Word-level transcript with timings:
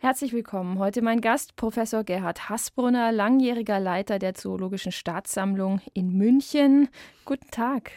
Herzlich 0.00 0.32
willkommen. 0.32 0.78
Heute 0.78 1.02
mein 1.02 1.20
Gast, 1.20 1.56
Professor 1.56 2.04
Gerhard 2.04 2.48
Hasbrunner, 2.48 3.10
langjähriger 3.10 3.80
Leiter 3.80 4.20
der 4.20 4.32
Zoologischen 4.32 4.92
Staatssammlung 4.92 5.80
in 5.92 6.16
München. 6.16 6.88
Guten 7.24 7.50
Tag. 7.50 7.90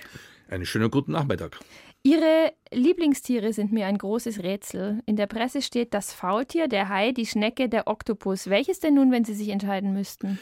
Einen 0.49 0.65
schönen 0.65 0.89
guten 0.89 1.11
Nachmittag. 1.11 1.59
Ihre 2.01 2.53
Lieblingstiere 2.73 3.53
sind 3.53 3.71
mir 3.71 3.85
ein 3.85 3.99
großes 3.99 4.41
Rätsel. 4.41 5.03
In 5.05 5.15
der 5.15 5.27
Presse 5.27 5.61
steht 5.61 5.93
das 5.93 6.11
Faultier, 6.11 6.67
der 6.67 6.89
Hai, 6.89 7.11
die 7.11 7.27
Schnecke, 7.27 7.69
der 7.69 7.86
Oktopus. 7.86 8.49
Welches 8.49 8.79
denn 8.79 8.95
nun, 8.95 9.11
wenn 9.11 9.23
Sie 9.23 9.36
sich 9.36 9.49
entscheiden 9.49 9.93
müssten? 9.93 10.39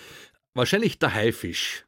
Wahrscheinlich 0.54 0.98
der 0.98 1.14
Haifisch 1.14 1.86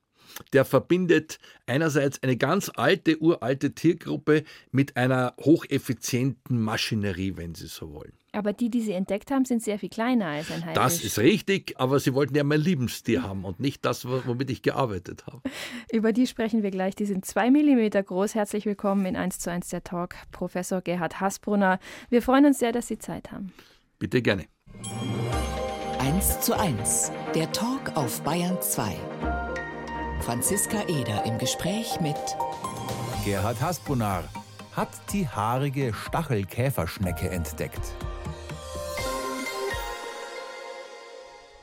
der 0.53 0.65
verbindet 0.65 1.39
einerseits 1.65 2.21
eine 2.23 2.37
ganz 2.37 2.71
alte, 2.73 3.21
uralte 3.21 3.73
Tiergruppe 3.73 4.43
mit 4.71 4.97
einer 4.97 5.33
hocheffizienten 5.39 6.61
Maschinerie, 6.61 7.37
wenn 7.37 7.55
Sie 7.55 7.67
so 7.67 7.93
wollen. 7.93 8.13
Aber 8.33 8.53
die, 8.53 8.69
die 8.69 8.81
Sie 8.81 8.93
entdeckt 8.93 9.29
haben, 9.29 9.43
sind 9.43 9.61
sehr 9.61 9.77
viel 9.77 9.89
kleiner 9.89 10.27
als 10.27 10.49
ein 10.51 10.65
Haifisch. 10.65 10.75
Das 10.75 11.03
ist 11.03 11.19
richtig, 11.19 11.73
aber 11.77 11.99
Sie 11.99 12.13
wollten 12.13 12.35
ja 12.35 12.43
mein 12.43 12.61
Lieblingstier 12.61 13.23
haben 13.23 13.43
und 13.43 13.59
nicht 13.59 13.83
das, 13.83 14.05
womit 14.07 14.49
ich 14.49 14.61
gearbeitet 14.61 15.25
habe. 15.27 15.41
Über 15.91 16.13
die 16.13 16.27
sprechen 16.27 16.63
wir 16.63 16.71
gleich. 16.71 16.95
Die 16.95 17.05
sind 17.05 17.25
zwei 17.25 17.51
Millimeter 17.51 18.01
groß. 18.01 18.35
Herzlich 18.35 18.65
willkommen 18.65 19.05
in 19.05 19.17
1 19.17 19.39
zu 19.39 19.51
1 19.51 19.69
der 19.69 19.83
Talk, 19.83 20.15
Professor 20.31 20.81
Gerhard 20.81 21.19
Hasbrunner. 21.19 21.79
Wir 22.09 22.21
freuen 22.21 22.45
uns 22.45 22.59
sehr, 22.59 22.71
dass 22.71 22.87
Sie 22.87 22.97
Zeit 22.97 23.31
haben. 23.31 23.51
Bitte 23.99 24.21
gerne. 24.21 24.45
1 25.99 26.39
zu 26.41 26.57
1, 26.57 27.11
der 27.35 27.51
Talk 27.51 27.95
auf 27.95 28.21
Bayern 28.21 28.57
2. 28.61 28.95
Franziska 30.21 30.83
Eder 30.87 31.25
im 31.25 31.39
Gespräch 31.39 31.99
mit 31.99 32.15
Gerhard 33.25 33.59
Hasbrunner 33.59 34.23
hat 34.73 34.89
die 35.11 35.27
haarige 35.27 35.93
Stachelkäferschnecke 35.93 37.29
entdeckt. 37.29 37.95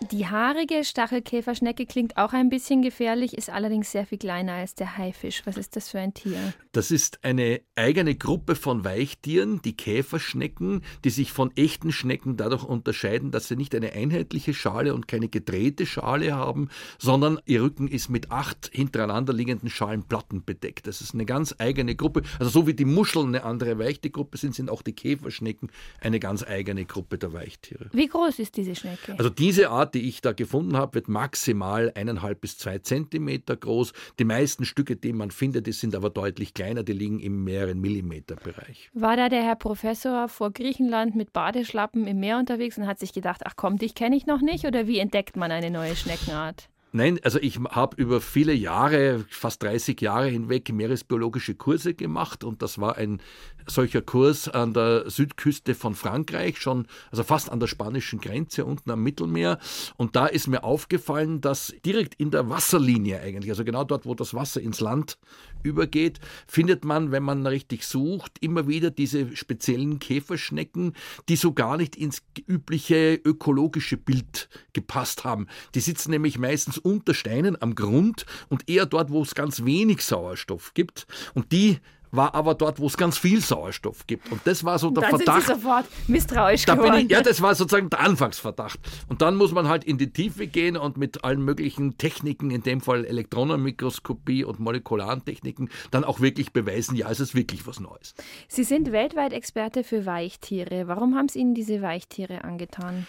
Die 0.00 0.28
haarige 0.28 0.84
Stachelkäferschnecke 0.84 1.84
klingt 1.84 2.16
auch 2.16 2.32
ein 2.32 2.50
bisschen 2.50 2.82
gefährlich, 2.82 3.36
ist 3.36 3.50
allerdings 3.50 3.90
sehr 3.90 4.06
viel 4.06 4.18
kleiner 4.18 4.52
als 4.52 4.76
der 4.76 4.96
Haifisch. 4.96 5.42
Was 5.44 5.56
ist 5.56 5.74
das 5.74 5.88
für 5.88 5.98
ein 5.98 6.14
Tier? 6.14 6.38
Das 6.70 6.92
ist 6.92 7.24
eine 7.24 7.60
eigene 7.74 8.14
Gruppe 8.14 8.54
von 8.54 8.84
Weichtieren, 8.84 9.60
die 9.62 9.76
Käferschnecken, 9.76 10.82
die 11.02 11.10
sich 11.10 11.32
von 11.32 11.50
echten 11.56 11.90
Schnecken 11.90 12.36
dadurch 12.36 12.62
unterscheiden, 12.62 13.32
dass 13.32 13.48
sie 13.48 13.56
nicht 13.56 13.74
eine 13.74 13.92
einheitliche 13.92 14.54
Schale 14.54 14.94
und 14.94 15.08
keine 15.08 15.28
gedrehte 15.28 15.84
Schale 15.84 16.32
haben, 16.32 16.68
sondern 16.98 17.40
ihr 17.46 17.62
Rücken 17.62 17.88
ist 17.88 18.08
mit 18.08 18.30
acht 18.30 18.70
hintereinander 18.72 19.32
liegenden 19.32 19.68
Schalenplatten 19.68 20.44
bedeckt. 20.44 20.86
Das 20.86 21.00
ist 21.00 21.12
eine 21.12 21.26
ganz 21.26 21.56
eigene 21.58 21.96
Gruppe. 21.96 22.22
Also 22.38 22.52
so 22.52 22.66
wie 22.68 22.74
die 22.74 22.84
Muscheln 22.84 23.28
eine 23.28 23.42
andere 23.42 23.80
Weichtier-Gruppe 23.80 24.38
sind, 24.38 24.54
sind 24.54 24.70
auch 24.70 24.82
die 24.82 24.92
Käferschnecken 24.92 25.70
eine 26.00 26.20
ganz 26.20 26.44
eigene 26.44 26.84
Gruppe 26.84 27.18
der 27.18 27.32
Weichtiere. 27.32 27.90
Wie 27.92 28.06
groß 28.06 28.38
ist 28.38 28.56
diese 28.56 28.76
Schnecke? 28.76 29.16
Also 29.18 29.28
diese 29.28 29.70
Art, 29.70 29.87
die 29.94 30.08
ich 30.08 30.20
da 30.20 30.32
gefunden 30.32 30.76
habe, 30.76 30.94
wird 30.94 31.08
maximal 31.08 31.92
eineinhalb 31.94 32.40
bis 32.40 32.58
zwei 32.58 32.78
Zentimeter 32.78 33.56
groß. 33.56 33.92
Die 34.18 34.24
meisten 34.24 34.64
Stücke, 34.64 34.96
die 34.96 35.12
man 35.12 35.30
findet, 35.30 35.66
die 35.66 35.72
sind 35.72 35.94
aber 35.94 36.10
deutlich 36.10 36.54
kleiner, 36.54 36.82
die 36.82 36.92
liegen 36.92 37.20
im 37.20 37.44
mehreren 37.44 37.80
Millimeter 37.80 38.36
Bereich. 38.36 38.90
War 38.94 39.16
da 39.16 39.28
der 39.28 39.42
Herr 39.42 39.56
Professor 39.56 40.28
vor 40.28 40.52
Griechenland 40.52 41.16
mit 41.16 41.32
Badeschlappen 41.32 42.06
im 42.06 42.20
Meer 42.20 42.38
unterwegs 42.38 42.78
und 42.78 42.86
hat 42.86 42.98
sich 42.98 43.12
gedacht, 43.12 43.42
ach 43.44 43.54
komm, 43.56 43.78
dich 43.78 43.94
kenne 43.94 44.16
ich 44.16 44.26
noch 44.26 44.40
nicht? 44.40 44.64
Oder 44.64 44.86
wie 44.86 44.98
entdeckt 44.98 45.36
man 45.36 45.50
eine 45.50 45.70
neue 45.70 45.96
Schneckenart? 45.96 46.68
Nein, 46.92 47.20
also 47.22 47.38
ich 47.38 47.58
habe 47.58 48.00
über 48.00 48.22
viele 48.22 48.54
Jahre, 48.54 49.26
fast 49.28 49.62
30 49.62 50.00
Jahre 50.00 50.28
hinweg, 50.28 50.72
meeresbiologische 50.72 51.54
Kurse 51.54 51.92
gemacht 51.92 52.44
und 52.44 52.62
das 52.62 52.78
war 52.78 52.96
ein 52.96 53.20
solcher 53.66 54.00
Kurs 54.00 54.48
an 54.48 54.72
der 54.72 55.10
Südküste 55.10 55.74
von 55.74 55.94
Frankreich, 55.94 56.58
schon, 56.58 56.86
also 57.10 57.24
fast 57.24 57.50
an 57.50 57.60
der 57.60 57.66
spanischen 57.66 58.20
Grenze, 58.20 58.64
unten 58.64 58.90
am 58.90 59.02
Mittelmeer. 59.02 59.58
Und 59.98 60.16
da 60.16 60.26
ist 60.26 60.46
mir 60.46 60.64
aufgefallen, 60.64 61.42
dass 61.42 61.74
direkt 61.84 62.14
in 62.14 62.30
der 62.30 62.48
Wasserlinie 62.48 63.20
eigentlich, 63.20 63.50
also 63.50 63.64
genau 63.64 63.84
dort, 63.84 64.06
wo 64.06 64.14
das 64.14 64.32
Wasser 64.32 64.62
ins 64.62 64.80
Land 64.80 65.18
übergeht, 65.62 66.20
findet 66.46 66.84
man, 66.84 67.12
wenn 67.12 67.22
man 67.22 67.46
richtig 67.46 67.84
sucht, 67.86 68.38
immer 68.40 68.68
wieder 68.68 68.90
diese 68.90 69.36
speziellen 69.36 69.98
Käferschnecken, 69.98 70.94
die 71.28 71.36
so 71.36 71.52
gar 71.52 71.76
nicht 71.76 71.96
ins 71.96 72.22
übliche 72.46 73.14
ökologische 73.24 73.96
Bild 73.96 74.48
gepasst 74.72 75.24
haben. 75.24 75.46
Die 75.74 75.80
sitzen 75.80 76.10
nämlich 76.10 76.38
meistens 76.38 76.78
unter 76.78 77.14
Steinen 77.14 77.60
am 77.60 77.74
Grund 77.74 78.26
und 78.48 78.68
eher 78.68 78.86
dort, 78.86 79.10
wo 79.10 79.22
es 79.22 79.34
ganz 79.34 79.64
wenig 79.64 80.02
Sauerstoff 80.02 80.74
gibt. 80.74 81.06
Und 81.34 81.52
die 81.52 81.78
war 82.10 82.34
aber 82.34 82.54
dort, 82.54 82.78
wo 82.80 82.86
es 82.86 82.96
ganz 82.96 83.18
viel 83.18 83.40
Sauerstoff 83.40 84.06
gibt. 84.06 84.30
Und 84.30 84.40
das 84.44 84.64
war 84.64 84.78
so 84.78 84.90
der 84.90 85.02
dann 85.02 85.16
Verdacht. 85.16 85.46
Sind 85.46 85.56
Sie 85.56 85.60
sofort 85.62 85.86
misstrauisch 86.06 86.64
da 86.64 86.74
geworden. 86.74 87.06
Ich, 87.06 87.10
ja, 87.10 87.22
das 87.22 87.42
war 87.42 87.54
sozusagen 87.54 87.90
der 87.90 88.00
Anfangsverdacht. 88.00 88.78
Und 89.08 89.22
dann 89.22 89.36
muss 89.36 89.52
man 89.52 89.68
halt 89.68 89.84
in 89.84 89.98
die 89.98 90.12
Tiefe 90.12 90.46
gehen 90.46 90.76
und 90.76 90.96
mit 90.96 91.24
allen 91.24 91.42
möglichen 91.42 91.98
Techniken, 91.98 92.50
in 92.50 92.62
dem 92.62 92.80
Fall 92.80 93.04
Elektronenmikroskopie 93.04 94.44
und 94.44 94.60
molekularen 94.60 95.24
Techniken, 95.24 95.68
dann 95.90 96.04
auch 96.04 96.20
wirklich 96.20 96.52
beweisen, 96.52 96.96
ja, 96.96 97.10
es 97.10 97.20
ist 97.20 97.34
wirklich 97.34 97.66
was 97.66 97.80
Neues. 97.80 98.14
Sie 98.48 98.64
sind 98.64 98.92
weltweit 98.92 99.32
Experte 99.32 99.84
für 99.84 100.06
Weichtiere. 100.06 100.88
Warum 100.88 101.16
haben 101.16 101.28
Sie 101.28 101.40
Ihnen 101.40 101.54
diese 101.54 101.82
Weichtiere 101.82 102.44
angetan? 102.44 103.06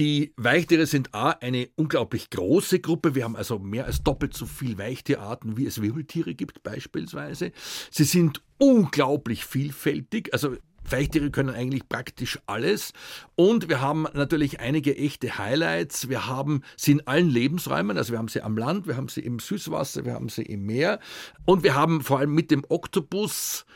Die 0.00 0.32
Weichtiere 0.38 0.86
sind 0.86 1.14
A, 1.14 1.32
eine 1.32 1.68
unglaublich 1.76 2.30
große 2.30 2.80
Gruppe. 2.80 3.14
Wir 3.14 3.24
haben 3.24 3.36
also 3.36 3.58
mehr 3.58 3.84
als 3.84 4.02
doppelt 4.02 4.32
so 4.32 4.46
viele 4.46 4.78
Weichtierarten, 4.78 5.58
wie 5.58 5.66
es 5.66 5.82
Wirbeltiere 5.82 6.34
gibt, 6.34 6.62
beispielsweise. 6.62 7.52
Sie 7.90 8.04
sind 8.04 8.40
unglaublich 8.56 9.44
vielfältig. 9.44 10.32
Also 10.32 10.56
Weichtiere 10.88 11.30
können 11.30 11.54
eigentlich 11.54 11.86
praktisch 11.86 12.38
alles. 12.46 12.94
Und 13.36 13.68
wir 13.68 13.82
haben 13.82 14.06
natürlich 14.14 14.58
einige 14.58 14.96
echte 14.96 15.36
Highlights. 15.36 16.08
Wir 16.08 16.26
haben 16.26 16.62
sie 16.78 16.92
in 16.92 17.06
allen 17.06 17.28
Lebensräumen. 17.28 17.98
Also 17.98 18.12
wir 18.12 18.18
haben 18.18 18.28
sie 18.28 18.40
am 18.40 18.56
Land, 18.56 18.86
wir 18.86 18.96
haben 18.96 19.08
sie 19.08 19.20
im 19.20 19.38
Süßwasser, 19.38 20.06
wir 20.06 20.14
haben 20.14 20.30
sie 20.30 20.44
im 20.44 20.64
Meer. 20.64 20.98
Und 21.44 21.62
wir 21.62 21.74
haben 21.74 22.00
vor 22.00 22.20
allem 22.20 22.34
mit 22.34 22.50
dem 22.50 22.64
Oktopus 22.70 23.66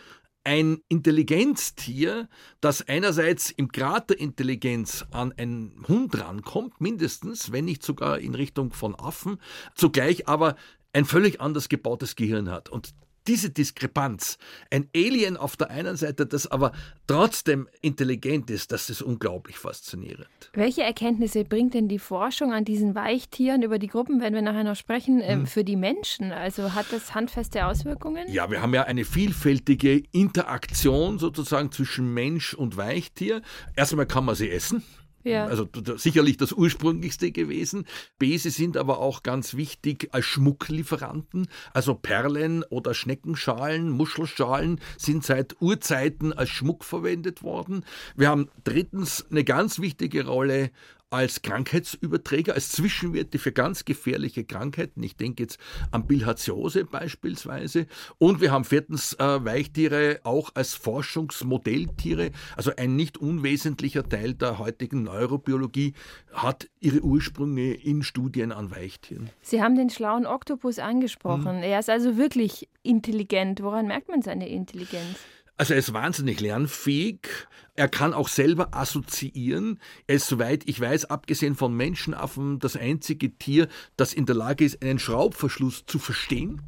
ein 0.45 0.83
Intelligenztier, 0.89 2.29
das 2.61 2.87
einerseits 2.87 3.51
im 3.51 3.69
Grad 3.69 4.11
der 4.11 4.21
Intelligenz 4.21 5.05
an 5.11 5.33
einen 5.33 5.85
Hund 5.89 6.19
rankommt, 6.21 6.81
mindestens, 6.81 7.51
wenn 7.51 7.65
nicht 7.65 7.83
sogar 7.83 8.19
in 8.19 8.35
Richtung 8.35 8.73
von 8.73 8.95
Affen, 8.95 9.39
zugleich 9.75 10.29
aber 10.29 10.57
ein 10.93 11.07
völlig 11.07 11.41
anders 11.41 11.69
gebautes 11.69 12.15
Gehirn 12.15 12.51
hat. 12.51 12.69
Und 12.69 12.95
diese 13.27 13.51
Diskrepanz, 13.51 14.39
ein 14.71 14.89
Alien 14.95 15.37
auf 15.37 15.57
der 15.57 15.71
einen 15.71 15.97
Seite, 15.97 16.27
das 16.27 16.47
aber 16.47 16.73
trotzdem 17.07 17.69
intelligent 17.81 18.51
ist, 18.51 18.73
das 18.73 18.91
ist 18.91 19.03
unglaublich 19.03 19.59
faszinierend. 19.59 20.29
Welche 20.53 20.83
Erkenntnisse 20.83 21.45
bringt 21.45 21.75
denn 21.75 21.89
die 21.89 21.99
Forschung 21.99 22.53
an 22.53 22.65
diesen 22.65 22.95
Weichtieren 22.95 23.63
über 23.63 23.79
die 23.79 23.89
Gruppen, 23.89 24.21
wenn 24.21 24.35
wir 24.35 24.43
nachher 24.43 24.65
noch 24.65 24.77
sprechen, 24.77 25.21
äh, 25.21 25.35
hm. 25.35 25.47
für 25.47 25.65
die 25.65 25.77
Menschen? 25.77 26.33
Also 26.33 26.75
hat 26.75 26.87
das 26.91 27.15
handfeste 27.15 27.67
Auswirkungen? 27.67 28.31
Ja, 28.31 28.51
wir 28.51 28.61
haben 28.61 28.75
ja 28.75 28.85
eine 28.85 29.05
vielfältige 29.05 30.03
Interaktion 30.13 31.19
sozusagen 31.19 31.73
zwischen 31.73 32.13
Mensch 32.13 32.55
und 32.55 32.77
Weichtier. 32.77 33.43
Erstmal 33.77 34.07
kann 34.07 34.25
man 34.25 34.35
sie 34.35 34.51
essen. 34.51 34.83
Ja. 35.25 35.47
Also 35.47 35.67
sicherlich 35.97 36.37
das 36.37 36.53
ursprünglichste 36.53 37.33
gewesen. 37.33 37.87
B, 38.19 38.37
sie 38.37 38.51
sind 38.51 38.77
aber 38.77 38.99
auch 38.99 39.23
ganz 39.23 39.55
wichtig 39.55 40.09
als 40.13 40.27
Schmucklieferanten. 40.27 41.49
Also 41.73 41.95
Perlen 41.95 42.63
oder 42.65 42.93
Schneckenschalen, 42.93 43.89
Muschelschalen 43.89 44.81
sind 44.99 45.25
seit 45.25 45.61
Urzeiten 45.61 46.33
als 46.35 46.51
Schmuck 46.51 46.85
verwendet 46.85 47.43
worden. 47.43 47.85
Wir 48.17 48.29
haben 48.29 48.49
drittens 48.65 49.25
eine 49.31 49.45
ganz 49.45 49.79
wichtige 49.79 50.27
Rolle 50.27 50.71
als 51.15 51.43
Krankheitsüberträger, 51.43 52.55
als 52.55 52.71
Zwischenwirte 52.71 53.39
für 53.39 53.53
ganz 53.53 53.85
gefährliche 53.85 54.45
Krankheiten. 54.45 55.03
Ich 55.03 55.17
denke 55.17 55.45
jetzt 55.45 55.59
an 55.93 56.07
Bilharziose 56.07 56.85
beispielsweise. 56.85 57.87
Und 58.19 58.41
wir 58.41 58.51
haben 58.51 58.65
viertens 58.65 59.15
äh, 59.15 59.45
Weichtiere 59.45 60.21
auch 60.25 60.51
als 60.55 60.75
Forschungsmodelltiere. 60.75 62.33
Also 62.57 62.73
ein 62.77 62.97
nicht 62.97 63.19
unwesentlicher 63.19 64.09
Teil 64.09 64.35
der 64.35 64.59
heutigen 64.59 65.05
Neurobiologie 65.05 65.95
hat 66.33 66.69
ihre 66.81 67.01
Ursprünge 67.03 67.75
in 67.75 68.03
Studien 68.03 68.51
an 68.51 68.71
Weichtieren. 68.71 69.31
Sie 69.41 69.63
haben 69.63 69.77
den 69.77 69.91
schlauen 69.91 70.27
Oktopus 70.27 70.81
angesprochen. 70.81 71.59
Hm. 71.59 71.63
Er 71.63 71.79
ist 71.79 71.91
also 71.91 72.17
wirklich 72.17 72.69
intelligent. 72.83 73.63
Woran 73.63 73.87
merkt 73.87 74.09
man 74.09 74.23
seine 74.23 74.49
Intelligenz? 74.49 75.19
Also 75.57 75.75
er 75.75 75.79
ist 75.79 75.93
wahnsinnig 75.93 76.41
lernfähig. 76.41 77.29
Er 77.77 77.89
kann 77.89 78.13
auch 78.13 78.29
selber 78.29 78.75
assoziieren. 78.75 79.81
Er 80.07 80.17
ist, 80.17 80.29
soweit 80.29 80.69
ich 80.69 80.81
weiß, 80.81 81.07
abgesehen 81.07 81.55
von 81.55 81.77
Menschenaffen, 81.77 82.59
das 82.59 82.77
einzige 82.77 83.37
Tier, 83.37 83.69
das 83.97 84.15
in 84.15 84.27
der 84.27 84.37
Lage 84.37 84.65
ist, 84.65 84.83
einen 84.83 84.99
Schraubverschluss 84.99 85.85
zu 85.87 85.99
verstehen. 85.99 86.63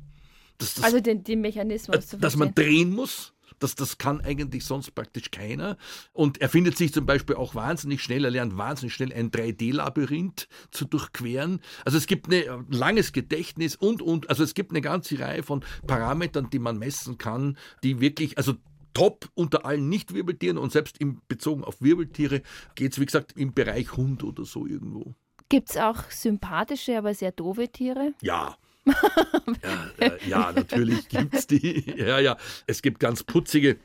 Das, 0.58 0.82
also 0.82 1.00
den, 1.00 1.22
den 1.24 1.40
Mechanismus 1.40 1.96
zu 1.96 2.00
verstehen. 2.00 2.20
Dass 2.20 2.36
man 2.36 2.54
drehen 2.54 2.94
muss. 2.94 3.32
Das, 3.58 3.74
das 3.74 3.96
kann 3.96 4.20
eigentlich 4.20 4.64
sonst 4.64 4.94
praktisch 4.94 5.30
keiner. 5.30 5.78
Und 6.12 6.40
er 6.42 6.48
findet 6.48 6.76
sich 6.76 6.92
zum 6.92 7.06
Beispiel 7.06 7.36
auch 7.36 7.54
wahnsinnig 7.54 8.02
schnell, 8.02 8.24
er 8.24 8.30
lernt 8.30 8.56
wahnsinnig 8.58 8.92
schnell 8.92 9.12
ein 9.12 9.30
3D-Labyrinth 9.30 10.46
zu 10.70 10.84
durchqueren. 10.84 11.60
Also 11.84 11.96
es 11.96 12.06
gibt 12.06 12.30
ein 12.30 12.66
langes 12.68 13.12
Gedächtnis 13.12 13.74
und, 13.74 14.02
und, 14.02 14.28
also 14.28 14.42
es 14.42 14.52
gibt 14.52 14.72
eine 14.72 14.82
ganze 14.82 15.18
Reihe 15.18 15.42
von 15.42 15.64
Parametern, 15.86 16.50
die 16.50 16.58
man 16.58 16.78
messen 16.78 17.16
kann, 17.16 17.56
die 17.82 18.00
wirklich, 18.00 18.36
also 18.36 18.56
top 18.96 19.28
unter 19.34 19.66
allen 19.66 19.90
Nicht-Wirbeltieren 19.90 20.56
und 20.56 20.72
selbst 20.72 20.98
im 20.98 21.20
bezogen 21.28 21.64
auf 21.64 21.82
Wirbeltiere 21.82 22.40
geht 22.76 22.92
es, 22.92 22.98
wie 22.98 23.04
gesagt, 23.04 23.34
im 23.36 23.52
Bereich 23.52 23.94
Hund 23.94 24.24
oder 24.24 24.46
so 24.46 24.66
irgendwo. 24.66 25.14
Gibt 25.50 25.68
es 25.68 25.76
auch 25.76 26.10
sympathische, 26.10 26.96
aber 26.96 27.12
sehr 27.12 27.30
doofe 27.30 27.68
Tiere? 27.68 28.14
Ja. 28.22 28.56
ja, 28.86 29.90
äh, 29.98 30.18
ja, 30.26 30.50
natürlich 30.50 31.08
gibt 31.08 31.34
es 31.34 31.46
die. 31.46 31.84
Ja, 31.98 32.20
ja. 32.20 32.38
Es 32.66 32.80
gibt 32.80 32.98
ganz 32.98 33.22
putzige 33.22 33.76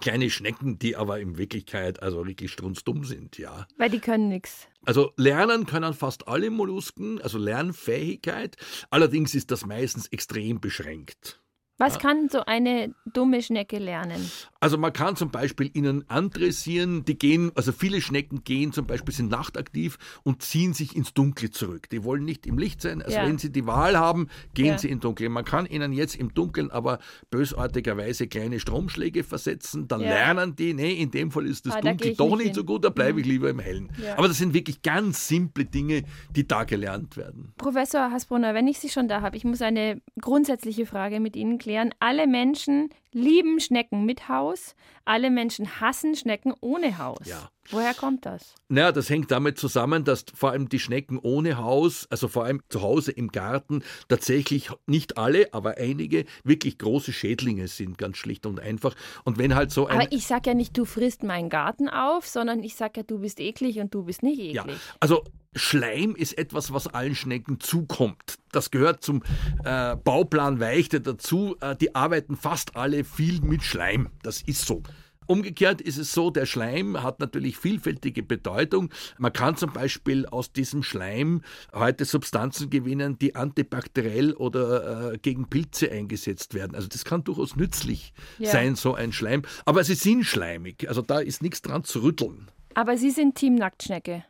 kleine 0.00 0.28
Schnecken, 0.28 0.78
die 0.78 0.96
aber 0.96 1.18
in 1.18 1.38
Wirklichkeit 1.38 2.02
also 2.02 2.26
wirklich 2.26 2.52
strunzdumm 2.52 3.04
sind, 3.04 3.38
ja. 3.38 3.66
Weil 3.78 3.88
die 3.88 4.00
können 4.00 4.28
nichts. 4.28 4.68
Also 4.84 5.12
lernen 5.16 5.64
können 5.64 5.94
fast 5.94 6.28
alle 6.28 6.50
Mollusken, 6.50 7.22
also 7.22 7.38
Lernfähigkeit. 7.38 8.56
Allerdings 8.90 9.34
ist 9.34 9.50
das 9.50 9.64
meistens 9.64 10.08
extrem 10.08 10.60
beschränkt. 10.60 11.41
Was 11.82 11.98
kann 11.98 12.28
so 12.28 12.44
eine 12.44 12.94
dumme 13.12 13.42
Schnecke 13.42 13.78
lernen? 13.78 14.30
Also 14.60 14.78
man 14.78 14.92
kann 14.92 15.16
zum 15.16 15.32
Beispiel 15.32 15.68
ihnen 15.74 16.08
andressieren, 16.08 17.04
die 17.04 17.18
gehen, 17.18 17.50
also 17.56 17.72
viele 17.72 18.00
Schnecken 18.00 18.44
gehen 18.44 18.72
zum 18.72 18.86
Beispiel, 18.86 19.12
sind 19.12 19.28
nachtaktiv 19.28 19.98
und 20.22 20.42
ziehen 20.42 20.72
sich 20.72 20.94
ins 20.94 21.14
Dunkle 21.14 21.50
zurück. 21.50 21.90
Die 21.90 22.04
wollen 22.04 22.24
nicht 22.24 22.46
im 22.46 22.58
Licht 22.58 22.80
sein. 22.80 23.02
Also 23.02 23.16
ja. 23.16 23.26
wenn 23.26 23.38
sie 23.38 23.50
die 23.50 23.66
Wahl 23.66 23.98
haben, 23.98 24.28
gehen 24.54 24.66
ja. 24.66 24.78
sie 24.78 24.88
in 24.88 25.00
Dunkel. 25.00 25.28
Man 25.30 25.44
kann 25.44 25.66
ihnen 25.66 25.92
jetzt 25.92 26.14
im 26.14 26.32
Dunkeln 26.32 26.70
aber 26.70 27.00
bösartigerweise 27.30 28.28
kleine 28.28 28.60
Stromschläge 28.60 29.24
versetzen, 29.24 29.88
dann 29.88 30.02
ja. 30.02 30.10
lernen 30.10 30.54
die, 30.54 30.74
nee, 30.74 30.92
in 30.92 31.10
dem 31.10 31.32
Fall 31.32 31.46
ist 31.46 31.66
das 31.66 31.74
ah, 31.74 31.80
Dunkel 31.80 32.14
doch 32.14 32.36
nicht 32.36 32.46
hin. 32.46 32.54
so 32.54 32.62
gut, 32.62 32.84
da 32.84 32.90
bleibe 32.90 33.18
ich 33.18 33.26
mhm. 33.26 33.32
lieber 33.32 33.50
im 33.50 33.58
Hellen. 33.58 33.90
Aber 34.16 34.28
das 34.28 34.38
sind 34.38 34.54
wirklich 34.54 34.82
ganz 34.82 35.26
simple 35.26 35.64
Dinge, 35.64 36.04
die 36.30 36.46
da 36.46 36.62
gelernt 36.62 37.16
werden. 37.16 37.52
Professor 37.58 38.12
Hasbrunner, 38.12 38.54
wenn 38.54 38.68
ich 38.68 38.78
Sie 38.78 38.90
schon 38.90 39.08
da 39.08 39.22
habe, 39.22 39.36
ich 39.36 39.42
muss 39.42 39.60
eine 39.60 40.00
grundsätzliche 40.20 40.86
Frage 40.86 41.18
mit 41.18 41.34
Ihnen 41.34 41.58
klären. 41.58 41.71
Alle 42.00 42.26
Menschen 42.26 42.90
lieben 43.12 43.60
Schnecken 43.60 44.04
mit 44.04 44.28
Haus, 44.28 44.74
alle 45.04 45.30
Menschen 45.30 45.80
hassen 45.80 46.14
Schnecken 46.14 46.54
ohne 46.60 46.98
Haus. 46.98 47.26
Ja. 47.26 47.50
Woher 47.70 47.94
kommt 47.94 48.26
das? 48.26 48.54
Naja, 48.68 48.90
das 48.90 49.08
hängt 49.08 49.30
damit 49.30 49.58
zusammen, 49.58 50.04
dass 50.04 50.24
vor 50.34 50.50
allem 50.50 50.68
die 50.68 50.78
Schnecken 50.78 51.18
ohne 51.18 51.58
Haus, 51.58 52.06
also 52.10 52.26
vor 52.26 52.44
allem 52.44 52.60
zu 52.68 52.82
Hause 52.82 53.12
im 53.12 53.28
Garten, 53.28 53.82
tatsächlich 54.08 54.70
nicht 54.86 55.16
alle, 55.16 55.52
aber 55.54 55.76
einige 55.76 56.24
wirklich 56.42 56.78
große 56.78 57.12
Schädlinge 57.12 57.68
sind, 57.68 57.98
ganz 57.98 58.16
schlicht 58.16 58.46
und 58.46 58.58
einfach. 58.60 58.94
Und 59.24 59.38
wenn 59.38 59.54
halt 59.54 59.70
so 59.70 59.86
ein. 59.86 60.00
Aber 60.00 60.12
ich 60.12 60.26
sage 60.26 60.50
ja 60.50 60.54
nicht, 60.54 60.76
du 60.76 60.84
frisst 60.84 61.22
meinen 61.22 61.50
Garten 61.50 61.88
auf, 61.88 62.26
sondern 62.26 62.62
ich 62.62 62.74
sage 62.74 63.00
ja, 63.00 63.02
du 63.04 63.20
bist 63.20 63.38
eklig 63.38 63.78
und 63.78 63.94
du 63.94 64.02
bist 64.04 64.22
nicht 64.22 64.40
eklig. 64.40 64.54
Ja, 64.54 64.66
also 64.98 65.22
Schleim 65.54 66.14
ist 66.14 66.38
etwas, 66.38 66.72
was 66.72 66.86
allen 66.88 67.14
Schnecken 67.14 67.60
zukommt. 67.60 68.38
Das 68.52 68.70
gehört 68.70 69.02
zum 69.02 69.22
äh, 69.64 69.96
Bauplan 69.96 70.60
Weichte 70.60 71.00
dazu. 71.00 71.56
Äh, 71.60 71.76
die 71.76 71.94
arbeiten 71.94 72.36
fast 72.36 72.76
alle 72.76 73.04
viel 73.04 73.40
mit 73.42 73.62
Schleim. 73.62 74.08
Das 74.22 74.40
ist 74.42 74.66
so. 74.66 74.82
Umgekehrt 75.26 75.80
ist 75.80 75.98
es 75.98 76.12
so, 76.12 76.30
der 76.30 76.46
Schleim 76.46 77.02
hat 77.02 77.20
natürlich 77.20 77.56
vielfältige 77.56 78.22
Bedeutung. 78.22 78.90
Man 79.18 79.32
kann 79.32 79.56
zum 79.56 79.72
Beispiel 79.72 80.26
aus 80.26 80.52
diesem 80.52 80.82
Schleim 80.82 81.42
heute 81.72 82.04
Substanzen 82.04 82.70
gewinnen, 82.70 83.18
die 83.18 83.34
antibakteriell 83.36 84.32
oder 84.32 85.12
äh, 85.12 85.18
gegen 85.18 85.48
Pilze 85.48 85.90
eingesetzt 85.90 86.54
werden. 86.54 86.74
Also 86.74 86.88
das 86.88 87.04
kann 87.04 87.24
durchaus 87.24 87.56
nützlich 87.56 88.12
ja. 88.38 88.50
sein, 88.50 88.74
so 88.74 88.94
ein 88.94 89.12
Schleim. 89.12 89.42
Aber 89.64 89.84
sie 89.84 89.94
sind 89.94 90.24
schleimig, 90.24 90.88
also 90.88 91.02
da 91.02 91.20
ist 91.20 91.42
nichts 91.42 91.62
dran 91.62 91.84
zu 91.84 92.00
rütteln. 92.00 92.50
Aber 92.74 92.96
Sie 92.96 93.10
sind 93.10 93.34
Team 93.34 93.54
Nacktschnecke. 93.56 94.24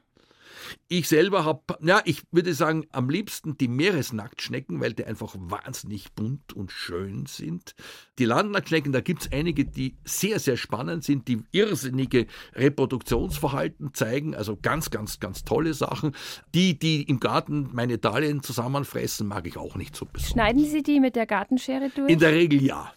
Ich 0.88 1.09
selber 1.09 1.44
habe, 1.44 1.61
ja, 1.81 2.03
ich 2.05 2.23
würde 2.31 2.55
sagen, 2.55 2.87
am 2.93 3.09
liebsten 3.09 3.56
die 3.56 3.69
Meeresnacktschnecken, 3.69 4.81
weil 4.81 4.93
die 4.93 5.05
einfach 5.05 5.35
wahnsinnig 5.38 6.12
bunt 6.12 6.53
und 6.53 6.70
schön 6.70 7.26
sind. 7.26 7.75
Die 8.19 8.25
Landnacktschnecken, 8.25 8.93
da 8.93 9.00
gibt 9.00 9.23
es 9.23 9.32
einige, 9.32 9.64
die 9.64 9.97
sehr, 10.05 10.38
sehr 10.38 10.56
spannend 10.56 11.05
sind, 11.05 11.29
die 11.29 11.43
irrsinnige 11.53 12.26
Reproduktionsverhalten 12.55 13.94
zeigen, 13.94 14.35
also 14.35 14.56
ganz, 14.61 14.91
ganz, 14.91 15.20
ganz 15.20 15.44
tolle 15.44 15.75
Sachen. 15.75 16.14
Die, 16.55 16.79
die 16.79 17.03
im 17.03 17.20
Garten 17.20 17.70
meine 17.73 17.99
Dahlien 17.99 18.43
zusammenfressen, 18.43 19.26
mag 19.26 19.47
ich 19.47 19.56
auch 19.56 19.76
nicht 19.76 19.97
so 19.97 20.05
besonders. 20.05 20.32
Schneiden 20.32 20.65
Sie 20.65 20.82
die 20.82 21.00
mit 21.00 21.17
der 21.17 21.26
Gartenschere 21.26 21.91
durch? 21.94 22.11
In 22.11 22.19
der 22.19 22.32
Regel 22.32 22.62
ja. 22.62 22.93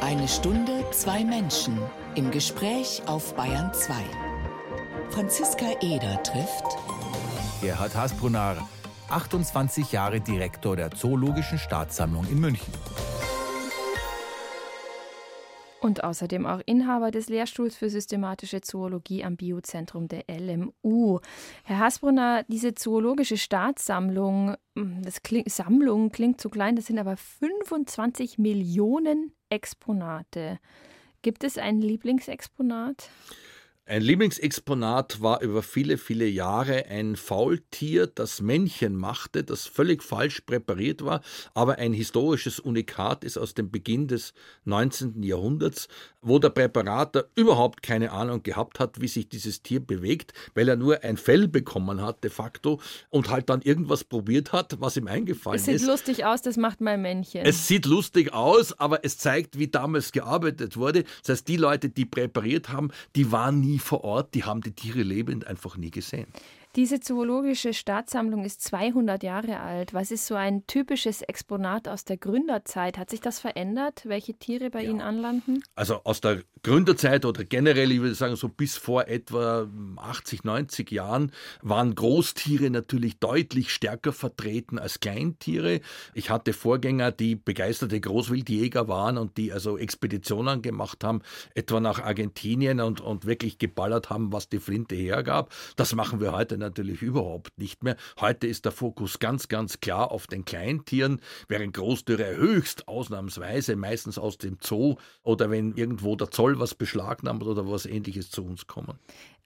Eine 0.00 0.28
Stunde, 0.28 0.84
zwei 0.92 1.24
Menschen 1.24 1.78
im 2.14 2.30
Gespräch 2.30 3.02
auf 3.06 3.34
Bayern 3.34 3.72
2. 3.74 4.25
Franziska 5.10 5.66
Eder 5.80 6.22
trifft 6.22 6.64
Gerhard 7.60 7.94
Hasbrunner, 7.94 8.68
28 9.08 9.92
Jahre 9.92 10.20
Direktor 10.20 10.76
der 10.76 10.90
Zoologischen 10.90 11.58
Staatssammlung 11.58 12.26
in 12.28 12.40
München. 12.40 12.72
Und 15.80 16.04
außerdem 16.04 16.46
auch 16.46 16.60
Inhaber 16.66 17.10
des 17.10 17.28
Lehrstuhls 17.28 17.76
für 17.76 17.88
systematische 17.88 18.60
Zoologie 18.60 19.24
am 19.24 19.36
Biozentrum 19.36 20.08
der 20.08 20.24
LMU. 20.28 21.20
Herr 21.64 21.78
Hasbrunner, 21.78 22.44
diese 22.48 22.74
zoologische 22.74 23.36
Staatssammlung, 23.36 24.56
hm, 24.76 25.02
das 25.02 25.22
klingt, 25.22 25.50
Sammlung 25.50 26.10
klingt 26.10 26.40
zu 26.40 26.50
klein, 26.50 26.76
das 26.76 26.86
sind 26.86 26.98
aber 26.98 27.16
25 27.16 28.38
Millionen 28.38 29.32
Exponate. 29.48 30.58
Gibt 31.22 31.44
es 31.44 31.56
ein 31.58 31.80
Lieblingsexponat? 31.80 33.10
Ein 33.88 34.02
Lieblingsexponat 34.02 35.22
war 35.22 35.42
über 35.42 35.62
viele, 35.62 35.96
viele 35.96 36.26
Jahre 36.26 36.86
ein 36.86 37.14
Faultier, 37.14 38.08
das 38.08 38.40
Männchen 38.40 38.96
machte, 38.96 39.44
das 39.44 39.66
völlig 39.66 40.02
falsch 40.02 40.40
präpariert 40.40 41.04
war, 41.04 41.20
aber 41.54 41.78
ein 41.78 41.92
historisches 41.92 42.58
Unikat 42.58 43.22
ist 43.22 43.38
aus 43.38 43.54
dem 43.54 43.70
Beginn 43.70 44.08
des 44.08 44.34
19. 44.64 45.22
Jahrhunderts, 45.22 45.86
wo 46.20 46.40
der 46.40 46.50
Präparator 46.50 47.26
überhaupt 47.36 47.84
keine 47.84 48.10
Ahnung 48.10 48.42
gehabt 48.42 48.80
hat, 48.80 49.00
wie 49.00 49.06
sich 49.06 49.28
dieses 49.28 49.62
Tier 49.62 49.78
bewegt, 49.78 50.32
weil 50.56 50.68
er 50.68 50.74
nur 50.74 51.04
ein 51.04 51.16
Fell 51.16 51.46
bekommen 51.46 52.02
hat 52.02 52.24
de 52.24 52.30
facto 52.30 52.80
und 53.10 53.30
halt 53.30 53.48
dann 53.48 53.62
irgendwas 53.62 54.02
probiert 54.02 54.52
hat, 54.52 54.80
was 54.80 54.96
ihm 54.96 55.06
eingefallen 55.06 55.54
ist. 55.54 55.62
Es 55.62 55.66
sieht 55.66 55.82
ist. 55.82 55.86
lustig 55.86 56.24
aus, 56.24 56.42
das 56.42 56.56
macht 56.56 56.80
mein 56.80 57.02
Männchen. 57.02 57.46
Es 57.46 57.68
sieht 57.68 57.86
lustig 57.86 58.32
aus, 58.32 58.76
aber 58.80 59.04
es 59.04 59.16
zeigt, 59.18 59.60
wie 59.60 59.68
damals 59.68 60.10
gearbeitet 60.10 60.76
wurde. 60.76 61.04
Das 61.22 61.36
heißt, 61.36 61.46
die 61.46 61.56
Leute, 61.56 61.88
die 61.88 62.04
präpariert 62.04 62.70
haben, 62.70 62.90
die 63.14 63.30
waren 63.30 63.60
nie 63.60 63.75
vor 63.78 64.04
Ort, 64.04 64.34
die 64.34 64.44
haben 64.44 64.60
die 64.60 64.72
Tiere 64.72 65.02
lebend 65.02 65.46
einfach 65.46 65.76
nie 65.76 65.90
gesehen. 65.90 66.26
Diese 66.76 67.00
zoologische 67.00 67.72
Staatssammlung 67.72 68.44
ist 68.44 68.60
200 68.60 69.22
Jahre 69.22 69.60
alt. 69.60 69.94
Was 69.94 70.10
ist 70.10 70.26
so 70.26 70.34
ein 70.34 70.66
typisches 70.66 71.22
Exponat 71.22 71.88
aus 71.88 72.04
der 72.04 72.18
Gründerzeit? 72.18 72.98
Hat 72.98 73.08
sich 73.08 73.22
das 73.22 73.38
verändert, 73.38 74.02
welche 74.04 74.34
Tiere 74.34 74.68
bei 74.68 74.82
ja. 74.82 74.90
Ihnen 74.90 75.00
anlanden? 75.00 75.62
Also 75.74 76.02
aus 76.04 76.20
der 76.20 76.42
Gründerzeit 76.62 77.24
oder 77.24 77.44
generell, 77.44 77.92
ich 77.92 78.00
würde 78.00 78.14
sagen, 78.14 78.36
so 78.36 78.50
bis 78.50 78.76
vor 78.76 79.08
etwa 79.08 79.66
80, 79.96 80.44
90 80.44 80.90
Jahren 80.90 81.32
waren 81.62 81.94
Großtiere 81.94 82.68
natürlich 82.68 83.20
deutlich 83.20 83.72
stärker 83.72 84.12
vertreten 84.12 84.78
als 84.78 85.00
Kleintiere. 85.00 85.80
Ich 86.12 86.28
hatte 86.28 86.52
Vorgänger, 86.52 87.10
die 87.10 87.36
begeisterte 87.36 87.98
Großwildjäger 87.98 88.86
waren 88.86 89.16
und 89.16 89.38
die 89.38 89.50
also 89.50 89.78
Expeditionen 89.78 90.60
gemacht 90.60 91.04
haben, 91.04 91.22
etwa 91.54 91.80
nach 91.80 92.02
Argentinien 92.02 92.80
und, 92.80 93.00
und 93.00 93.24
wirklich 93.24 93.56
geballert 93.56 94.10
haben, 94.10 94.30
was 94.30 94.50
die 94.50 94.58
Flinte 94.58 94.94
hergab. 94.94 95.54
Das 95.76 95.94
machen 95.94 96.20
wir 96.20 96.32
heute 96.32 96.58
natürlich 96.58 96.65
überhaupt 97.02 97.58
nicht 97.58 97.82
mehr. 97.82 97.96
Heute 98.20 98.46
ist 98.46 98.64
der 98.64 98.72
Fokus 98.72 99.18
ganz, 99.18 99.48
ganz 99.48 99.80
klar 99.80 100.10
auf 100.10 100.26
den 100.26 100.44
Kleintieren, 100.44 101.20
während 101.48 101.74
Großtiere 101.74 102.36
höchst 102.36 102.88
ausnahmsweise 102.88 103.76
meistens 103.76 104.18
aus 104.18 104.38
dem 104.38 104.58
Zoo 104.60 104.96
oder 105.22 105.50
wenn 105.50 105.74
irgendwo 105.74 106.16
der 106.16 106.30
Zoll 106.30 106.58
was 106.58 106.74
beschlagnahmt 106.74 107.42
oder 107.42 107.68
was 107.70 107.86
ähnliches 107.86 108.30
zu 108.30 108.44
uns 108.44 108.66
kommen. 108.66 108.98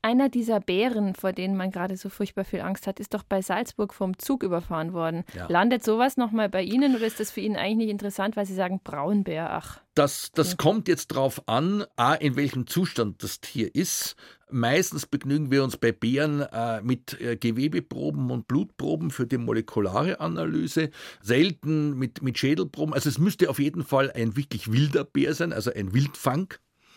Einer 0.02 0.30
dieser 0.30 0.60
Bären, 0.60 1.14
vor 1.14 1.34
denen 1.34 1.58
man 1.58 1.70
gerade 1.70 1.94
so 1.98 2.08
furchtbar 2.08 2.44
viel 2.44 2.62
Angst 2.62 2.86
hat, 2.86 3.00
ist 3.00 3.12
doch 3.12 3.22
bei 3.22 3.42
Salzburg 3.42 3.92
vom 3.92 4.18
Zug 4.18 4.42
überfahren 4.42 4.94
worden. 4.94 5.24
Ja. 5.34 5.46
Landet 5.48 5.84
sowas 5.84 6.16
nochmal 6.16 6.48
bei 6.48 6.62
Ihnen 6.62 6.96
oder 6.96 7.06
ist 7.06 7.20
das 7.20 7.30
für 7.30 7.40
Ihnen 7.40 7.56
eigentlich 7.56 7.76
nicht 7.76 7.90
interessant, 7.90 8.34
weil 8.34 8.46
Sie 8.46 8.54
sagen 8.54 8.80
Braunbär? 8.82 9.50
Ach. 9.52 9.80
Das, 9.94 10.30
das 10.32 10.56
kommt 10.56 10.88
jetzt 10.88 11.12
darauf 11.12 11.46
an, 11.48 11.84
A, 11.96 12.14
in 12.14 12.36
welchem 12.36 12.66
Zustand 12.66 13.22
das 13.22 13.40
Tier 13.40 13.74
ist. 13.74 14.16
Meistens 14.52 15.06
begnügen 15.06 15.50
wir 15.50 15.64
uns 15.64 15.76
bei 15.76 15.92
Bären 15.92 16.40
äh, 16.40 16.82
mit 16.82 17.20
äh, 17.20 17.36
Gewebeproben 17.36 18.30
und 18.30 18.48
Blutproben 18.48 19.10
für 19.10 19.26
die 19.26 19.38
molekulare 19.38 20.20
Analyse, 20.20 20.90
selten 21.20 21.98
mit, 21.98 22.22
mit 22.22 22.38
Schädelproben. 22.38 22.94
Also 22.94 23.08
es 23.08 23.18
müsste 23.18 23.50
auf 23.50 23.58
jeden 23.58 23.84
Fall 23.84 24.10
ein 24.10 24.36
wirklich 24.36 24.72
wilder 24.72 25.04
Bär 25.04 25.34
sein, 25.34 25.52
also 25.52 25.72
ein 25.72 25.92
Wildfang 25.94 26.54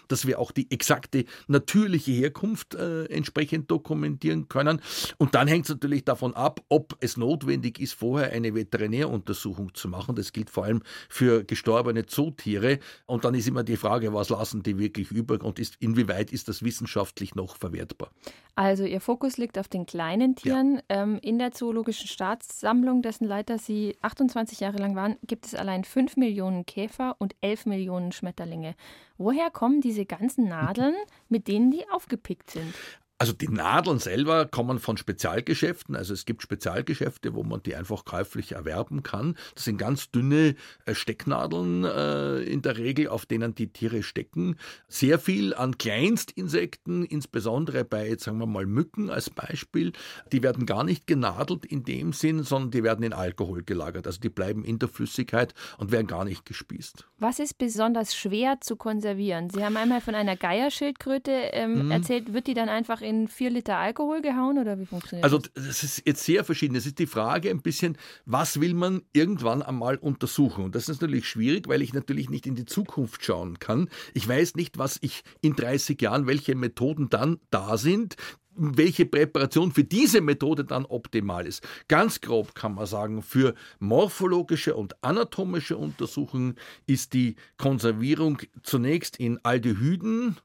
dass 0.07 0.27
wir 0.27 0.39
auch 0.39 0.51
die 0.51 0.69
exakte 0.71 1.25
natürliche 1.47 2.11
Herkunft 2.11 2.75
äh, 2.75 3.05
entsprechend 3.05 3.69
dokumentieren 3.71 4.47
können. 4.49 4.81
Und 5.17 5.35
dann 5.35 5.47
hängt 5.47 5.65
es 5.65 5.69
natürlich 5.69 6.05
davon 6.05 6.33
ab, 6.35 6.61
ob 6.69 6.97
es 6.99 7.17
notwendig 7.17 7.79
ist, 7.79 7.93
vorher 7.93 8.31
eine 8.31 8.55
Veterinäruntersuchung 8.55 9.73
zu 9.73 9.87
machen. 9.87 10.15
Das 10.15 10.33
gilt 10.33 10.49
vor 10.49 10.65
allem 10.65 10.81
für 11.09 11.43
gestorbene 11.43 12.05
Zootiere. 12.05 12.79
Und 13.05 13.25
dann 13.25 13.33
ist 13.35 13.47
immer 13.47 13.63
die 13.63 13.77
Frage, 13.77 14.13
was 14.13 14.29
lassen 14.29 14.63
die 14.63 14.77
wirklich 14.77 15.11
über 15.11 15.43
und 15.43 15.59
ist, 15.59 15.75
inwieweit 15.79 16.31
ist 16.31 16.47
das 16.47 16.63
wissenschaftlich 16.63 17.35
noch 17.35 17.55
verwertbar? 17.55 18.11
Also 18.55 18.83
Ihr 18.83 19.01
Fokus 19.01 19.37
liegt 19.37 19.57
auf 19.57 19.67
den 19.67 19.85
kleinen 19.85 20.35
Tieren. 20.35 20.75
Ja. 20.89 21.03
Ähm, 21.03 21.19
in 21.21 21.39
der 21.39 21.53
Zoologischen 21.53 22.07
Staatssammlung, 22.07 23.01
dessen 23.01 23.25
Leiter 23.25 23.57
Sie 23.57 23.97
28 24.01 24.59
Jahre 24.59 24.77
lang 24.77 24.95
waren, 24.95 25.17
gibt 25.25 25.47
es 25.47 25.55
allein 25.55 25.83
5 25.83 26.17
Millionen 26.17 26.65
Käfer 26.65 27.15
und 27.17 27.35
11 27.41 27.65
Millionen 27.65 28.11
Schmetterlinge. 28.11 28.75
Woher 29.17 29.51
kommen 29.51 29.81
diese 29.81 30.05
ganzen 30.05 30.47
Nadeln, 30.47 30.95
mit 31.29 31.47
denen 31.47 31.71
die 31.71 31.87
aufgepickt 31.89 32.49
sind? 32.51 32.73
Also 33.23 33.31
die 33.31 33.47
Nadeln 33.47 33.99
selber 33.99 34.45
kommen 34.45 34.79
von 34.79 34.97
Spezialgeschäften. 34.97 35.95
Also 35.95 36.13
es 36.13 36.25
gibt 36.25 36.41
Spezialgeschäfte, 36.41 37.33
wo 37.33 37.43
man 37.43 37.63
die 37.63 37.73
einfach 37.73 38.03
käuflich 38.03 38.51
erwerben 38.51 39.01
kann. 39.01 39.37
Das 39.55 39.63
sind 39.63 39.77
ganz 39.77 40.11
dünne 40.11 40.55
äh, 40.85 40.93
Stecknadeln 40.93 41.85
äh, 41.85 42.41
in 42.41 42.61
der 42.63 42.77
Regel, 42.77 43.07
auf 43.07 43.25
denen 43.25 43.55
die 43.55 43.67
Tiere 43.67 44.03
stecken. 44.03 44.57
Sehr 44.89 45.19
viel 45.19 45.53
an 45.53 45.77
Kleinstinsekten, 45.77 47.05
insbesondere 47.05 47.85
bei, 47.85 48.09
jetzt 48.09 48.25
sagen 48.25 48.39
wir 48.39 48.45
mal, 48.45 48.65
Mücken 48.65 49.09
als 49.09 49.29
Beispiel. 49.29 49.93
Die 50.33 50.43
werden 50.43 50.65
gar 50.65 50.83
nicht 50.83 51.07
genadelt 51.07 51.65
in 51.65 51.85
dem 51.85 52.11
Sinn, 52.11 52.43
sondern 52.43 52.71
die 52.71 52.83
werden 52.83 53.05
in 53.05 53.13
Alkohol 53.13 53.63
gelagert. 53.63 54.05
Also 54.05 54.19
die 54.19 54.27
bleiben 54.27 54.65
in 54.65 54.79
der 54.79 54.89
Flüssigkeit 54.89 55.53
und 55.77 55.93
werden 55.93 56.07
gar 56.07 56.25
nicht 56.25 56.45
gespießt. 56.45 57.07
Was 57.19 57.39
ist 57.39 57.57
besonders 57.57 58.13
schwer 58.13 58.59
zu 58.59 58.75
konservieren? 58.75 59.49
Sie 59.49 59.63
haben 59.63 59.77
einmal 59.77 60.01
von 60.01 60.13
einer 60.13 60.35
Geierschildkröte 60.35 61.31
ähm, 61.31 61.85
mhm. 61.85 61.91
erzählt. 61.91 62.33
Wird 62.33 62.47
die 62.47 62.53
dann 62.53 62.67
einfach 62.67 62.99
in 62.99 63.12
in 63.13 63.27
vier 63.27 63.49
Liter 63.49 63.77
Alkohol 63.77 64.21
gehauen 64.21 64.57
oder 64.57 64.79
wie 64.79 64.85
funktioniert 64.85 65.23
also, 65.23 65.37
das? 65.37 65.51
Also 65.55 65.67
das 65.67 65.83
ist 65.83 66.03
jetzt 66.05 66.23
sehr 66.23 66.43
verschieden. 66.43 66.75
Es 66.75 66.85
ist 66.85 66.99
die 66.99 67.07
Frage 67.07 67.49
ein 67.49 67.61
bisschen, 67.61 67.97
was 68.25 68.59
will 68.59 68.73
man 68.73 69.01
irgendwann 69.13 69.61
einmal 69.61 69.97
untersuchen? 69.97 70.65
Und 70.65 70.75
das 70.75 70.89
ist 70.89 71.01
natürlich 71.01 71.27
schwierig, 71.27 71.67
weil 71.67 71.81
ich 71.81 71.93
natürlich 71.93 72.29
nicht 72.29 72.47
in 72.47 72.55
die 72.55 72.65
Zukunft 72.65 73.23
schauen 73.23 73.59
kann. 73.59 73.89
Ich 74.13 74.27
weiß 74.27 74.55
nicht, 74.55 74.77
was 74.77 74.97
ich 75.01 75.23
in 75.41 75.55
30 75.55 76.01
Jahren, 76.01 76.27
welche 76.27 76.55
Methoden 76.55 77.09
dann 77.09 77.39
da 77.49 77.77
sind, 77.77 78.15
welche 78.55 79.05
Präparation 79.05 79.71
für 79.71 79.83
diese 79.83 80.21
Methode 80.21 80.63
dann 80.65 80.85
optimal 80.85 81.47
ist. 81.47 81.65
Ganz 81.87 82.21
grob 82.21 82.55
kann 82.55 82.75
man 82.75 82.85
sagen, 82.85 83.21
für 83.21 83.55
morphologische 83.79 84.75
und 84.75 85.03
anatomische 85.03 85.77
Untersuchungen 85.77 86.55
ist 86.85 87.13
die 87.13 87.35
Konservierung 87.57 88.39
zunächst 88.61 89.17
in 89.19 89.39
Aldehyden, 89.43 90.37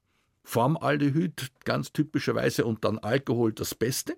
Formaldehyd 0.49 1.51
ganz 1.67 1.93
typischerweise 1.93 2.65
und 2.65 2.83
dann 2.83 2.99
Alkohol 2.99 3.53
das 3.53 3.75
Beste. 3.75 4.17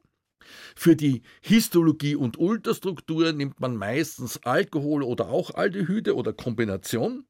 Für 0.76 0.94
die 0.94 1.22
Histologie 1.40 2.14
und 2.14 2.38
Ultrastruktur 2.38 3.32
nimmt 3.32 3.58
man 3.58 3.76
meistens 3.76 4.38
Alkohol 4.44 5.02
oder 5.02 5.28
auch 5.28 5.52
Aldehyde 5.54 6.14
oder 6.14 6.32
Kombination. 6.32 7.24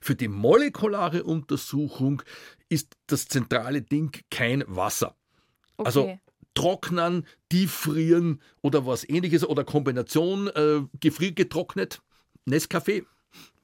Für 0.00 0.16
die 0.16 0.26
molekulare 0.26 1.22
Untersuchung 1.22 2.22
ist 2.68 2.96
das 3.06 3.28
zentrale 3.28 3.82
Ding 3.82 4.10
kein 4.28 4.64
Wasser. 4.66 5.16
Also 5.76 6.02
okay. 6.02 6.10
Also 6.10 6.20
trocknen, 6.54 7.26
tieffrieren 7.48 8.40
oder 8.60 8.86
was 8.86 9.08
ähnliches 9.08 9.46
oder 9.46 9.62
Kombination 9.62 10.48
äh, 10.48 10.80
gefriergetrocknet, 10.98 12.00
Nescafé 12.48 13.04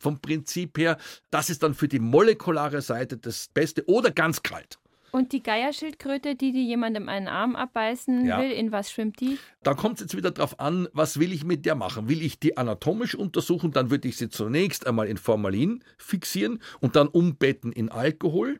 vom 0.02 0.20
Prinzip 0.20 0.76
her. 0.76 0.98
Das 1.30 1.48
ist 1.48 1.62
dann 1.62 1.74
für 1.74 1.88
die 1.88 2.00
molekulare 2.00 2.82
Seite 2.82 3.16
das 3.16 3.48
Beste 3.48 3.88
oder 3.88 4.10
ganz 4.10 4.42
kalt. 4.42 4.78
Und 5.12 5.32
die 5.32 5.42
Geierschildkröte, 5.42 6.34
die 6.36 6.52
die 6.52 6.66
jemandem 6.66 7.10
einen 7.10 7.28
Arm 7.28 7.54
abbeißen 7.54 8.24
ja. 8.24 8.40
will, 8.40 8.50
in 8.50 8.72
was 8.72 8.90
schwimmt 8.90 9.20
die? 9.20 9.38
Da 9.62 9.74
kommt 9.74 9.96
es 9.96 10.00
jetzt 10.00 10.16
wieder 10.16 10.30
darauf 10.30 10.58
an, 10.58 10.88
was 10.94 11.20
will 11.20 11.32
ich 11.34 11.44
mit 11.44 11.66
der 11.66 11.74
machen? 11.74 12.08
Will 12.08 12.22
ich 12.22 12.40
die 12.40 12.56
anatomisch 12.56 13.14
untersuchen, 13.14 13.72
dann 13.72 13.90
würde 13.90 14.08
ich 14.08 14.16
sie 14.16 14.30
zunächst 14.30 14.86
einmal 14.86 15.06
in 15.08 15.18
Formalin 15.18 15.84
fixieren 15.98 16.60
und 16.80 16.96
dann 16.96 17.08
umbetten 17.08 17.72
in 17.72 17.90
Alkohol. 17.90 18.58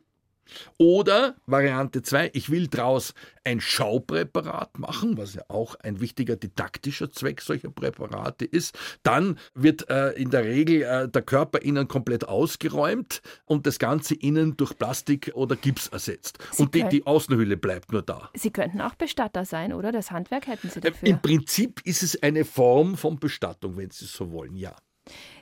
Oder 0.77 1.35
Variante 1.45 2.01
2, 2.01 2.31
ich 2.33 2.49
will 2.49 2.67
daraus 2.67 3.13
ein 3.43 3.59
Schaupräparat 3.59 4.77
machen, 4.79 5.17
was 5.17 5.33
ja 5.33 5.43
auch 5.47 5.75
ein 5.75 5.99
wichtiger 5.99 6.35
didaktischer 6.35 7.11
Zweck 7.11 7.41
solcher 7.41 7.69
Präparate 7.69 8.45
ist. 8.45 8.77
Dann 9.03 9.37
wird 9.53 9.89
äh, 9.89 10.11
in 10.11 10.29
der 10.29 10.45
Regel 10.45 10.83
äh, 10.83 11.09
der 11.09 11.21
Körper 11.21 11.61
innen 11.61 11.87
komplett 11.87 12.27
ausgeräumt 12.27 13.21
und 13.45 13.67
das 13.67 13.79
Ganze 13.79 14.15
innen 14.15 14.57
durch 14.57 14.77
Plastik 14.77 15.31
oder 15.33 15.55
Gips 15.55 15.87
ersetzt. 15.87 16.37
Sie 16.51 16.63
und 16.63 16.75
die, 16.75 16.83
die, 16.89 17.05
Außenhülle 17.05 17.57
bleibt 17.57 17.91
nur 17.91 18.01
da. 18.01 18.29
Sie 18.33 18.51
könnten 18.51 18.81
auch 18.81 18.95
Bestatter 18.95 19.45
sein, 19.45 19.73
oder? 19.73 19.91
Das 19.91 20.11
Handwerk 20.11 20.47
hätten 20.47 20.69
Sie 20.69 20.79
dafür. 20.79 21.07
Äh, 21.07 21.11
Im 21.11 21.21
Prinzip 21.21 21.81
ist 21.85 22.03
es 22.03 22.21
eine 22.21 22.45
Form 22.45 22.95
von 22.97 23.19
Bestattung, 23.19 23.77
wenn 23.77 23.89
Sie 23.89 24.05
so 24.05 24.31
wollen, 24.31 24.55
ja. 24.55 24.75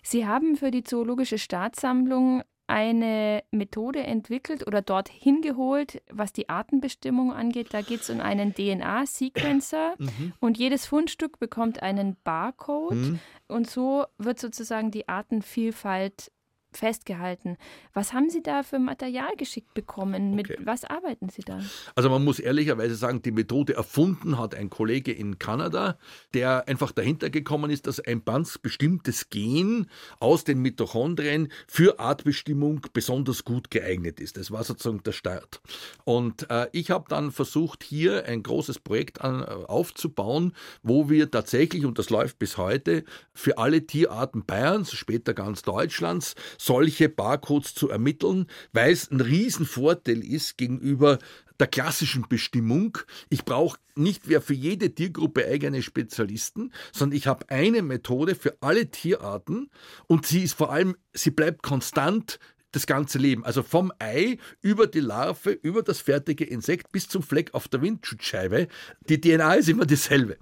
Sie 0.02 0.26
haben 0.26 0.56
für 0.58 0.72
die 0.72 0.84
Zoologische 0.84 1.38
Staatssammlung 1.38 2.44
eine 2.72 3.44
Methode 3.52 4.02
entwickelt 4.04 4.66
oder 4.66 4.82
dorthin 4.82 5.42
geholt, 5.42 6.02
was 6.10 6.32
die 6.32 6.48
Artenbestimmung 6.48 7.34
angeht. 7.34 7.74
Da 7.74 7.82
geht 7.82 8.02
es 8.02 8.10
um 8.10 8.22
einen 8.22 8.56
DNA-Sequencer 8.56 9.96
mhm. 9.98 10.34
und 10.40 10.58
jedes 10.58 10.86
Fundstück 10.86 11.38
bekommt 11.38 11.84
einen 11.84 12.16
Barcode 12.24 12.96
mhm. 12.96 13.20
und 13.50 13.70
so 13.70 14.06
wird 14.18 14.40
sozusagen 14.40 14.90
die 14.90 15.10
Artenvielfalt 15.10 16.32
festgehalten. 16.74 17.58
Was 17.94 18.14
haben 18.14 18.30
Sie 18.30 18.42
da 18.42 18.64
für 18.64 18.80
Material 18.80 19.36
geschickt 19.38 19.74
bekommen? 19.74 20.36
Mit 20.36 20.50
okay. 20.50 20.60
was 20.64 20.84
arbeiten 20.86 21.30
Sie 21.30 21.42
da? 21.42 21.60
Also 21.96 22.10
man 22.10 22.24
muss 22.24 22.40
ehrlicherweise 22.40 22.96
sagen, 22.96 23.22
die 23.22 23.32
Methode 23.32 23.74
erfunden 23.74 24.38
hat 24.38 24.56
ein 24.56 24.70
Kollege 24.70 25.12
in 25.12 25.40
Kanada, 25.40 25.98
der 26.34 26.68
einfach 26.68 26.92
dahinter 26.92 27.30
gekommen 27.30 27.72
ist, 27.72 27.88
dass 27.88 28.00
ein 28.00 28.24
ganz 28.24 28.58
bestimmtes 28.58 29.30
Gen 29.30 29.88
aus 30.20 30.44
den 30.44 30.62
Mitochondrien 30.62 31.50
für 31.68 32.00
Artbestimmung 32.00 32.82
besonders 32.94 33.44
gut 33.44 33.70
geeignet 33.72 34.20
ist. 34.20 34.38
Das 34.38 34.52
war 34.52 34.64
sozusagen 34.64 35.04
der 35.04 35.12
Start. 35.12 35.62
Und 36.04 36.50
äh, 36.50 36.68
ich 36.72 36.92
habe 36.92 37.06
dann 37.10 37.32
versucht, 37.32 37.84
hier 37.84 38.26
ein 38.26 38.44
großes 38.44 38.80
Projekt 38.80 39.22
an, 39.22 39.42
äh, 39.42 39.46
aufzubauen, 39.46 40.54
wo 40.84 41.10
wir 41.10 41.30
tatsächlich, 41.30 41.86
und 41.86 42.00
das 42.00 42.10
läuft 42.10 42.40
bis 42.40 42.58
heute, 42.58 43.04
für 43.34 43.58
alle 43.58 43.86
Tierarten 43.86 44.46
Bayerns, 44.46 44.94
später 44.94 45.34
ganz 45.34 45.62
Deutschlands, 45.62 46.36
solche 46.62 47.10
Barcodes 47.10 47.74
zu 47.74 47.90
ermitteln, 47.90 48.46
weil 48.72 48.92
es 48.92 49.10
ein 49.10 49.20
Riesenvorteil 49.20 50.24
ist 50.24 50.58
gegenüber 50.58 51.18
der 51.60 51.68
klassischen 51.68 52.28
Bestimmung. 52.30 53.00
Ich 53.30 53.46
brauche 53.46 53.80
nicht 53.96 54.28
mehr 54.28 54.42
für 54.42 54.54
jede 54.54 54.94
Tiergruppe 54.94 55.46
eigene 55.46 55.82
Spezialisten, 55.82 56.72
sondern 56.92 57.18
ich 57.18 57.26
habe 57.28 57.50
eine 57.50 57.82
Methode 57.82 58.36
für 58.36 58.58
alle 58.62 58.92
Tierarten 58.92 59.72
und 60.08 60.28
sie 60.28 60.44
ist 60.44 60.54
vor 60.54 60.72
allem, 60.72 60.96
sie 61.14 61.32
bleibt 61.32 61.64
konstant 61.64 62.40
das 62.72 62.86
ganze 62.86 63.18
Leben. 63.18 63.44
Also 63.44 63.64
vom 63.64 63.92
Ei 64.00 64.38
über 64.62 64.86
die 64.86 65.02
Larve, 65.02 65.52
über 65.52 65.82
das 65.82 66.00
fertige 66.00 66.46
Insekt 66.46 66.92
bis 66.92 67.08
zum 67.10 67.24
Fleck 67.24 67.54
auf 67.54 67.68
der 67.68 67.82
Windschutzscheibe. 67.82 68.68
Die 69.10 69.20
DNA 69.20 69.56
ist 69.56 69.70
immer 69.70 69.86
dieselbe. 69.86 70.38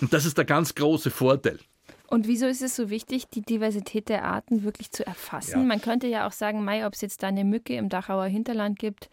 Und 0.00 0.12
das 0.12 0.26
ist 0.26 0.36
der 0.36 0.44
ganz 0.44 0.74
große 0.74 1.10
Vorteil. 1.10 1.58
Und 2.14 2.28
wieso 2.28 2.46
ist 2.46 2.62
es 2.62 2.76
so 2.76 2.90
wichtig, 2.90 3.28
die 3.28 3.42
Diversität 3.42 4.08
der 4.08 4.24
Arten 4.24 4.62
wirklich 4.62 4.92
zu 4.92 5.04
erfassen? 5.04 5.60
Ja. 5.60 5.66
Man 5.66 5.80
könnte 5.80 6.06
ja 6.06 6.26
auch 6.28 6.32
sagen, 6.32 6.64
Mai, 6.64 6.86
ob 6.86 6.94
es 6.94 7.00
jetzt 7.00 7.22
da 7.22 7.26
eine 7.26 7.44
Mücke 7.44 7.74
im 7.74 7.88
Dachauer 7.88 8.26
Hinterland 8.26 8.78
gibt, 8.78 9.10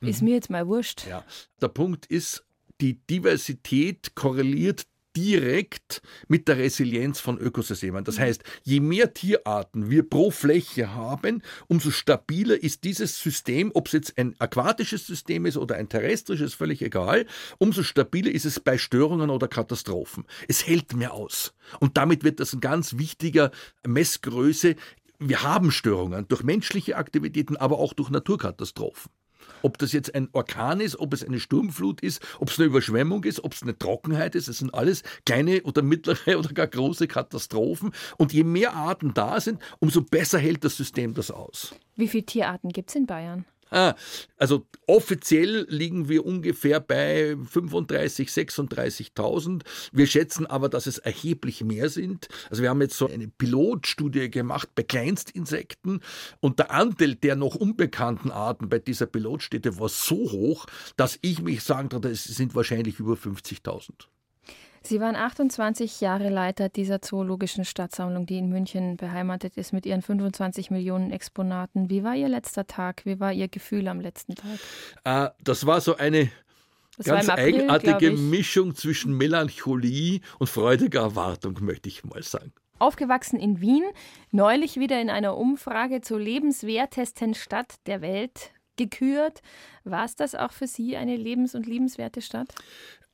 ist 0.00 0.22
mhm. 0.22 0.28
mir 0.28 0.34
jetzt 0.36 0.50
mal 0.50 0.68
wurscht. 0.68 1.06
Ja. 1.08 1.24
Der 1.60 1.68
Punkt 1.68 2.06
ist, 2.06 2.46
die 2.80 2.94
Diversität 2.94 4.14
korreliert 4.14 4.86
direkt 5.16 6.02
mit 6.28 6.46
der 6.46 6.58
Resilienz 6.58 7.20
von 7.20 7.38
Ökosystemen. 7.38 8.04
Das 8.04 8.18
heißt, 8.18 8.44
je 8.64 8.80
mehr 8.80 9.14
Tierarten 9.14 9.90
wir 9.90 10.08
pro 10.08 10.30
Fläche 10.30 10.94
haben, 10.94 11.42
umso 11.68 11.90
stabiler 11.90 12.62
ist 12.62 12.84
dieses 12.84 13.18
System, 13.18 13.70
ob 13.74 13.86
es 13.86 13.92
jetzt 13.92 14.18
ein 14.18 14.36
aquatisches 14.38 15.06
System 15.06 15.46
ist 15.46 15.56
oder 15.56 15.76
ein 15.76 15.88
terrestrisches, 15.88 16.54
völlig 16.54 16.82
egal, 16.82 17.26
umso 17.58 17.82
stabiler 17.82 18.30
ist 18.30 18.44
es 18.44 18.60
bei 18.60 18.76
Störungen 18.76 19.30
oder 19.30 19.48
Katastrophen. 19.48 20.24
Es 20.48 20.66
hält 20.66 20.94
mehr 20.94 21.14
aus. 21.14 21.54
Und 21.80 21.96
damit 21.96 22.22
wird 22.22 22.38
das 22.40 22.52
ein 22.52 22.60
ganz 22.60 22.98
wichtiger 22.98 23.50
Messgröße. 23.86 24.76
Wir 25.18 25.42
haben 25.42 25.70
Störungen 25.70 26.28
durch 26.28 26.42
menschliche 26.42 26.96
Aktivitäten, 26.96 27.56
aber 27.56 27.78
auch 27.78 27.94
durch 27.94 28.10
Naturkatastrophen. 28.10 29.10
Ob 29.62 29.78
das 29.78 29.92
jetzt 29.92 30.14
ein 30.14 30.28
Orkan 30.32 30.80
ist, 30.80 30.98
ob 30.98 31.12
es 31.12 31.24
eine 31.24 31.40
Sturmflut 31.40 32.00
ist, 32.00 32.22
ob 32.38 32.50
es 32.50 32.58
eine 32.58 32.66
Überschwemmung 32.66 33.24
ist, 33.24 33.42
ob 33.42 33.52
es 33.52 33.62
eine 33.62 33.78
Trockenheit 33.78 34.34
ist, 34.34 34.48
das 34.48 34.58
sind 34.58 34.74
alles 34.74 35.02
kleine 35.24 35.62
oder 35.62 35.82
mittlere 35.82 36.38
oder 36.38 36.50
gar 36.50 36.66
große 36.66 37.08
Katastrophen. 37.08 37.92
Und 38.16 38.32
je 38.32 38.44
mehr 38.44 38.74
Arten 38.74 39.14
da 39.14 39.40
sind, 39.40 39.60
umso 39.78 40.02
besser 40.02 40.38
hält 40.38 40.64
das 40.64 40.76
System 40.76 41.14
das 41.14 41.30
aus. 41.30 41.74
Wie 41.96 42.08
viele 42.08 42.26
Tierarten 42.26 42.70
gibt 42.70 42.90
es 42.90 42.96
in 42.96 43.06
Bayern? 43.06 43.44
Ah, 43.70 43.94
also 44.36 44.66
offiziell 44.86 45.66
liegen 45.68 46.08
wir 46.08 46.24
ungefähr 46.24 46.78
bei 46.78 47.36
35, 47.50 48.28
36.000. 48.28 49.62
Wir 49.92 50.06
schätzen 50.06 50.46
aber, 50.46 50.68
dass 50.68 50.86
es 50.86 50.98
erheblich 50.98 51.64
mehr 51.64 51.88
sind. 51.88 52.28
Also 52.48 52.62
wir 52.62 52.70
haben 52.70 52.80
jetzt 52.80 52.96
so 52.96 53.08
eine 53.08 53.26
Pilotstudie 53.26 54.30
gemacht 54.30 54.68
bei 54.76 54.84
Kleinstinsekten 54.84 56.00
und 56.40 56.60
der 56.60 56.70
Anteil 56.70 57.16
der 57.16 57.34
noch 57.34 57.56
unbekannten 57.56 58.30
Arten 58.30 58.68
bei 58.68 58.78
dieser 58.78 59.06
Pilotstätte 59.06 59.80
war 59.80 59.88
so 59.88 60.30
hoch, 60.30 60.66
dass 60.96 61.18
ich 61.22 61.42
mich 61.42 61.62
sagen 61.64 61.90
würde, 61.90 62.10
es 62.10 62.24
sind 62.24 62.54
wahrscheinlich 62.54 63.00
über 63.00 63.14
50.000. 63.14 64.06
Sie 64.86 65.00
waren 65.00 65.16
28 65.16 66.00
Jahre 66.00 66.28
Leiter 66.28 66.68
dieser 66.68 67.02
zoologischen 67.02 67.64
Stadtsammlung, 67.64 68.24
die 68.24 68.38
in 68.38 68.48
München 68.48 68.96
beheimatet 68.96 69.56
ist 69.56 69.72
mit 69.72 69.84
ihren 69.84 70.00
25 70.00 70.70
Millionen 70.70 71.10
Exponaten. 71.10 71.90
Wie 71.90 72.04
war 72.04 72.14
Ihr 72.14 72.28
letzter 72.28 72.68
Tag? 72.68 73.04
Wie 73.04 73.18
war 73.18 73.32
Ihr 73.32 73.48
Gefühl 73.48 73.88
am 73.88 74.00
letzten 74.00 74.36
Tag? 74.36 74.60
Äh, 75.02 75.30
das 75.42 75.66
war 75.66 75.80
so 75.80 75.96
eine 75.96 76.30
das 76.96 77.06
ganz 77.06 77.28
April, 77.28 77.54
eigenartige 77.54 78.12
Mischung 78.12 78.76
zwischen 78.76 79.12
Melancholie 79.16 80.20
und 80.38 80.46
freudiger 80.46 81.00
Erwartung, 81.00 81.58
möchte 81.62 81.88
ich 81.88 82.04
mal 82.04 82.22
sagen. 82.22 82.52
Aufgewachsen 82.78 83.40
in 83.40 83.60
Wien, 83.60 83.82
neulich 84.30 84.78
wieder 84.78 85.00
in 85.00 85.10
einer 85.10 85.36
Umfrage 85.36 86.00
zur 86.00 86.20
lebenswertesten 86.20 87.34
Stadt 87.34 87.74
der 87.86 88.02
Welt 88.02 88.52
gekürt. 88.76 89.42
War 89.82 90.04
es 90.04 90.14
das 90.14 90.36
auch 90.36 90.52
für 90.52 90.68
Sie 90.68 90.96
eine 90.96 91.16
lebens- 91.16 91.56
und 91.56 91.66
liebenswerte 91.66 92.22
Stadt? 92.22 92.54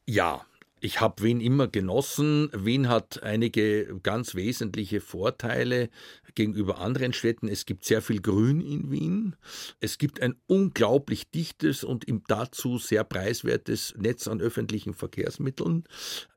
Ja, 0.05 0.45
ich 0.83 1.01
habe 1.01 1.23
Wien 1.23 1.41
immer 1.41 1.69
genossen. 1.69 2.51
Wien 2.53 2.89
hat 2.89 3.23
einige 3.23 4.01
ganz 4.03 4.35
wesentliche 4.35 5.01
Vorteile 5.01 5.91
gegenüber 6.35 6.81
anderen 6.81 7.12
Städten. 7.12 7.47
Es 7.47 7.67
gibt 7.67 7.85
sehr 7.85 8.03
viel 8.03 8.21
Grün 8.21 8.61
in 8.61 8.91
Wien. 8.91 9.37
Es 9.79 9.97
gibt 9.97 10.21
ein 10.21 10.35
unglaublich 10.49 11.31
dichtes 11.31 11.85
und 11.85 12.05
im 12.05 12.25
dazu 12.27 12.79
sehr 12.79 13.05
preiswertes 13.05 13.95
Netz 13.97 14.27
an 14.27 14.41
öffentlichen 14.41 14.93
Verkehrsmitteln. 14.93 15.85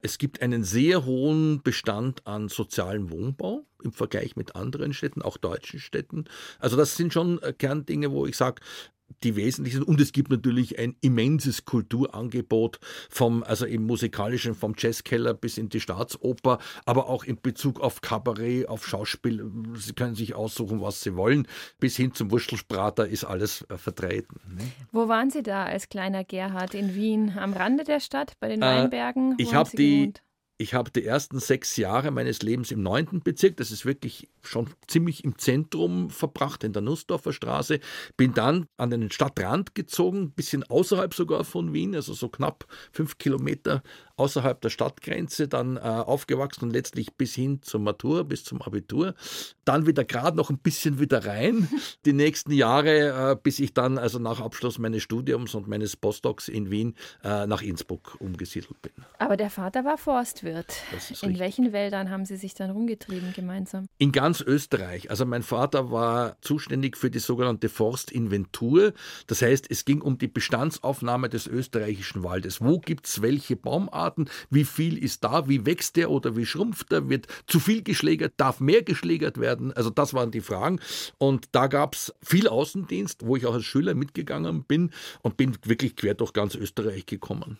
Es 0.04 0.20
gibt 0.20 0.44
einen 0.44 0.64
sehr 0.64 1.06
hohen 1.06 1.64
Bestand 1.64 2.28
an 2.28 2.48
sozialem 2.48 3.10
Wohnbau 3.10 3.66
im 3.84 3.94
Vergleich 3.94 4.36
mit 4.36 4.56
anderen 4.56 4.94
Städten, 4.94 5.24
auch 5.24 5.38
deutschen 5.38 5.80
Städten. 5.80 6.26
Also 6.60 6.78
das 6.78 6.98
sind 6.98 7.14
schon 7.14 7.42
äh, 7.42 7.54
Kerndinge, 7.54 8.12
wo 8.12 8.26
ich 8.26 8.38
sage, 8.38 8.62
die 9.24 9.36
wesentlichen. 9.36 9.84
Und 9.84 10.02
es 10.02 10.12
gibt 10.12 10.30
natürlich 10.30 10.80
ein 10.80 10.96
immenses 11.02 11.66
Kulturangebot 11.66 12.80
vom, 13.10 13.44
also 13.44 13.66
im 13.66 13.86
musikalischen, 13.86 14.56
vom 14.56 14.74
Jazzkeller 14.78 15.34
bis 15.34 15.58
in 15.58 15.70
die 15.70 15.80
Staatsoper, 15.80 16.60
aber 16.86 17.10
auch 17.10 17.24
in 17.24 17.40
Bezug 17.42 17.80
auf 17.80 18.02
Kabarett, 18.02 18.68
auf 18.68 18.86
Schauspiel. 18.86 19.50
Sie 19.76 19.94
können 19.94 20.16
sich 20.16 20.36
aussuchen, 20.36 20.82
was 20.82 21.02
Sie 21.02 21.16
wollen. 21.16 21.48
Bis 21.80 21.96
hin 21.96 22.14
zum 22.14 22.32
Wurschtelsprater 22.32 23.08
ist 23.08 23.24
alles 23.24 23.66
äh, 23.70 23.78
vertreten. 23.78 24.40
Ne? 24.56 24.64
Wo 24.92 25.08
waren 25.08 25.30
Sie 25.30 25.44
da 25.44 25.66
als 25.66 25.90
kleiner 25.90 26.24
Gerhard 26.24 26.74
in 26.74 26.96
Wien? 26.96 27.34
Am 27.38 27.54
Rande 27.54 27.84
der 27.84 28.00
Stadt, 28.00 28.34
bei 28.40 28.50
den 28.50 28.62
äh, 28.62 28.66
Weinbergen? 28.66 29.34
Äh, 29.34 29.44
ich 29.44 29.54
habe 29.54 29.70
die, 29.72 30.00
gewohnt? 30.00 30.22
Ich 30.58 30.74
habe 30.74 30.90
die 30.90 31.04
ersten 31.04 31.40
sechs 31.40 31.76
Jahre 31.76 32.12
meines 32.12 32.42
Lebens 32.42 32.72
im 32.72 32.82
neunten 32.82 33.20
Bezirk, 33.20 33.58
das 33.58 33.72
ist 33.72 33.86
wirklich 33.86 34.30
schon 34.42 34.70
ziemlich 34.88 35.26
im 35.26 35.38
Zentrum 35.38 36.10
verbracht, 36.10 36.64
in 36.64 36.72
der 36.72 36.82
Nussdorfer 36.82 37.34
Straße. 37.34 37.82
Bin 38.16 38.34
dann 38.34 38.68
an 38.78 38.90
den 38.90 39.12
Stadtrand 39.12 39.76
gezogen, 39.76 40.22
ein 40.22 40.32
bisschen 40.32 40.64
außerhalb 40.64 41.14
sogar 41.14 41.44
von 41.44 41.74
Wien, 41.74 41.94
also 41.94 42.14
so 42.14 42.30
knapp 42.30 42.68
fünf 42.94 43.18
Kilometer 43.18 43.84
außerhalb 44.16 44.62
der 44.62 44.70
Stadtgrenze, 44.70 45.50
dann 45.50 45.76
äh, 45.76 45.82
aufgewachsen 45.82 46.64
und 46.64 46.72
letztlich 46.72 47.14
bis 47.16 47.36
hin 47.36 47.62
zur 47.62 47.82
Matur, 47.82 48.24
bis 48.24 48.46
zum 48.46 48.62
Abitur. 48.62 49.14
Dann 49.66 49.88
wieder 49.88 50.06
gerade 50.06 50.38
noch 50.38 50.50
ein 50.50 50.60
bisschen 50.60 51.00
wieder 51.00 51.26
rein, 51.26 51.68
die 52.06 52.14
nächsten 52.14 52.54
Jahre, 52.54 53.32
äh, 53.32 53.36
bis 53.36 53.60
ich 53.60 53.74
dann 53.74 53.98
also 53.98 54.20
nach 54.20 54.40
Abschluss 54.40 54.80
meines 54.80 55.04
Studiums 55.04 55.54
und 55.54 55.68
meines 55.68 55.98
Postdocs 55.98 56.48
in 56.48 56.72
Wien 56.72 56.96
äh, 57.26 57.46
nach 57.46 57.62
Innsbruck 57.62 58.16
umgesiedelt 58.20 58.82
bin. 58.82 58.94
Aber 59.20 59.36
der 59.36 59.50
Vater 59.50 59.84
war 59.84 59.98
Forstwirt. 59.98 60.45
In 60.46 60.64
richtig. 60.94 61.40
welchen 61.40 61.74
Wäldern 61.74 62.10
haben 62.10 62.26
Sie 62.26 62.38
sich 62.38 62.54
dann 62.54 62.72
rumgetrieben 62.72 63.34
gemeinsam? 63.34 63.88
In 63.98 64.12
ganz 64.12 64.42
Österreich. 64.42 65.10
Also 65.10 65.26
mein 65.26 65.44
Vater 65.44 65.92
war 65.92 66.38
zuständig 66.42 66.98
für 66.98 67.12
die 67.12 67.20
sogenannte 67.20 67.70
Forstinventur. 67.70 68.94
Das 69.28 69.42
heißt, 69.42 69.70
es 69.70 69.86
ging 69.86 70.02
um 70.02 70.18
die 70.18 70.28
Bestandsaufnahme 70.28 71.30
des 71.30 71.48
österreichischen 71.48 72.24
Waldes. 72.24 72.62
Wo 72.62 72.80
gibt 72.80 73.08
es 73.08 73.22
welche 73.22 73.56
Baumarten? 73.56 74.06
Arten, 74.06 74.30
wie 74.50 74.64
viel 74.64 74.98
ist 74.98 75.24
da, 75.24 75.48
wie 75.48 75.66
wächst 75.66 75.96
der 75.96 76.12
oder 76.12 76.36
wie 76.38 76.46
schrumpft 76.46 76.92
der, 76.92 77.10
wird 77.10 77.28
zu 77.48 77.60
viel 77.60 77.82
geschlägert, 77.84 78.34
darf 78.38 78.60
mehr 78.60 78.84
geschlägert 78.84 79.40
werden. 79.40 79.74
Also 79.74 79.90
das 79.90 80.14
waren 80.14 80.32
die 80.32 80.42
Fragen. 80.42 80.80
Und 81.18 81.48
da 81.52 81.68
gab 81.68 81.96
es 81.96 82.14
viel 82.22 82.48
Außendienst, 82.48 83.26
wo 83.26 83.36
ich 83.36 83.46
auch 83.46 83.54
als 83.54 83.66
Schüler 83.66 83.96
mitgegangen 83.96 84.64
bin 84.64 84.92
und 85.22 85.38
bin 85.38 85.58
wirklich 85.64 85.96
quer 85.96 86.14
durch 86.14 86.34
ganz 86.34 86.56
Österreich 86.56 87.06
gekommen. 87.06 87.58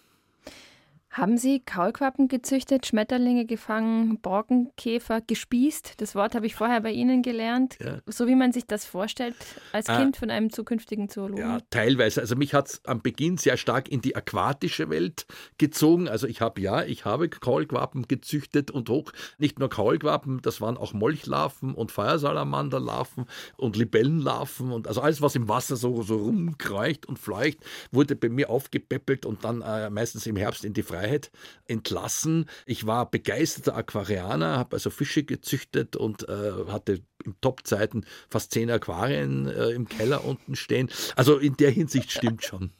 Haben 1.16 1.38
Sie 1.38 1.62
Kaulquappen 1.62 2.28
gezüchtet, 2.28 2.86
Schmetterlinge 2.86 3.46
gefangen, 3.46 4.20
Borkenkäfer 4.20 5.22
gespießt? 5.22 5.94
Das 6.02 6.14
Wort 6.14 6.36
habe 6.36 6.46
ich 6.46 6.56
vorher 6.56 6.82
bei 6.82 6.92
Ihnen 6.92 7.22
gelernt. 7.22 7.78
Ja. 7.82 8.00
So 8.06 8.28
wie 8.28 8.36
man 8.36 8.52
sich 8.52 8.68
das 8.68 8.84
vorstellt 8.84 9.34
als 9.72 9.88
ah. 9.88 9.98
Kind 9.98 10.18
von 10.18 10.30
einem 10.30 10.52
zukünftigen 10.52 11.08
Zoologen. 11.08 11.40
Ja, 11.40 11.60
teilweise. 11.70 12.20
Also 12.20 12.36
mich 12.36 12.54
hat 12.54 12.68
es 12.68 12.82
am 12.84 13.02
Beginn 13.02 13.38
sehr 13.38 13.56
stark 13.56 13.88
in 13.88 14.02
die 14.02 14.14
aquatische 14.14 14.90
Welt 14.90 15.26
gezogen. 15.58 16.10
Also 16.10 16.28
ich 16.28 16.42
habe 16.42 16.60
ja, 16.60 16.84
ich 16.84 17.06
habe 17.06 17.30
Kaulquappen 17.30 18.10
gezüchtet 18.10 18.70
und 18.70 18.90
hoch. 18.90 19.14
Nicht 19.38 19.58
nur 19.58 19.70
Kaulquappen, 19.70 20.42
das 20.42 20.60
waren 20.60 20.76
auch 20.76 20.92
Molchlarven 20.92 21.76
und 21.76 21.94
Feuersalamanderlarven 21.94 23.26
und 23.56 23.78
Libellenlarven 23.78 24.70
und 24.74 24.90
also 24.90 25.00
alles, 25.00 25.22
was 25.22 25.36
im 25.36 25.48
Wasser 25.48 25.78
so, 25.78 26.02
so 26.02 26.18
rumkreucht 26.18 27.06
und 27.06 27.20
fleucht, 27.20 27.60
wurde 27.94 28.18
bei 28.18 28.28
mir 28.28 28.50
aufgepäppelt 28.50 29.26
und 29.26 29.46
dann 29.46 29.62
äh, 29.62 29.90
meistens 29.90 30.28
im 30.28 30.36
Herbst 30.36 30.66
in 30.66 30.74
die 30.74 30.84
Freiheit 30.84 31.05
Freiheit 31.06 31.32
entlassen. 31.68 32.50
Ich 32.66 32.86
war 32.86 33.10
begeisterter 33.10 33.76
Aquarianer, 33.76 34.58
habe 34.58 34.76
also 34.76 34.90
Fische 34.90 35.24
gezüchtet 35.24 35.96
und 35.96 36.28
äh, 36.28 36.52
hatte 36.68 37.02
in 37.24 37.36
Top-Zeiten 37.42 38.06
fast 38.30 38.52
zehn 38.52 38.70
Aquarien 38.70 39.48
äh, 39.48 39.70
im 39.70 39.88
Keller 39.88 40.26
unten 40.26 40.56
stehen. 40.56 40.90
Also 41.16 41.38
in 41.38 41.58
der 41.58 41.72
Hinsicht 41.72 42.12
stimmt 42.12 42.44
schon. 42.44 42.72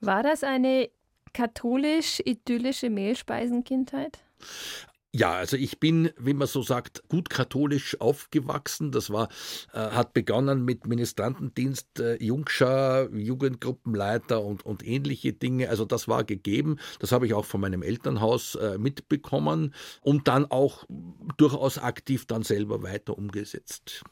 War 0.00 0.22
das 0.22 0.44
eine 0.44 0.90
katholisch-idyllische 1.32 2.90
Mehlspeisenkindheit? 2.90 4.18
Ja, 5.12 5.32
also 5.32 5.56
ich 5.56 5.80
bin, 5.80 6.10
wie 6.18 6.34
man 6.34 6.46
so 6.46 6.62
sagt, 6.62 7.02
gut 7.08 7.30
katholisch 7.30 8.00
aufgewachsen. 8.00 8.92
Das 8.92 9.10
war, 9.10 9.28
äh, 9.72 9.78
hat 9.78 10.14
begonnen 10.14 10.64
mit 10.64 10.86
Ministrantendienst, 10.86 11.98
äh, 11.98 12.22
Jungschar, 12.22 13.10
Jugendgruppenleiter 13.10 14.40
und, 14.40 14.64
und 14.64 14.86
ähnliche 14.86 15.32
Dinge. 15.32 15.68
Also 15.68 15.84
das 15.84 16.06
war 16.06 16.22
gegeben. 16.22 16.78
Das 17.00 17.10
habe 17.10 17.26
ich 17.26 17.34
auch 17.34 17.44
von 17.44 17.60
meinem 17.60 17.82
Elternhaus 17.82 18.54
äh, 18.54 18.78
mitbekommen 18.78 19.74
und 20.00 20.28
dann 20.28 20.48
auch 20.48 20.84
durchaus 21.36 21.78
aktiv 21.78 22.26
dann 22.26 22.44
selber 22.44 22.84
weiter 22.84 23.18
umgesetzt. 23.18 24.04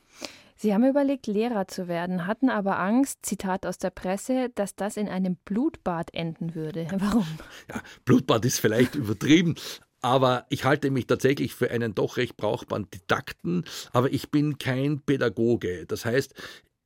Sie 0.60 0.74
haben 0.74 0.84
überlegt, 0.84 1.28
Lehrer 1.28 1.68
zu 1.68 1.86
werden, 1.86 2.26
hatten 2.26 2.50
aber 2.50 2.80
Angst, 2.80 3.20
Zitat 3.22 3.64
aus 3.64 3.78
der 3.78 3.90
Presse, 3.90 4.50
dass 4.56 4.74
das 4.74 4.96
in 4.96 5.08
einem 5.08 5.36
Blutbad 5.44 6.12
enden 6.12 6.56
würde. 6.56 6.88
Warum? 6.96 7.24
Ja, 7.70 7.80
Blutbad 8.04 8.44
ist 8.44 8.58
vielleicht 8.58 8.96
übertrieben, 8.96 9.54
aber 10.00 10.46
ich 10.48 10.64
halte 10.64 10.90
mich 10.90 11.06
tatsächlich 11.06 11.54
für 11.54 11.70
einen 11.70 11.94
doch 11.94 12.16
recht 12.16 12.36
brauchbaren 12.36 12.88
Didakten, 12.90 13.64
aber 13.92 14.12
ich 14.12 14.30
bin 14.30 14.58
kein 14.58 15.00
Pädagoge. 15.00 15.86
Das 15.86 16.04
heißt, 16.04 16.34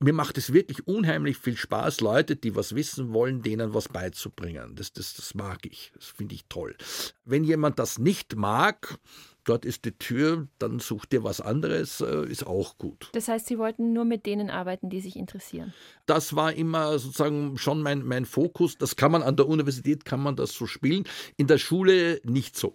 mir 0.02 0.12
macht 0.12 0.36
es 0.36 0.52
wirklich 0.52 0.86
unheimlich 0.86 1.38
viel 1.38 1.56
Spaß, 1.56 2.00
Leute, 2.00 2.36
die 2.36 2.56
was 2.56 2.74
wissen 2.74 3.12
wollen, 3.12 3.42
denen 3.42 3.72
was 3.72 3.88
beizubringen. 3.88 4.74
Das, 4.74 4.92
das, 4.92 5.14
das 5.14 5.34
mag 5.34 5.64
ich. 5.64 5.92
Das 5.94 6.06
finde 6.06 6.34
ich 6.34 6.44
toll. 6.48 6.76
Wenn 7.24 7.44
jemand 7.44 7.78
das 7.78 7.98
nicht 7.98 8.34
mag, 8.34 8.98
dort 9.44 9.64
ist 9.64 9.84
die 9.84 9.92
Tür, 9.92 10.48
dann 10.58 10.80
sucht 10.80 11.12
ihr 11.12 11.22
was 11.22 11.40
anderes, 11.40 12.00
äh, 12.00 12.26
ist 12.26 12.46
auch 12.46 12.78
gut. 12.78 13.10
Das 13.12 13.28
heißt, 13.28 13.46
Sie 13.46 13.58
wollten 13.58 13.92
nur 13.92 14.04
mit 14.04 14.26
denen 14.26 14.50
arbeiten, 14.50 14.90
die 14.90 15.00
sich 15.00 15.16
interessieren? 15.16 15.72
Das 16.06 16.34
war 16.34 16.52
immer 16.52 16.98
sozusagen 16.98 17.56
schon 17.58 17.82
mein, 17.82 18.04
mein 18.04 18.24
Fokus. 18.24 18.76
Das 18.78 18.96
kann 18.96 19.12
man 19.12 19.22
an 19.22 19.36
der 19.36 19.46
Universität, 19.46 20.04
kann 20.04 20.20
man 20.20 20.36
das 20.36 20.52
so 20.52 20.66
spielen. 20.66 21.04
In 21.36 21.46
der 21.46 21.58
Schule 21.58 22.20
nicht 22.24 22.56
so. 22.56 22.74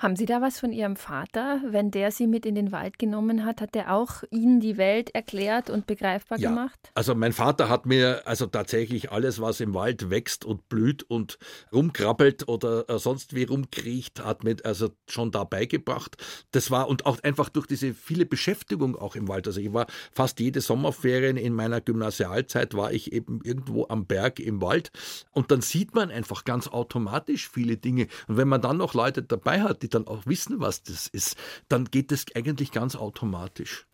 Haben 0.00 0.16
Sie 0.16 0.24
da 0.24 0.40
was 0.40 0.58
von 0.58 0.72
Ihrem 0.72 0.96
Vater? 0.96 1.60
Wenn 1.62 1.90
der 1.90 2.10
Sie 2.10 2.26
mit 2.26 2.46
in 2.46 2.54
den 2.54 2.72
Wald 2.72 2.98
genommen 2.98 3.44
hat, 3.44 3.60
hat 3.60 3.76
er 3.76 3.94
auch 3.94 4.22
Ihnen 4.30 4.58
die 4.58 4.78
Welt 4.78 5.14
erklärt 5.14 5.68
und 5.68 5.86
begreifbar 5.86 6.38
ja, 6.38 6.48
gemacht? 6.48 6.90
Also 6.94 7.14
mein 7.14 7.34
Vater 7.34 7.68
hat 7.68 7.84
mir 7.84 8.22
also 8.24 8.46
tatsächlich 8.46 9.12
alles, 9.12 9.42
was 9.42 9.60
im 9.60 9.74
Wald 9.74 10.08
wächst 10.08 10.46
und 10.46 10.70
blüht 10.70 11.02
und 11.02 11.38
rumkrabbelt 11.70 12.48
oder 12.48 12.88
äh, 12.88 12.98
sonst 12.98 13.34
wie 13.34 13.44
rumkriecht, 13.44 14.24
hat 14.24 14.42
mir 14.42 14.56
also 14.64 14.88
schon 15.06 15.32
da 15.32 15.44
beigebracht. 15.44 16.16
Das 16.52 16.70
war 16.70 16.88
und 16.88 17.04
auch 17.04 17.22
einfach 17.22 17.50
durch 17.50 17.66
diese 17.66 17.92
viele 17.92 18.24
Beschäftigung 18.24 18.96
auch 18.96 19.16
im 19.16 19.28
Wald. 19.28 19.46
Also 19.48 19.60
ich 19.60 19.70
war 19.74 19.86
fast 20.12 20.40
jede 20.40 20.62
Sommerferien 20.62 21.36
in 21.36 21.52
meiner 21.52 21.82
Gymnasialzeit 21.82 22.72
war 22.72 22.90
ich 22.90 23.12
eben 23.12 23.40
irgendwo 23.44 23.86
am 23.90 24.06
Berg 24.06 24.40
im 24.40 24.62
Wald 24.62 24.92
und 25.32 25.50
dann 25.50 25.60
sieht 25.60 25.94
man 25.94 26.10
einfach 26.10 26.44
ganz 26.44 26.68
automatisch 26.68 27.50
viele 27.50 27.76
Dinge. 27.76 28.06
Und 28.28 28.38
wenn 28.38 28.48
man 28.48 28.62
dann 28.62 28.78
noch 28.78 28.94
Leute 28.94 29.22
dabei 29.22 29.60
hat, 29.60 29.82
die 29.82 29.89
dann 29.90 30.06
auch 30.06 30.26
wissen, 30.26 30.60
was 30.60 30.82
das 30.82 31.06
ist, 31.06 31.36
dann 31.68 31.84
geht 31.84 32.12
das 32.12 32.26
eigentlich 32.34 32.72
ganz 32.72 32.96
automatisch. 32.96 33.86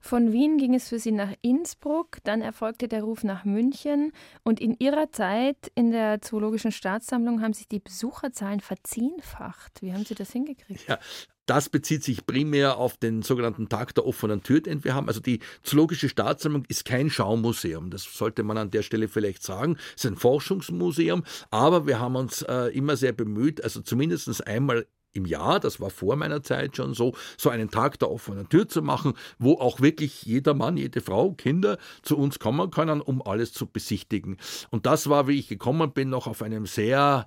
Von 0.00 0.32
Wien 0.32 0.58
ging 0.58 0.74
es 0.74 0.88
für 0.88 1.00
Sie 1.00 1.10
nach 1.10 1.32
Innsbruck, 1.42 2.18
dann 2.22 2.40
erfolgte 2.40 2.86
der 2.86 3.02
Ruf 3.02 3.24
nach 3.24 3.44
München 3.44 4.12
und 4.44 4.60
in 4.60 4.76
Ihrer 4.78 5.10
Zeit 5.10 5.72
in 5.74 5.90
der 5.90 6.20
Zoologischen 6.20 6.70
Staatssammlung 6.70 7.42
haben 7.42 7.52
sich 7.52 7.66
die 7.66 7.80
Besucherzahlen 7.80 8.60
verzehnfacht. 8.60 9.82
Wie 9.82 9.92
haben 9.92 10.04
Sie 10.04 10.14
das 10.14 10.30
hingekriegt? 10.30 10.86
Ja, 10.86 11.00
das 11.46 11.68
bezieht 11.68 12.02
sich 12.02 12.26
primär 12.26 12.76
auf 12.76 12.96
den 12.96 13.22
sogenannten 13.22 13.68
Tag 13.68 13.94
der 13.94 14.04
offenen 14.04 14.42
Tür, 14.42 14.60
den 14.60 14.84
wir 14.84 14.94
haben. 14.94 15.08
Also 15.08 15.20
die 15.20 15.40
Zoologische 15.62 16.08
Staatssammlung 16.08 16.64
ist 16.68 16.84
kein 16.84 17.08
Schaumuseum. 17.08 17.90
Das 17.90 18.02
sollte 18.02 18.42
man 18.42 18.58
an 18.58 18.70
der 18.70 18.82
Stelle 18.82 19.08
vielleicht 19.08 19.44
sagen. 19.44 19.76
Es 19.96 20.04
ist 20.04 20.10
ein 20.10 20.16
Forschungsmuseum, 20.16 21.24
aber 21.50 21.86
wir 21.86 22.00
haben 22.00 22.16
uns 22.16 22.42
äh, 22.42 22.76
immer 22.76 22.96
sehr 22.96 23.12
bemüht, 23.12 23.62
also 23.62 23.80
zumindest 23.80 24.46
einmal 24.46 24.86
im 25.16 25.26
Jahr, 25.26 25.60
das 25.60 25.80
war 25.80 25.90
vor 25.90 26.16
meiner 26.16 26.42
Zeit 26.42 26.76
schon 26.76 26.94
so, 26.94 27.14
so 27.36 27.50
einen 27.50 27.70
Tag 27.70 27.98
der 27.98 28.10
offenen 28.10 28.48
Tür 28.48 28.68
zu 28.68 28.82
machen, 28.82 29.14
wo 29.38 29.54
auch 29.54 29.80
wirklich 29.80 30.22
jeder 30.22 30.54
Mann, 30.54 30.76
jede 30.76 31.00
Frau, 31.00 31.32
Kinder 31.32 31.78
zu 32.02 32.16
uns 32.16 32.38
kommen 32.38 32.70
können, 32.70 33.00
um 33.00 33.22
alles 33.22 33.52
zu 33.52 33.66
besichtigen. 33.66 34.36
Und 34.70 34.86
das 34.86 35.08
war, 35.08 35.28
wie 35.28 35.38
ich 35.38 35.48
gekommen 35.48 35.92
bin, 35.92 36.10
noch 36.10 36.26
auf 36.26 36.42
einem 36.42 36.66
sehr 36.66 37.26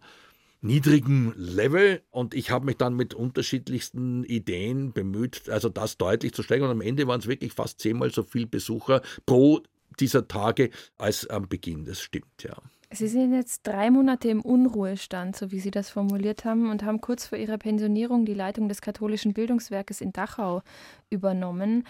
niedrigen 0.61 1.33
Level 1.37 2.01
und 2.11 2.33
ich 2.33 2.51
habe 2.51 2.65
mich 2.65 2.77
dann 2.77 2.93
mit 2.93 3.13
unterschiedlichsten 3.13 4.23
Ideen 4.25 4.91
bemüht, 4.91 5.49
also 5.49 5.69
das 5.69 5.97
deutlich 5.97 6.33
zu 6.33 6.43
steigern. 6.43 6.69
Und 6.69 6.77
am 6.77 6.81
Ende 6.81 7.07
waren 7.07 7.19
es 7.19 7.27
wirklich 7.27 7.53
fast 7.53 7.79
zehnmal 7.79 8.11
so 8.11 8.23
viele 8.23 8.47
Besucher 8.47 9.01
pro 9.25 9.61
dieser 9.99 10.27
Tage 10.27 10.69
als 10.97 11.27
am 11.27 11.47
Beginn. 11.47 11.85
Das 11.85 12.01
stimmt, 12.01 12.43
ja. 12.43 12.57
Sie 12.91 13.07
sind 13.07 13.33
jetzt 13.33 13.67
drei 13.67 13.91
Monate 13.91 14.29
im 14.29 14.41
Unruhestand, 14.41 15.35
so 15.35 15.51
wie 15.51 15.59
Sie 15.59 15.69
das 15.69 15.91
formuliert 15.91 16.43
haben, 16.43 16.71
und 16.71 16.83
haben 16.83 17.01
kurz 17.01 17.27
vor 17.27 17.37
Ihrer 17.37 17.59
Pensionierung 17.59 18.25
die 18.25 18.33
Leitung 18.33 18.67
des 18.67 18.81
katholischen 18.81 19.33
Bildungswerkes 19.33 20.01
in 20.01 20.11
Dachau 20.11 20.63
übernommen. 21.11 21.85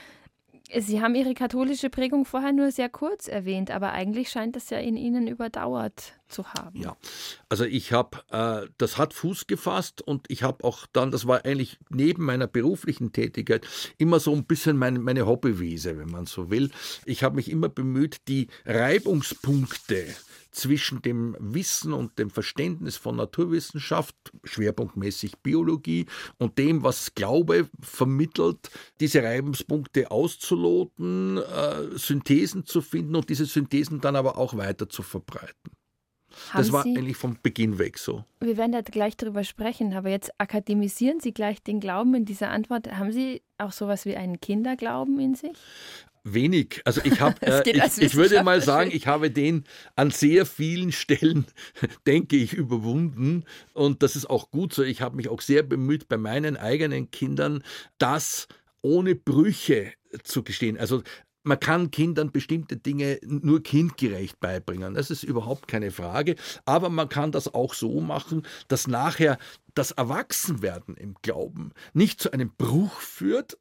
Sie 0.78 1.02
haben 1.02 1.16
Ihre 1.16 1.34
katholische 1.34 1.90
Prägung 1.90 2.26
vorher 2.26 2.52
nur 2.52 2.72
sehr 2.72 2.90
kurz 2.90 3.30
erwähnt, 3.30 3.72
aber 3.72 3.94
eigentlich 3.94 4.30
scheint 4.30 4.58
das 4.58 4.70
ja 4.70 4.80
in 4.80 4.98
Ihnen 4.98 5.28
überdauert 5.28 6.19
zu 6.30 6.46
haben. 6.54 6.80
Ja, 6.80 6.96
also 7.50 7.66
ich 7.66 7.92
habe, 7.92 8.20
äh, 8.30 8.70
das 8.78 8.98
hat 8.98 9.14
Fuß 9.14 9.48
gefasst 9.48 10.02
und 10.02 10.26
ich 10.30 10.44
habe 10.44 10.64
auch 10.64 10.86
dann, 10.94 11.12
das 11.12 11.28
war 11.28 11.46
eigentlich 11.46 11.80
neben 11.90 12.26
meiner 12.26 12.48
beruflichen 12.48 13.12
Tätigkeit 13.12 13.68
immer 13.98 14.20
so 14.20 14.34
ein 14.34 14.46
bisschen 14.46 14.78
mein, 14.78 15.02
meine 15.02 15.26
Hobbywiese, 15.26 15.98
wenn 15.98 16.10
man 16.10 16.26
so 16.26 16.50
will. 16.50 16.72
Ich 17.06 17.24
habe 17.24 17.36
mich 17.36 17.50
immer 17.50 17.70
bemüht, 17.70 18.28
die 18.28 18.48
Reibungspunkte 18.66 20.06
zwischen 20.52 21.02
dem 21.02 21.36
Wissen 21.40 21.94
und 21.94 22.18
dem 22.18 22.30
Verständnis 22.30 22.98
von 22.98 23.16
Naturwissenschaft, 23.16 24.16
schwerpunktmäßig 24.44 25.38
Biologie, 25.40 26.06
und 26.38 26.58
dem, 26.58 26.84
was 26.84 27.14
Glaube 27.16 27.70
vermittelt, 27.80 28.70
diese 29.00 29.24
Reibungspunkte 29.24 30.12
auszuloten, 30.12 31.38
äh, 31.38 31.98
Synthesen 31.98 32.66
zu 32.66 32.82
finden 32.82 33.16
und 33.16 33.30
diese 33.30 33.46
Synthesen 33.46 34.02
dann 34.02 34.16
aber 34.16 34.38
auch 34.38 34.58
weiter 34.58 34.90
zu 34.90 35.04
verbreiten. 35.04 35.72
Haben 36.50 36.58
das 36.58 36.72
war 36.72 36.84
Sie, 36.84 36.98
eigentlich 36.98 37.18
vom 37.18 37.38
Beginn 37.42 37.80
weg 37.80 37.98
so. 37.98 38.24
wir 38.40 38.58
werden 38.58 38.72
da 38.72 38.82
gleich 38.82 39.18
drüber 39.18 39.44
sprechen, 39.44 39.94
aber 39.94 40.10
jetzt 40.10 40.32
akademisieren 40.38 41.20
Sie 41.20 41.34
gleich 41.34 41.62
den 41.62 41.80
Glauben 41.80 42.16
in 42.16 42.26
dieser 42.26 42.50
Antwort. 42.50 42.92
Haben 42.92 43.12
Sie 43.12 43.42
auch 43.58 43.72
sowas 43.72 44.06
wie 44.06 44.16
einen 44.16 44.40
Kinderglauben 44.40 45.20
in 45.20 45.36
sich? 45.36 45.58
Wenig. 46.24 46.82
Also 46.86 47.02
ich 47.04 47.22
habe, 47.22 47.42
äh, 47.46 47.70
ich, 47.70 47.98
ich 47.98 48.16
würde 48.16 48.44
mal 48.44 48.62
sagen, 48.62 48.92
ich 48.94 49.08
habe 49.08 49.32
den 49.32 49.64
an 49.96 50.12
sehr 50.12 50.46
vielen 50.46 50.92
Stellen, 50.92 51.46
denke 52.08 52.36
ich, 52.36 52.54
überwunden. 52.54 53.46
Und 53.74 54.04
das 54.04 54.16
ist 54.16 54.30
auch 54.30 54.52
gut 54.52 54.74
so. 54.74 54.84
Ich 54.84 55.02
habe 55.02 55.16
mich 55.16 55.30
auch 55.30 55.42
sehr 55.42 55.64
bemüht, 55.64 56.08
bei 56.08 56.18
meinen 56.18 56.58
eigenen 56.58 57.12
Kindern 57.12 57.64
das 57.98 58.48
ohne 58.82 59.16
Brüche 59.16 59.94
zu 60.24 60.44
gestehen. 60.44 60.78
Also 60.78 61.04
man 61.50 61.60
kann 61.60 61.90
Kindern 61.90 62.32
bestimmte 62.32 62.78
Dinge 62.78 63.20
nur 63.24 63.62
kindgerecht 63.64 64.40
beibringen. 64.40 64.94
Das 64.94 65.10
ist 65.10 65.24
überhaupt 65.24 65.68
keine 65.68 65.90
Frage. 65.92 66.36
Aber 66.64 66.90
man 66.90 67.10
kann 67.10 67.32
das 67.32 67.54
auch 67.54 67.74
so 67.74 68.00
machen, 68.00 68.44
dass 68.68 68.88
nachher 68.88 69.40
das 69.74 69.92
Erwachsenwerden 69.92 70.96
im 70.96 71.16
Glauben 71.24 71.72
nicht 71.94 72.22
zu 72.22 72.32
einem 72.32 72.52
Bruch 72.56 73.02
führt, 73.02 73.58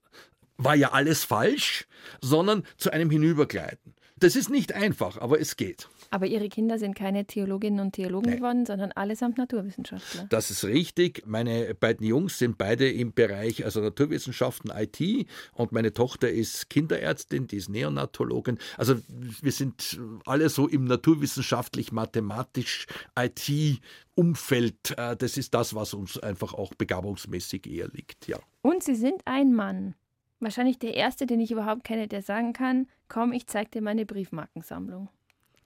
war 0.59 0.75
ja 0.75 0.93
alles 0.93 1.25
falsch, 1.25 1.87
sondern 2.21 2.65
zu 2.77 2.91
einem 2.93 3.11
Hinübergleiten. 3.11 3.95
Das 4.21 4.37
ist 4.37 4.51
nicht 4.51 4.75
einfach, 4.75 5.19
aber 5.19 5.41
es 5.41 5.57
geht. 5.57 5.89
Aber 6.11 6.27
Ihre 6.27 6.49
Kinder 6.49 6.79
sind 6.79 6.95
keine 6.95 7.27
Theologinnen 7.27 7.81
und 7.81 7.93
Theologen 7.93 8.31
Nein. 8.31 8.39
geworden, 8.39 8.67
sondern 8.67 8.93
allesamt 8.93 9.39
Naturwissenschaftler. 9.39 10.27
Das 10.31 10.51
ist 10.51 10.65
richtig. 10.65 11.25
Meine 11.27 11.75
beiden 11.75 12.07
Jungs 12.07 12.39
sind 12.39 12.59
beide 12.59 12.91
im 12.91 13.13
Bereich 13.13 13.65
also 13.65 13.81
Naturwissenschaften, 13.81 14.71
IT 14.75 15.27
und 15.53 15.73
meine 15.73 15.93
Tochter 15.93 16.31
ist 16.31 16.71
Kinderärztin, 16.71 17.47
die 17.47 17.57
ist 17.57 17.69
Neonatologin. 17.69 18.59
Also 18.77 18.97
wir 19.43 19.53
sind 19.53 20.01
alle 20.25 20.49
so 20.49 20.67
im 20.67 20.85
naturwissenschaftlich-mathematisch 20.85 22.87
IT-Umfeld. 23.17 24.95
Äh, 24.97 25.17
Das 25.17 25.37
ist 25.37 25.55
das, 25.55 25.75
was 25.75 25.95
uns 25.95 26.19
einfach 26.19 26.55
auch 26.55 26.75
begabungsmäßig 26.75 27.67
eher 27.67 27.89
liegt, 27.89 28.29
ja. 28.29 28.39
Und 28.63 28.83
Sie 28.83 28.95
sind 28.95 29.23
ein 29.25 29.55
Mann. 29.55 29.95
Wahrscheinlich 30.41 30.79
der 30.79 30.95
erste, 30.95 31.27
den 31.27 31.41
ich 31.41 31.51
überhaupt 31.51 31.85
kenne, 31.85 32.09
der 32.09 32.23
sagen 32.23 32.53
kann, 32.53 32.87
komm, 33.09 33.33
ich 33.33 33.47
zeig 33.47 33.73
dir 33.73 33.83
meine 33.83 34.07
Briefmarkensammlung. 34.07 35.09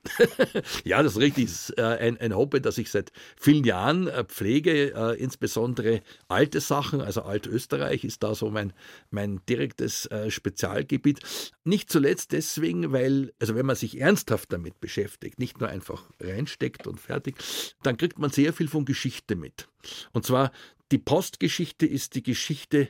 Ja, 0.85 1.03
das 1.03 1.13
ist 1.13 1.19
richtig. 1.19 1.45
Das 1.47 1.71
ist 1.71 1.79
äh, 1.79 1.83
ein, 1.83 2.21
ein 2.21 2.37
Hobby, 2.37 2.61
das 2.61 2.79
ich 2.79 2.91
seit 2.91 3.13
vielen 3.41 3.65
Jahren 3.65 4.09
äh, 4.09 4.25
pflege, 4.25 4.95
äh, 4.95 5.21
insbesondere 5.21 6.03
alte 6.29 6.61
Sachen. 6.61 7.01
Also 7.01 7.23
Altösterreich 7.23 8.05
ist 8.05 8.23
da 8.23 8.35
so 8.35 8.51
mein, 8.51 8.73
mein 9.11 9.41
direktes 9.49 10.09
Spezialgebiet. 10.29 11.21
Nicht 11.65 11.91
zuletzt 11.91 12.33
deswegen, 12.33 12.93
weil, 12.93 13.33
also 13.39 13.55
wenn 13.55 13.67
man 13.67 13.77
sich 13.77 14.01
ernsthaft 14.01 14.53
damit 14.53 14.81
beschäftigt, 14.81 15.39
nicht 15.39 15.61
nur 15.61 15.69
einfach 15.69 16.11
reinsteckt 16.21 16.87
und 16.87 17.01
fertig, 17.01 17.37
dann 17.83 17.97
kriegt 17.97 18.19
man 18.19 18.31
sehr 18.31 18.53
viel 18.53 18.69
von 18.69 18.85
Geschichte 18.85 19.37
mit. 19.37 19.69
Und 20.13 20.27
zwar 20.27 20.53
die 20.91 20.99
Postgeschichte 20.99 21.87
ist 21.87 22.15
die 22.15 22.23
Geschichte 22.23 22.89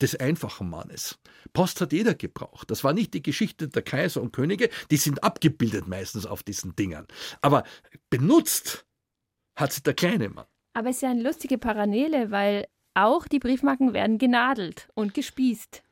des 0.00 0.18
einfachen 0.18 0.68
Mannes. 0.70 1.18
Post 1.52 1.80
hat 1.80 1.92
jeder 1.92 2.14
gebraucht. 2.14 2.70
Das 2.70 2.84
war 2.84 2.92
nicht 2.92 3.14
die 3.14 3.22
Geschichte 3.22 3.68
der 3.68 3.82
Kaiser 3.82 4.22
und 4.22 4.32
Könige, 4.32 4.68
die 4.90 4.96
sind 4.96 5.22
abgebildet 5.22 5.86
meistens 5.86 6.26
auf 6.26 6.42
diesen 6.42 6.74
Dingern. 6.76 7.06
Aber 7.40 7.64
benutzt 8.10 8.86
hat 9.56 9.72
sie 9.72 9.82
der 9.82 9.94
kleine 9.94 10.28
Mann. 10.28 10.46
Aber 10.74 10.88
es 10.88 10.96
ist 10.96 11.02
ja 11.02 11.10
eine 11.10 11.22
lustige 11.22 11.58
Parallele, 11.58 12.30
weil 12.30 12.66
auch 12.94 13.26
die 13.28 13.38
Briefmarken 13.38 13.92
werden 13.92 14.18
genadelt 14.18 14.88
und 14.94 15.14
gespießt. 15.14 15.82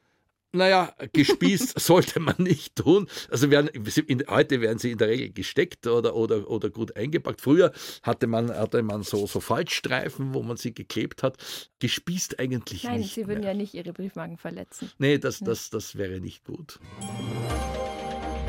Naja, 0.53 0.93
gespießt 1.13 1.79
sollte 1.81 2.19
man 2.19 2.35
nicht 2.39 2.75
tun. 2.77 3.07
Also 3.31 3.51
werden, 3.51 3.69
in, 3.69 4.25
heute 4.29 4.61
werden 4.61 4.79
sie 4.79 4.91
in 4.91 4.99
der 4.99 5.09
Regel 5.09 5.31
gesteckt 5.33 5.87
oder, 5.87 6.17
oder, 6.17 6.51
oder 6.51 6.71
gut 6.71 6.97
eingepackt. 6.97 7.41
Früher 7.41 7.73
hatte 8.03 8.27
man, 8.27 8.51
hatte 8.51 8.83
man 8.83 9.03
so, 9.03 9.27
so 9.27 9.41
Faltstreifen, 9.41 10.35
wo 10.35 10.43
man 10.43 10.57
sie 10.57 10.75
geklebt 10.75 11.23
hat. 11.23 11.37
Gespießt 11.79 12.41
eigentlich 12.41 12.85
Nein, 12.85 13.01
nicht. 13.01 13.15
Sie 13.15 13.29
würden 13.29 13.41
mehr. 13.41 13.51
ja 13.53 13.55
nicht 13.55 13.75
Ihre 13.75 13.93
Briefmarken 13.93 14.39
verletzen. 14.39 14.91
Nee, 14.99 15.19
das, 15.19 15.39
das, 15.39 15.71
das 15.71 15.97
wäre 15.97 16.21
nicht 16.21 16.45
gut. 16.45 16.81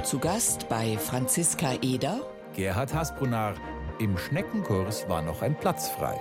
Zu 0.03 0.17
Gast 0.17 0.67
bei 0.67 0.97
Franziska 0.97 1.75
Eder, 1.81 2.27
Gerhard 2.55 2.93
Hasbrunnar. 2.93 3.55
Im 3.99 4.17
Schneckenkurs 4.17 5.07
war 5.07 5.21
noch 5.21 5.43
ein 5.43 5.55
Platz 5.59 5.89
frei. 5.89 6.19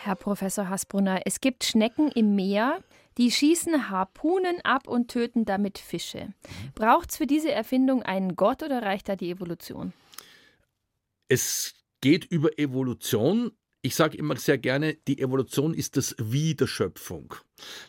Herr 0.00 0.14
Professor 0.14 0.68
Hasbrunner, 0.68 1.22
es 1.24 1.40
gibt 1.40 1.64
Schnecken 1.64 2.10
im 2.12 2.36
Meer, 2.36 2.82
die 3.16 3.32
schießen 3.32 3.90
Harpunen 3.90 4.60
ab 4.62 4.86
und 4.86 5.08
töten 5.08 5.44
damit 5.44 5.78
Fische. 5.78 6.32
Braucht 6.76 7.10
es 7.10 7.16
für 7.16 7.26
diese 7.26 7.50
Erfindung 7.50 8.02
einen 8.04 8.36
Gott 8.36 8.62
oder 8.62 8.82
reicht 8.82 9.08
da 9.08 9.16
die 9.16 9.30
Evolution? 9.30 9.92
Es 11.28 11.74
geht 12.00 12.24
über 12.26 12.58
Evolution. 12.58 13.50
Ich 13.82 13.96
sage 13.96 14.16
immer 14.16 14.36
sehr 14.36 14.56
gerne, 14.56 14.94
die 14.94 15.20
Evolution 15.20 15.74
ist 15.74 15.96
das 15.96 16.14
Wie 16.18 16.54
der 16.54 16.68
Schöpfung. 16.68 17.34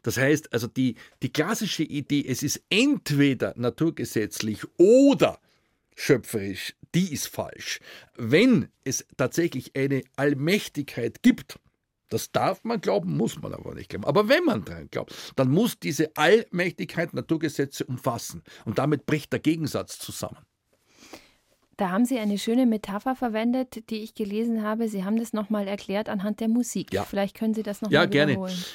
Das 0.01 0.17
heißt, 0.17 0.51
also 0.51 0.65
die, 0.65 0.95
die 1.21 1.31
klassische 1.31 1.83
Idee, 1.83 2.25
es 2.27 2.41
ist 2.41 2.63
entweder 2.71 3.53
naturgesetzlich 3.55 4.63
oder 4.77 5.39
schöpferisch, 5.95 6.73
die 6.95 7.13
ist 7.13 7.27
falsch. 7.27 7.79
Wenn 8.17 8.69
es 8.83 9.05
tatsächlich 9.15 9.75
eine 9.75 10.01
Allmächtigkeit 10.15 11.21
gibt, 11.21 11.59
das 12.09 12.31
darf 12.31 12.63
man 12.63 12.81
glauben, 12.81 13.15
muss 13.15 13.39
man 13.41 13.53
aber 13.53 13.73
nicht 13.75 13.89
glauben. 13.89 14.05
Aber 14.05 14.27
wenn 14.27 14.43
man 14.43 14.65
dran 14.65 14.87
glaubt, 14.91 15.13
dann 15.35 15.49
muss 15.49 15.79
diese 15.79 16.11
Allmächtigkeit 16.15 17.13
Naturgesetze 17.13 17.85
umfassen. 17.85 18.43
Und 18.65 18.77
damit 18.79 19.05
bricht 19.05 19.31
der 19.31 19.39
Gegensatz 19.39 19.99
zusammen. 19.99 20.37
Da 21.77 21.91
haben 21.91 22.03
Sie 22.03 22.19
eine 22.19 22.37
schöne 22.37 22.65
Metapher 22.65 23.15
verwendet, 23.15 23.89
die 23.89 24.03
ich 24.03 24.13
gelesen 24.13 24.63
habe. 24.63 24.89
Sie 24.89 25.05
haben 25.05 25.17
das 25.17 25.31
nochmal 25.31 25.65
erklärt 25.67 26.09
anhand 26.09 26.41
der 26.41 26.49
Musik. 26.49 26.93
Ja. 26.93 27.05
Vielleicht 27.05 27.37
können 27.37 27.53
Sie 27.53 27.63
das 27.63 27.79
Ja, 27.79 27.85
nochmal 27.87 28.09
gerne. 28.09 28.31
wiederholen. 28.33 28.65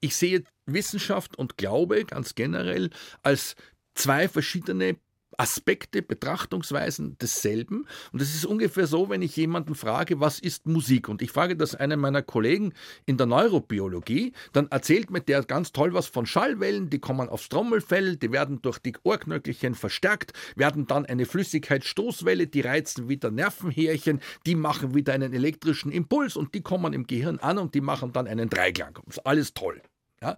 ich 0.00 0.16
sehe 0.16 0.44
Wissenschaft 0.66 1.38
und 1.38 1.56
Glaube 1.56 2.04
ganz 2.04 2.34
generell 2.34 2.90
als 3.22 3.56
zwei 3.94 4.28
verschiedene 4.28 4.96
Aspekte, 5.38 6.02
Betrachtungsweisen 6.02 7.16
desselben. 7.18 7.86
Und 8.12 8.22
es 8.22 8.34
ist 8.34 8.46
ungefähr 8.46 8.86
so, 8.86 9.08
wenn 9.08 9.22
ich 9.22 9.36
jemanden 9.36 9.74
frage, 9.74 10.20
was 10.20 10.38
ist 10.38 10.66
Musik? 10.66 11.08
Und 11.08 11.22
ich 11.22 11.30
frage 11.30 11.56
das 11.56 11.74
einem 11.74 12.00
meiner 12.00 12.22
Kollegen 12.22 12.72
in 13.04 13.16
der 13.16 13.26
Neurobiologie, 13.26 14.32
dann 14.52 14.68
erzählt 14.68 15.10
mir 15.10 15.20
der 15.20 15.42
ganz 15.44 15.72
toll 15.72 15.94
was 15.94 16.06
von 16.06 16.26
Schallwellen, 16.26 16.90
die 16.90 16.98
kommen 16.98 17.28
aufs 17.28 17.48
Trommelfell, 17.48 18.16
die 18.16 18.32
werden 18.32 18.62
durch 18.62 18.78
die 18.78 18.94
Ohrknöchelchen 19.02 19.74
verstärkt, 19.74 20.32
werden 20.56 20.86
dann 20.86 21.06
eine 21.06 21.26
Flüssigkeitsstoßwelle, 21.26 22.46
die 22.46 22.60
reizen 22.60 23.08
wieder 23.08 23.30
Nervenhärchen, 23.30 24.20
die 24.46 24.54
machen 24.54 24.94
wieder 24.94 25.12
einen 25.12 25.32
elektrischen 25.32 25.92
Impuls 25.92 26.36
und 26.36 26.54
die 26.54 26.62
kommen 26.62 26.92
im 26.92 27.06
Gehirn 27.06 27.38
an 27.38 27.58
und 27.58 27.74
die 27.74 27.80
machen 27.80 28.12
dann 28.12 28.26
einen 28.26 28.48
Dreiklang. 28.48 28.98
Alles 29.24 29.54
toll. 29.54 29.82
Ja? 30.22 30.36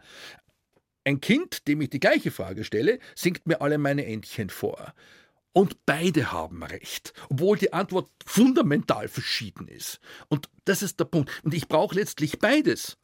Ein 1.09 1.23
Kind, 1.23 1.67
dem 1.67 1.81
ich 1.81 1.89
die 1.89 2.01
gleiche 2.01 2.31
Frage 2.31 2.65
stelle, 2.65 2.99
singt 3.15 3.47
mir 3.47 3.63
alle 3.63 3.79
meine 3.79 4.05
Entchen 4.05 4.51
vor. 4.51 4.93
Und 5.55 5.87
beide 5.87 6.33
haben 6.33 6.63
recht, 6.63 7.15
obwohl 7.31 7.57
die 7.57 7.73
Antwort 7.73 8.11
fundamental 8.27 9.09
verschieden 9.09 9.69
ist. 9.69 10.01
Und 10.29 10.51
das 10.67 10.83
ist 10.83 11.01
der 11.01 11.07
Punkt. 11.07 11.31
Und 11.45 11.55
ich 11.55 11.67
brauche 11.67 11.95
letztlich 11.95 12.39
beides. 12.39 12.99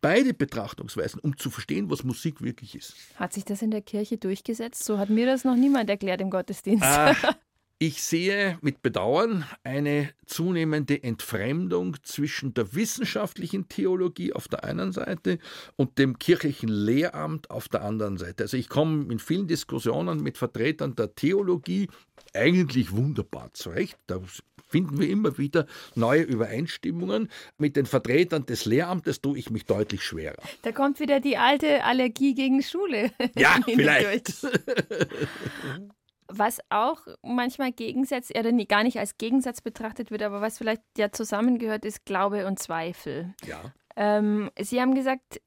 Beide 0.00 0.34
Betrachtungsweisen, 0.34 1.20
um 1.20 1.36
zu 1.36 1.48
verstehen, 1.50 1.88
was 1.90 2.02
Musik 2.02 2.42
wirklich 2.42 2.74
ist. 2.74 2.96
Hat 3.14 3.32
sich 3.32 3.44
das 3.44 3.62
in 3.62 3.70
der 3.70 3.82
Kirche 3.82 4.18
durchgesetzt? 4.18 4.82
So 4.82 4.98
hat 4.98 5.08
mir 5.08 5.26
das 5.26 5.44
noch 5.44 5.54
niemand 5.54 5.88
erklärt 5.90 6.20
im 6.20 6.30
Gottesdienst. 6.30 6.82
Ah, 6.82 7.14
Ich 7.80 8.02
sehe 8.02 8.58
mit 8.60 8.82
Bedauern 8.82 9.44
eine 9.62 10.10
zunehmende 10.26 11.00
Entfremdung 11.00 11.96
zwischen 12.02 12.52
der 12.52 12.74
wissenschaftlichen 12.74 13.68
Theologie 13.68 14.32
auf 14.32 14.48
der 14.48 14.64
einen 14.64 14.90
Seite 14.90 15.38
und 15.76 15.96
dem 15.96 16.18
kirchlichen 16.18 16.68
Lehramt 16.68 17.52
auf 17.52 17.68
der 17.68 17.82
anderen 17.82 18.18
Seite. 18.18 18.42
Also 18.42 18.56
ich 18.56 18.68
komme 18.68 19.12
in 19.12 19.20
vielen 19.20 19.46
Diskussionen 19.46 20.20
mit 20.24 20.38
Vertretern 20.38 20.96
der 20.96 21.14
Theologie 21.14 21.88
eigentlich 22.34 22.90
wunderbar 22.90 23.50
zurecht. 23.54 23.96
Da 24.08 24.20
finden 24.66 24.98
wir 24.98 25.08
immer 25.08 25.38
wieder 25.38 25.66
neue 25.94 26.22
Übereinstimmungen. 26.22 27.30
Mit 27.58 27.76
den 27.76 27.86
Vertretern 27.86 28.44
des 28.44 28.64
Lehramtes 28.64 29.20
tue 29.20 29.38
ich 29.38 29.50
mich 29.50 29.66
deutlich 29.66 30.02
schwerer. 30.02 30.42
Da 30.62 30.72
kommt 30.72 30.98
wieder 30.98 31.20
die 31.20 31.36
alte 31.36 31.84
Allergie 31.84 32.34
gegen 32.34 32.60
Schule. 32.60 33.12
Ja, 33.36 33.60
vielleicht. 33.64 34.32
Was 36.30 36.60
auch 36.68 37.06
manchmal 37.22 37.72
Gegensatz, 37.72 38.30
oder 38.30 38.52
gar 38.52 38.82
nicht 38.82 38.98
als 38.98 39.16
Gegensatz 39.18 39.60
betrachtet 39.60 40.10
wird, 40.10 40.22
aber 40.22 40.40
was 40.40 40.58
vielleicht 40.58 40.82
ja 40.96 41.10
zusammengehört, 41.10 41.84
ist 41.84 42.04
Glaube 42.04 42.46
und 42.46 42.58
Zweifel. 42.58 43.34
Ja. 43.46 43.72
Ähm, 43.96 44.50
Sie 44.60 44.80
haben 44.80 44.94
gesagt, 44.94 45.40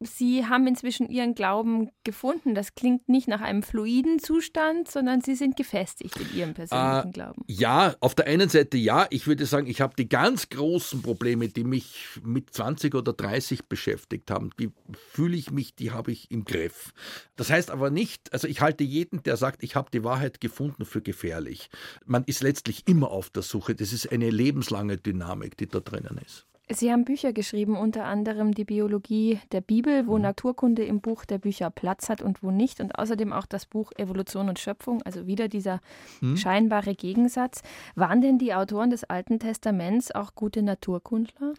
Sie 0.00 0.46
haben 0.46 0.66
inzwischen 0.66 1.08
Ihren 1.08 1.34
Glauben 1.34 1.90
gefunden. 2.04 2.54
Das 2.54 2.74
klingt 2.74 3.08
nicht 3.08 3.28
nach 3.28 3.40
einem 3.40 3.62
fluiden 3.62 4.18
Zustand, 4.18 4.90
sondern 4.90 5.20
Sie 5.20 5.34
sind 5.34 5.56
gefestigt 5.56 6.16
in 6.16 6.38
Ihrem 6.38 6.54
persönlichen 6.54 7.10
äh, 7.10 7.12
Glauben. 7.12 7.42
Ja, 7.46 7.94
auf 8.00 8.14
der 8.14 8.26
einen 8.26 8.48
Seite 8.48 8.76
ja. 8.76 9.06
Ich 9.10 9.26
würde 9.26 9.46
sagen, 9.46 9.66
ich 9.66 9.80
habe 9.80 9.94
die 9.96 10.08
ganz 10.08 10.48
großen 10.48 11.02
Probleme, 11.02 11.48
die 11.48 11.64
mich 11.64 12.20
mit 12.22 12.52
20 12.52 12.94
oder 12.94 13.12
30 13.12 13.66
beschäftigt 13.66 14.30
haben, 14.30 14.50
die 14.58 14.70
fühle 15.12 15.36
ich 15.36 15.50
mich, 15.50 15.74
die 15.74 15.90
habe 15.90 16.12
ich 16.12 16.30
im 16.30 16.44
Griff. 16.44 16.92
Das 17.36 17.50
heißt 17.50 17.70
aber 17.70 17.90
nicht, 17.90 18.32
also 18.32 18.48
ich 18.48 18.60
halte 18.60 18.84
jeden, 18.84 19.22
der 19.22 19.36
sagt, 19.36 19.62
ich 19.62 19.76
habe 19.76 19.90
die 19.92 20.04
Wahrheit 20.04 20.40
gefunden, 20.40 20.84
für 20.84 21.02
gefährlich. 21.02 21.70
Man 22.04 22.24
ist 22.24 22.42
letztlich 22.42 22.86
immer 22.86 23.10
auf 23.10 23.30
der 23.30 23.42
Suche. 23.42 23.74
Das 23.74 23.92
ist 23.92 24.10
eine 24.10 24.30
lebenslange 24.30 24.96
Dynamik, 24.96 25.56
die 25.56 25.66
da 25.66 25.80
drinnen 25.80 26.20
ist. 26.24 26.46
Sie 26.70 26.92
haben 26.92 27.04
Bücher 27.04 27.32
geschrieben, 27.32 27.76
unter 27.76 28.04
anderem 28.04 28.52
die 28.52 28.64
Biologie 28.64 29.40
der 29.52 29.62
Bibel, 29.62 30.06
wo 30.06 30.16
mhm. 30.16 30.22
Naturkunde 30.22 30.84
im 30.84 31.00
Buch 31.00 31.24
der 31.24 31.38
Bücher 31.38 31.70
Platz 31.70 32.08
hat 32.08 32.20
und 32.20 32.42
wo 32.42 32.50
nicht. 32.50 32.80
Und 32.80 32.98
außerdem 32.98 33.32
auch 33.32 33.46
das 33.46 33.64
Buch 33.64 33.90
Evolution 33.96 34.48
und 34.48 34.58
Schöpfung, 34.58 35.02
also 35.02 35.26
wieder 35.26 35.48
dieser 35.48 35.80
mhm. 36.20 36.36
scheinbare 36.36 36.94
Gegensatz. 36.94 37.62
Waren 37.94 38.20
denn 38.20 38.38
die 38.38 38.54
Autoren 38.54 38.90
des 38.90 39.04
Alten 39.04 39.38
Testaments 39.38 40.10
auch 40.14 40.34
gute 40.34 40.62
Naturkundler? 40.62 41.54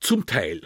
Zum 0.00 0.26
Teil. 0.26 0.60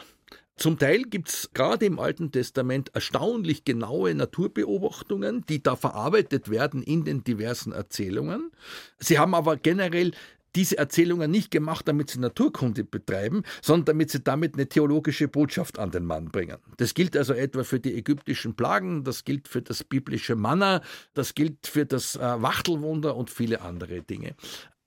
Zum 0.58 0.76
Teil 0.76 1.02
gibt 1.02 1.28
es 1.28 1.50
gerade 1.54 1.86
im 1.86 2.00
Alten 2.00 2.32
Testament 2.32 2.90
erstaunlich 2.92 3.64
genaue 3.64 4.12
Naturbeobachtungen, 4.12 5.46
die 5.48 5.62
da 5.62 5.76
verarbeitet 5.76 6.50
werden 6.50 6.82
in 6.82 7.04
den 7.04 7.22
diversen 7.22 7.70
Erzählungen. 7.70 8.50
Sie 8.98 9.20
haben 9.20 9.36
aber 9.36 9.56
generell 9.56 10.10
diese 10.54 10.78
Erzählungen 10.78 11.30
nicht 11.30 11.50
gemacht, 11.50 11.86
damit 11.88 12.10
sie 12.10 12.20
Naturkunde 12.20 12.84
betreiben, 12.84 13.42
sondern 13.62 13.86
damit 13.86 14.10
sie 14.10 14.20
damit 14.20 14.54
eine 14.54 14.68
theologische 14.68 15.28
Botschaft 15.28 15.78
an 15.78 15.90
den 15.90 16.04
Mann 16.04 16.30
bringen. 16.30 16.58
Das 16.76 16.94
gilt 16.94 17.16
also 17.16 17.34
etwa 17.34 17.64
für 17.64 17.80
die 17.80 17.94
ägyptischen 17.94 18.54
Plagen, 18.54 19.04
das 19.04 19.24
gilt 19.24 19.48
für 19.48 19.62
das 19.62 19.84
biblische 19.84 20.36
Manna, 20.36 20.82
das 21.14 21.34
gilt 21.34 21.66
für 21.66 21.86
das 21.86 22.16
äh, 22.16 22.20
Wachtelwunder 22.20 23.16
und 23.16 23.30
viele 23.30 23.60
andere 23.60 24.02
Dinge. 24.02 24.34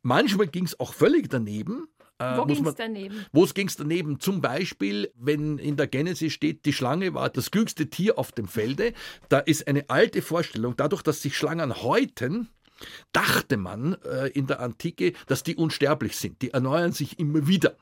Manchmal 0.04 0.48
ging 0.48 0.66
es 0.66 0.80
auch 0.80 0.94
völlig 0.94 1.30
daneben. 1.30 1.88
Äh, 2.18 2.38
Wo 2.38 2.46
ging 2.46 2.66
es 2.66 2.76
daneben? 2.76 3.26
Wo 3.32 3.46
ging 3.46 3.68
es 3.68 3.76
daneben? 3.76 4.20
Zum 4.20 4.42
Beispiel, 4.42 5.12
wenn 5.16 5.58
in 5.58 5.76
der 5.76 5.88
Genesis 5.88 6.34
steht, 6.34 6.66
die 6.66 6.74
Schlange 6.74 7.14
war 7.14 7.30
das 7.30 7.52
klügste 7.52 7.90
Tier 7.90 8.18
auf 8.18 8.32
dem 8.32 8.48
Felde. 8.48 8.94
Da 9.30 9.40
ist 9.40 9.68
eine 9.68 9.90
alte 9.90 10.22
Vorstellung, 10.22 10.76
dadurch, 10.76 11.02
dass 11.02 11.22
sich 11.22 11.38
Schlangen 11.38 11.82
häuten, 11.84 12.50
dachte 13.12 13.58
man 13.58 13.96
äh, 14.04 14.28
in 14.30 14.48
der 14.48 14.60
Antike, 14.60 15.14
dass 15.28 15.44
die 15.44 15.56
unsterblich 15.56 16.18
sind. 16.18 16.42
Die 16.42 16.52
erneuern 16.52 16.92
sich 16.92 17.20
immer 17.20 17.48
wieder. 17.48 17.76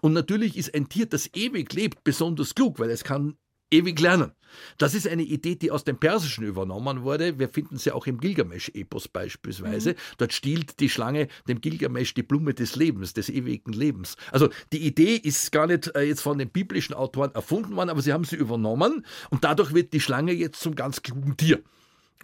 Und 0.00 0.12
natürlich 0.12 0.56
ist 0.56 0.74
ein 0.74 0.88
Tier, 0.88 1.06
das 1.06 1.30
ewig 1.34 1.72
lebt, 1.72 2.04
besonders 2.04 2.54
klug, 2.54 2.78
weil 2.78 2.90
es 2.90 3.04
kann 3.04 3.36
ewig 3.72 3.98
lernen. 4.00 4.32
Das 4.76 4.94
ist 4.94 5.08
eine 5.08 5.22
Idee, 5.22 5.56
die 5.56 5.70
aus 5.70 5.84
dem 5.84 5.98
Persischen 5.98 6.44
übernommen 6.44 7.02
wurde. 7.02 7.38
Wir 7.38 7.48
finden 7.48 7.78
sie 7.78 7.90
auch 7.90 8.06
im 8.06 8.20
Gilgamesch-Epos 8.20 9.08
beispielsweise. 9.08 9.92
Mhm. 9.92 9.96
Dort 10.18 10.32
stiehlt 10.34 10.78
die 10.80 10.90
Schlange 10.90 11.28
dem 11.48 11.60
Gilgamesch 11.60 12.12
die 12.12 12.22
Blume 12.22 12.52
des 12.52 12.76
Lebens, 12.76 13.14
des 13.14 13.30
ewigen 13.30 13.72
Lebens. 13.72 14.16
Also 14.30 14.50
die 14.72 14.86
Idee 14.86 15.16
ist 15.16 15.52
gar 15.52 15.66
nicht 15.66 15.94
äh, 15.96 16.02
jetzt 16.02 16.20
von 16.20 16.38
den 16.38 16.50
biblischen 16.50 16.94
Autoren 16.94 17.34
erfunden 17.34 17.74
worden, 17.74 17.88
aber 17.88 18.02
sie 18.02 18.12
haben 18.12 18.24
sie 18.24 18.36
übernommen 18.36 19.06
und 19.30 19.44
dadurch 19.44 19.72
wird 19.72 19.94
die 19.94 20.00
Schlange 20.00 20.32
jetzt 20.32 20.60
zum 20.60 20.74
ganz 20.74 21.02
klugen 21.02 21.36
Tier. 21.36 21.62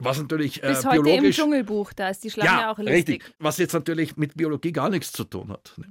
Was 0.01 0.19
natürlich 0.19 0.63
äh, 0.63 0.69
Bis 0.69 0.85
heute 0.85 1.03
biologisch, 1.03 1.39
im 1.39 1.45
Dschungelbuch, 1.45 1.93
da 1.93 2.09
ist 2.09 2.25
die 2.25 2.31
Schlange 2.31 2.61
ja, 2.61 2.73
auch 2.73 2.79
lustig. 2.79 2.95
Richtig, 2.95 3.35
was 3.39 3.59
jetzt 3.59 3.73
natürlich 3.73 4.17
mit 4.17 4.37
Biologie 4.37 4.73
gar 4.73 4.91
nichts 4.91 5.13
zu 5.13 5.25
tun 5.25 5.51
hat. 5.51 5.73
Ne? 5.77 5.87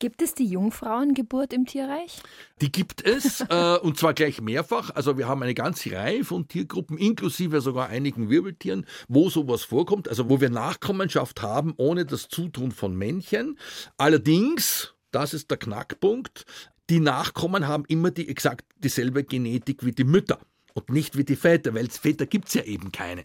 Gibt 0.00 0.22
es 0.22 0.32
die 0.32 0.46
Jungfrauengeburt 0.46 1.52
im 1.52 1.66
Tierreich? 1.66 2.22
Die 2.60 2.70
gibt 2.70 3.04
es 3.04 3.40
äh, 3.50 3.78
und 3.82 3.98
zwar 3.98 4.14
gleich 4.14 4.40
mehrfach. 4.40 4.90
Also 4.94 5.18
wir 5.18 5.26
haben 5.26 5.42
eine 5.42 5.54
ganze 5.54 5.92
Reihe 5.92 6.24
von 6.24 6.46
Tiergruppen, 6.46 6.96
inklusive 6.98 7.60
sogar 7.60 7.88
einigen 7.88 8.30
Wirbeltieren, 8.30 8.86
wo 9.08 9.28
sowas 9.28 9.64
vorkommt, 9.64 10.08
also 10.08 10.30
wo 10.30 10.40
wir 10.40 10.50
Nachkommenschaft 10.50 11.42
haben 11.42 11.74
ohne 11.76 12.06
das 12.06 12.28
Zutun 12.28 12.70
von 12.70 12.94
Männchen. 12.94 13.58
Allerdings, 13.96 14.94
das 15.10 15.34
ist 15.34 15.50
der 15.50 15.58
Knackpunkt, 15.58 16.44
die 16.90 17.00
Nachkommen 17.00 17.66
haben 17.66 17.84
immer 17.88 18.12
die 18.12 18.28
exakt 18.28 18.64
dieselbe 18.78 19.24
Genetik 19.24 19.84
wie 19.84 19.92
die 19.92 20.04
Mütter 20.04 20.38
und 20.78 20.90
nicht 20.90 21.16
wie 21.16 21.24
die 21.24 21.36
Väter, 21.36 21.74
weil 21.74 21.88
Väter 21.90 22.26
gibt 22.26 22.48
es 22.48 22.54
ja 22.54 22.62
eben 22.62 22.92
keine. 22.92 23.24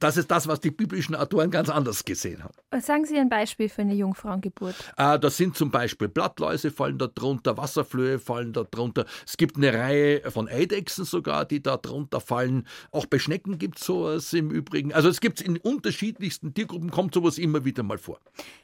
Das 0.00 0.16
ist 0.16 0.30
das, 0.30 0.48
was 0.48 0.60
die 0.60 0.70
biblischen 0.70 1.14
Autoren 1.14 1.50
ganz 1.50 1.68
anders 1.68 2.04
gesehen 2.04 2.42
haben. 2.42 2.54
Sagen 2.80 3.04
Sie 3.04 3.18
ein 3.18 3.28
Beispiel 3.28 3.68
für 3.68 3.82
eine 3.82 3.94
Jungfrauengeburt. 3.94 4.74
Äh, 4.96 5.18
das 5.18 5.36
sind 5.36 5.56
zum 5.56 5.70
Beispiel 5.70 6.08
Blattläuse 6.08 6.70
fallen 6.70 6.98
da 6.98 7.06
drunter, 7.06 7.58
Wasserflöhe 7.58 8.18
fallen 8.18 8.54
da 8.54 8.64
drunter. 8.64 9.04
Es 9.26 9.36
gibt 9.36 9.56
eine 9.56 9.74
Reihe 9.74 10.22
von 10.30 10.48
Eidechsen 10.48 11.04
sogar, 11.04 11.44
die 11.44 11.62
da 11.62 11.76
drunter 11.76 12.20
fallen. 12.20 12.66
Auch 12.90 13.04
bei 13.06 13.18
Schnecken 13.18 13.58
gibt 13.58 13.78
es 13.78 13.84
sowas 13.84 14.32
im 14.32 14.50
Übrigen. 14.50 14.94
Also 14.94 15.10
es 15.10 15.20
gibt 15.20 15.42
in 15.42 15.58
unterschiedlichsten 15.58 16.54
Tiergruppen, 16.54 16.90
kommt 16.90 17.14
sowas 17.14 17.36
immer 17.36 17.64
wieder 17.66 17.82
mal 17.82 17.98
vor. 17.98 18.18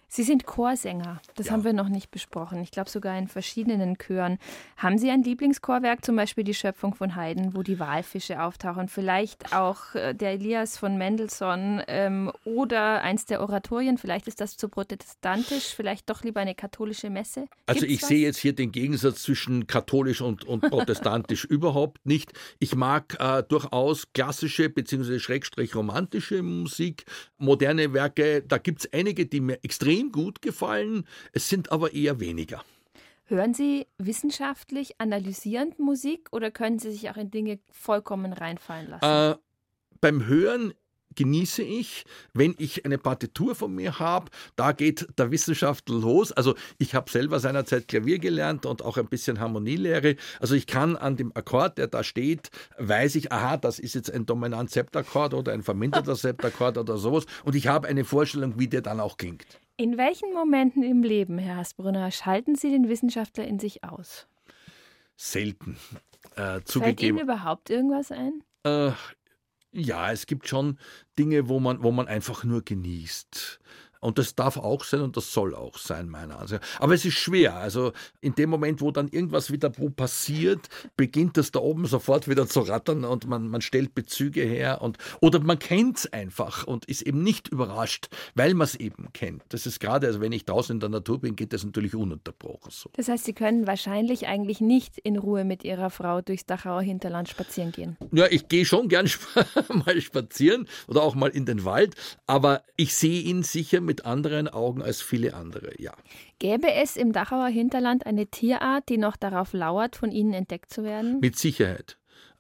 Sie 0.09 0.23
sind 0.23 0.47
Chorsänger. 0.47 1.21
Das 1.35 1.47
ja. 1.47 1.53
haben 1.53 1.65
wir 1.65 1.73
noch 1.73 1.89
nicht 1.89 2.11
besprochen. 2.11 2.63
Ich 2.63 2.71
glaube 2.71 2.89
sogar 2.89 3.19
in 3.19 3.29
verschiedenen 3.29 3.99
Chören. 3.99 4.39
Haben 4.77 4.99
Sie 4.99 5.11
ein 5.11 5.23
Lieblingschorwerk, 5.23 6.05
zum 6.05 6.17
Beispiel 6.17 6.45
die 6.45 6.55
Schöpfung 6.55 6.95
von 6.95 7.17
Haydn, 7.17 7.55
wo 7.55 7.63
die 7.63 7.81
Walfische 7.81 8.41
auftauchen? 8.43 8.89
Vielleicht 8.89 9.55
auch 9.55 9.95
äh, 9.95 10.15
der 10.15 10.33
Elias 10.33 10.79
von 10.79 10.97
Mendelssohn 11.27 11.83
ähm, 11.89 12.33
oder 12.45 13.03
eins 13.03 13.25
der 13.27 13.41
Oratorien? 13.41 13.99
Vielleicht 13.99 14.29
ist 14.29 14.41
das 14.41 14.57
zu 14.57 14.69
protestantisch, 14.69 15.75
vielleicht 15.75 16.09
doch 16.11 16.23
lieber 16.23 16.41
eine 16.41 16.55
katholische 16.55 17.11
Messe? 17.11 17.41
Gibt's 17.41 17.57
also 17.67 17.87
ich 17.87 18.03
was? 18.03 18.09
sehe 18.09 18.21
jetzt 18.21 18.39
hier 18.39 18.55
den 18.55 18.73
Gegensatz 18.73 19.23
zwischen 19.23 19.67
katholisch 19.67 20.21
und, 20.21 20.45
und 20.45 20.61
protestantisch 20.61 21.45
überhaupt 21.49 22.05
nicht. 22.05 22.33
Ich 22.59 22.75
mag 22.75 23.17
äh, 23.19 23.43
durchaus 23.43 24.13
klassische 24.13 24.69
bzw. 24.69 25.19
schrägstrich 25.19 25.75
romantische 25.75 26.43
Musik, 26.43 27.05
moderne 27.39 27.93
Werke. 27.93 28.43
Da 28.43 28.59
gibt 28.59 28.81
es 28.81 28.93
einige, 28.93 29.27
die 29.27 29.41
mir 29.41 29.59
extrem 29.63 29.87
extrem 29.97 30.13
gut 30.13 30.43
gefallen, 30.43 31.05
es 31.33 31.49
sind 31.49 31.71
aber 31.71 31.93
eher 31.93 32.21
weniger. 32.21 32.65
Hören 33.25 33.55
Sie 33.55 33.87
wissenschaftlich 33.99 35.01
analysierend 35.01 35.79
Musik 35.79 36.29
oder 36.33 36.51
können 36.51 36.79
Sie 36.79 36.93
sich 36.93 37.11
auch 37.11 37.17
in 37.17 37.31
Dinge 37.31 37.59
vollkommen 37.71 38.33
reinfallen 38.33 38.89
lassen? 38.89 39.05
Äh, 39.05 39.37
beim 40.01 40.27
Hören 40.27 40.75
genieße 41.17 41.63
ich, 41.63 42.05
wenn 42.33 42.55
ich 42.59 42.85
eine 42.85 42.99
Partitur 42.99 43.55
von 43.55 43.75
mir 43.75 43.99
habe, 43.99 44.31
da 44.55 44.73
geht 44.73 45.07
der 45.19 45.31
Wissenschaftler 45.31 45.99
los. 45.99 46.33
Also 46.33 46.55
ich 46.79 46.95
habe 46.95 47.11
selber 47.11 47.41
seinerzeit 47.41 47.89
Klavier 47.89 48.19
gelernt 48.19 48.67
und 48.67 48.83
auch 48.83 48.97
ein 48.97 49.07
bisschen 49.07 49.41
Harmonielehre. 49.41 50.17
Also 50.41 50.55
ich 50.55 50.67
kann 50.67 50.97
an 50.97 51.17
dem 51.17 51.33
Akkord, 51.35 51.79
der 51.79 51.89
da 51.89 52.05
steht, 52.05 52.51
weiß 52.79 53.17
ich, 53.17 53.33
aha, 53.33 53.57
das 53.57 53.79
ist 53.79 53.95
jetzt 53.95 54.13
ein 54.13 54.27
dominant 54.27 54.71
Septakkord 54.71 55.35
oder 55.35 55.53
ein 55.53 55.63
verminderter 55.63 56.15
Septakkord 56.17 56.79
oder 56.79 56.99
sowas 56.99 57.27
und 57.45 57.55
ich 57.55 57.67
habe 57.67 57.89
eine 57.89 58.05
Vorstellung, 58.05 58.59
wie 58.59 58.69
der 58.69 58.83
dann 58.83 59.01
auch 59.01 59.17
klingt. 59.17 59.47
In 59.79 59.99
welchen 59.99 60.33
Momenten 60.33 60.83
im 60.83 61.03
Leben, 61.03 61.37
Herr 61.39 61.57
Hasbrunner, 61.57 62.11
schalten 62.11 62.55
Sie 62.55 62.71
den 62.71 62.89
Wissenschaftler 62.89 63.47
in 63.47 63.59
sich 63.59 63.85
aus? 63.85 64.27
Selten. 65.17 65.77
Äh, 66.37 66.61
Fällt 66.65 67.03
Ihnen 67.03 67.19
überhaupt 67.19 67.71
irgendwas 67.71 68.11
ein? 68.11 68.43
Äh, 68.65 68.93
ja, 69.77 70.11
es 70.11 70.27
gibt 70.27 70.49
schon 70.49 70.79
Dinge, 71.19 71.49
wo 71.49 71.61
man, 71.61 71.83
wo 71.83 71.93
man 71.93 72.09
einfach 72.09 72.45
nur 72.45 72.63
genießt. 72.63 73.61
Und 74.01 74.19
das 74.19 74.35
darf 74.35 74.57
auch 74.57 74.85
sein 74.85 75.01
und 75.01 75.17
das 75.17 75.33
soll 75.33 75.55
auch 75.55 75.79
sein, 75.79 76.09
meiner 76.09 76.39
Ansicht 76.39 76.57
nach. 76.61 76.81
Aber 76.81 76.95
es 76.95 77.05
ist 77.05 77.15
schwer. 77.15 77.57
Also 77.57 77.93
in 78.21 78.35
dem 78.35 78.51
Moment, 78.51 78.81
wo 78.81 78.91
dann 78.91 79.09
irgendwas 79.09 79.51
wieder 79.51 79.71
passiert, 79.71 80.69
beginnt 80.97 81.37
das 81.37 81.51
da 81.51 81.61
oben 81.61 81.87
sofort 81.87 82.29
wieder 82.29 82.47
zu 82.47 82.61
rattern 82.61 83.05
und 83.05 83.27
man, 83.27 83.49
man 83.49 83.61
stellt 83.61 83.95
Bezüge 83.95 84.43
her 84.43 84.83
und 84.83 84.99
oder 85.21 85.41
man 85.41 85.59
kennt 85.59 85.99
es 85.99 86.13
einfach 86.13 86.67
und 86.67 86.85
ist 86.87 87.03
eben 87.03 87.23
nicht 87.23 87.49
überrascht, 87.49 88.09
weil 88.35 88.55
man 88.55 88.67
es 88.67 88.75
eben 88.75 89.13
kennt. 89.13 89.43
Das 89.51 89.67
ist 89.67 89.81
gerade, 89.81 90.07
also 90.07 90.21
wenn 90.21 90.33
ich 90.33 90.45
draußen 90.45 90.77
in 90.77 90.81
der 90.81 90.89
Natur 90.89 91.21
bin, 91.21 91.37
geht 91.37 91.53
das 91.53 91.65
natürlich 91.65 91.95
ununterbrochen 91.95 92.71
so. 92.71 92.91
Das 92.95 93.09
heißt, 93.09 93.25
Sie 93.25 93.33
können 93.33 93.67
wahrscheinlich 93.67 94.27
eigentlich 94.27 94.61
nicht 94.61 94.99
in 94.99 95.17
Ruhe 95.17 95.45
mit 95.45 95.65
Ihrer 95.65 95.91
Frau 95.91 96.21
durchs 96.21 96.47
Dachauer 96.47 96.83
Hinterland 96.83 97.29
spazieren 97.29 97.73
gehen. 97.73 97.97
Ja, 98.13 98.27
ich 98.31 98.49
gehe 98.49 98.65
schon 98.65 98.89
gern 98.89 99.09
mal 99.69 100.01
spazieren 100.01 100.69
oder 100.89 101.03
auch 101.03 101.15
mal 101.15 101.31
in 101.31 101.47
den 101.47 101.65
Wald, 101.65 101.95
aber 102.27 102.63
ich 102.77 102.95
sehe 102.95 103.23
ihn 103.23 103.43
sicher 103.43 103.81
mit 103.87 104.05
anderen 104.05 104.49
Augen 104.49 104.83
als 104.83 105.01
viele 105.01 105.35
andere, 105.35 105.81
ja. 105.81 105.93
Gäbe 106.39 106.73
es 106.73 106.97
im 106.97 107.13
Dachauer 107.13 107.49
Hinterland 107.49 108.05
eine 108.05 108.27
Tierart, 108.27 108.89
die 108.89 108.99
noch 108.99 109.17
darauf 109.17 109.53
lauert, 109.53 109.97
von 109.97 110.11
Ihnen 110.11 110.35
entdeckt 110.35 110.73
zu 110.73 110.85
werden? 110.85 111.21
Mit 111.21 111.39
Sicherheit. 111.39 111.97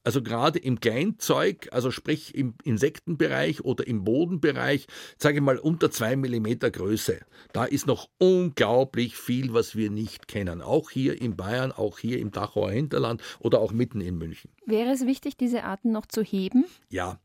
Also 0.07 0.23
gerade 0.23 0.61
im 0.61 0.79
Kleinzeug, 0.79 1.69
also 1.73 1.91
sprich 1.91 2.33
im 2.37 2.55
Insektenbereich 2.63 3.65
oder 3.65 3.85
im 3.89 4.05
Bodenbereich, 4.05 4.87
sage 5.19 5.39
ich 5.39 5.43
mal 5.43 5.59
unter 5.59 5.91
zwei 5.91 6.15
Millimeter 6.15 6.71
Größe. 6.71 7.19
Da 7.53 7.65
ist 7.65 7.89
noch 7.89 8.09
unglaublich 8.19 9.17
viel, 9.17 9.53
was 9.53 9.75
wir 9.75 9.91
nicht 9.91 10.29
kennen. 10.29 10.63
Auch 10.63 10.91
hier 10.91 11.21
in 11.21 11.35
Bayern, 11.35 11.73
auch 11.73 11.99
hier 11.99 12.21
im 12.21 12.31
Dachauer 12.31 12.71
Hinterland 12.71 13.21
oder 13.41 13.61
auch 13.61 13.73
mitten 13.73 14.01
in 14.01 14.17
München. 14.17 14.53
Wäre 14.65 14.93
es 14.93 15.07
wichtig, 15.07 15.37
diese 15.37 15.65
Arten 15.65 15.91
noch 15.91 16.07
zu 16.07 16.23
heben? 16.23 16.67
Ja, 16.89 17.19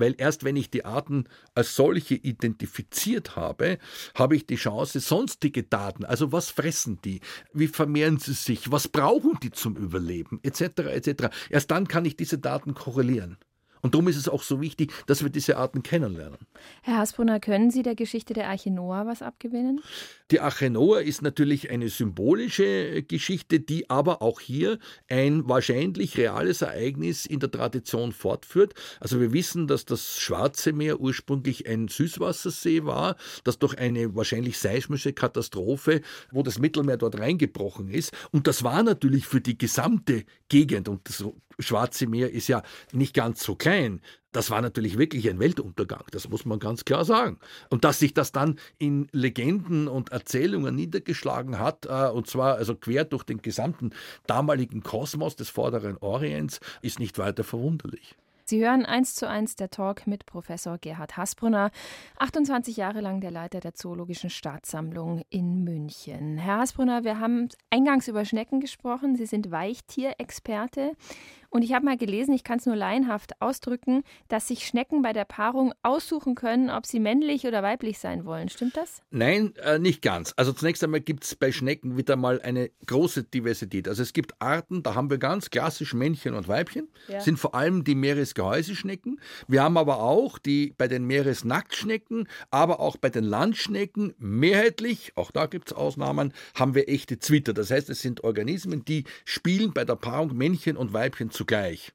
weil 0.00 0.14
erst 0.18 0.44
wenn 0.44 0.56
ich 0.56 0.70
die 0.70 0.84
Arten 0.84 1.24
als 1.54 1.76
solche 1.76 2.14
identifiziert 2.14 3.36
habe, 3.36 3.78
habe 4.14 4.36
ich 4.36 4.46
die 4.46 4.56
Chance, 4.56 5.00
sonstige 5.00 5.62
Daten, 5.62 6.04
also 6.04 6.32
was 6.32 6.50
fressen 6.50 7.00
die, 7.04 7.20
wie 7.52 7.68
vermehren 7.68 8.18
sie 8.18 8.32
sich, 8.32 8.72
was 8.72 8.88
brauchen 8.88 9.38
die 9.42 9.50
zum 9.50 9.76
Überleben, 9.76 10.40
etc., 10.42 10.62
etc. 10.78 11.28
Erst 11.50 11.70
dann 11.70 11.86
kann 11.86 12.04
ich 12.04 12.16
diese 12.16 12.38
Daten 12.38 12.74
korrelieren. 12.74 13.38
Und 13.82 13.94
darum 13.94 14.08
ist 14.08 14.16
es 14.16 14.28
auch 14.28 14.42
so 14.42 14.60
wichtig, 14.60 14.92
dass 15.06 15.22
wir 15.22 15.30
diese 15.30 15.56
Arten 15.56 15.82
kennenlernen. 15.82 16.38
Herr 16.82 16.98
Hasbrunner, 16.98 17.40
können 17.40 17.70
Sie 17.70 17.82
der 17.82 17.94
Geschichte 17.94 18.34
der 18.34 18.48
Arche 18.48 18.70
Noah 18.70 19.06
was 19.06 19.22
abgewinnen? 19.22 19.80
Die 20.30 20.40
Arche 20.40 20.70
Noah 20.70 21.02
ist 21.02 21.22
natürlich 21.22 21.70
eine 21.70 21.88
symbolische 21.88 23.02
Geschichte, 23.02 23.60
die 23.60 23.90
aber 23.90 24.22
auch 24.22 24.40
hier 24.40 24.78
ein 25.08 25.48
wahrscheinlich 25.48 26.16
reales 26.16 26.62
Ereignis 26.62 27.26
in 27.26 27.40
der 27.40 27.50
Tradition 27.50 28.12
fortführt. 28.12 28.74
Also 29.00 29.20
wir 29.20 29.32
wissen, 29.32 29.66
dass 29.66 29.84
das 29.84 30.18
Schwarze 30.18 30.72
Meer 30.72 31.00
ursprünglich 31.00 31.68
ein 31.68 31.88
Süßwassersee 31.88 32.84
war, 32.84 33.16
dass 33.44 33.58
durch 33.58 33.78
eine 33.78 34.14
wahrscheinlich 34.14 34.58
seismische 34.58 35.12
Katastrophe, 35.12 36.02
wo 36.30 36.42
das 36.42 36.58
Mittelmeer 36.58 36.96
dort 36.96 37.18
reingebrochen 37.18 37.88
ist. 37.88 38.12
Und 38.30 38.46
das 38.46 38.62
war 38.62 38.82
natürlich 38.82 39.26
für 39.26 39.40
die 39.40 39.58
gesamte 39.58 40.24
Gegend 40.48 40.88
und 40.88 41.08
das 41.08 41.24
Schwarze 41.62 42.06
Meer 42.06 42.30
ist 42.30 42.48
ja 42.48 42.62
nicht 42.92 43.14
ganz 43.14 43.42
so 43.42 43.54
klein. 43.54 44.00
Das 44.32 44.50
war 44.50 44.62
natürlich 44.62 44.96
wirklich 44.96 45.28
ein 45.28 45.40
Weltuntergang, 45.40 46.04
das 46.12 46.28
muss 46.28 46.44
man 46.44 46.60
ganz 46.60 46.84
klar 46.84 47.04
sagen. 47.04 47.38
Und 47.68 47.84
dass 47.84 47.98
sich 47.98 48.14
das 48.14 48.30
dann 48.30 48.60
in 48.78 49.08
Legenden 49.10 49.88
und 49.88 50.12
Erzählungen 50.12 50.76
niedergeschlagen 50.76 51.58
hat, 51.58 51.86
äh, 51.86 52.10
und 52.10 52.28
zwar 52.28 52.54
also 52.56 52.76
quer 52.76 53.04
durch 53.04 53.24
den 53.24 53.42
gesamten 53.42 53.90
damaligen 54.26 54.82
Kosmos 54.82 55.34
des 55.34 55.48
Vorderen 55.48 55.96
Orients, 55.98 56.60
ist 56.80 57.00
nicht 57.00 57.18
weiter 57.18 57.42
verwunderlich. 57.42 58.16
Sie 58.50 58.66
hören 58.66 58.84
eins 58.84 59.14
zu 59.14 59.28
eins 59.28 59.54
der 59.54 59.70
Talk 59.70 60.08
mit 60.08 60.26
Professor 60.26 60.76
Gerhard 60.76 61.16
Hasbrunner, 61.16 61.70
28 62.18 62.76
Jahre 62.76 63.00
lang 63.00 63.20
der 63.20 63.30
Leiter 63.30 63.60
der 63.60 63.74
Zoologischen 63.74 64.28
Staatssammlung 64.28 65.22
in 65.30 65.62
München. 65.62 66.36
Herr 66.36 66.58
Hasbrunner, 66.58 67.04
wir 67.04 67.20
haben 67.20 67.48
eingangs 67.70 68.08
über 68.08 68.24
Schnecken 68.24 68.58
gesprochen. 68.58 69.14
Sie 69.14 69.26
sind 69.26 69.52
Weichtierexperte. 69.52 70.96
Und 71.50 71.62
ich 71.62 71.72
habe 71.72 71.84
mal 71.84 71.96
gelesen, 71.96 72.32
ich 72.32 72.44
kann 72.44 72.58
es 72.58 72.66
nur 72.66 72.76
laienhaft 72.76 73.40
ausdrücken, 73.40 74.04
dass 74.28 74.46
sich 74.46 74.66
Schnecken 74.66 75.02
bei 75.02 75.12
der 75.12 75.24
Paarung 75.24 75.74
aussuchen 75.82 76.36
können, 76.36 76.70
ob 76.70 76.86
sie 76.86 77.00
männlich 77.00 77.44
oder 77.44 77.62
weiblich 77.62 77.98
sein 77.98 78.24
wollen. 78.24 78.48
Stimmt 78.48 78.76
das? 78.76 79.02
Nein, 79.10 79.54
äh, 79.56 79.80
nicht 79.80 80.00
ganz. 80.00 80.32
Also 80.36 80.52
zunächst 80.52 80.84
einmal 80.84 81.00
gibt 81.00 81.24
es 81.24 81.34
bei 81.34 81.50
Schnecken 81.50 81.96
wieder 81.96 82.14
mal 82.14 82.40
eine 82.40 82.70
große 82.86 83.24
Diversität. 83.24 83.88
Also 83.88 84.02
es 84.02 84.12
gibt 84.12 84.40
Arten, 84.40 84.84
da 84.84 84.94
haben 84.94 85.10
wir 85.10 85.18
ganz 85.18 85.50
klassisch 85.50 85.92
Männchen 85.92 86.34
und 86.34 86.46
Weibchen, 86.46 86.88
ja. 87.08 87.20
sind 87.20 87.36
vor 87.36 87.56
allem 87.56 87.82
die 87.82 87.96
Meeresgehäuseschnecken. 87.96 89.20
Wir 89.48 89.64
haben 89.64 89.76
aber 89.76 90.00
auch 90.00 90.38
die 90.38 90.72
bei 90.78 90.86
den 90.86 91.04
Meeresnacktschnecken, 91.04 92.28
aber 92.52 92.78
auch 92.78 92.96
bei 92.96 93.10
den 93.10 93.24
Landschnecken 93.24 94.14
mehrheitlich, 94.18 95.12
auch 95.16 95.32
da 95.32 95.46
gibt 95.46 95.72
es 95.72 95.76
Ausnahmen, 95.76 96.32
haben 96.54 96.76
wir 96.76 96.88
echte 96.88 97.18
Zwitter. 97.18 97.52
Das 97.52 97.72
heißt, 97.72 97.90
es 97.90 98.00
sind 98.00 98.22
Organismen, 98.22 98.84
die 98.84 99.02
spielen 99.24 99.72
bei 99.72 99.84
der 99.84 99.96
Paarung 99.96 100.36
Männchen 100.36 100.76
und 100.76 100.92
Weibchen 100.92 101.30
zugleich. 101.40 101.92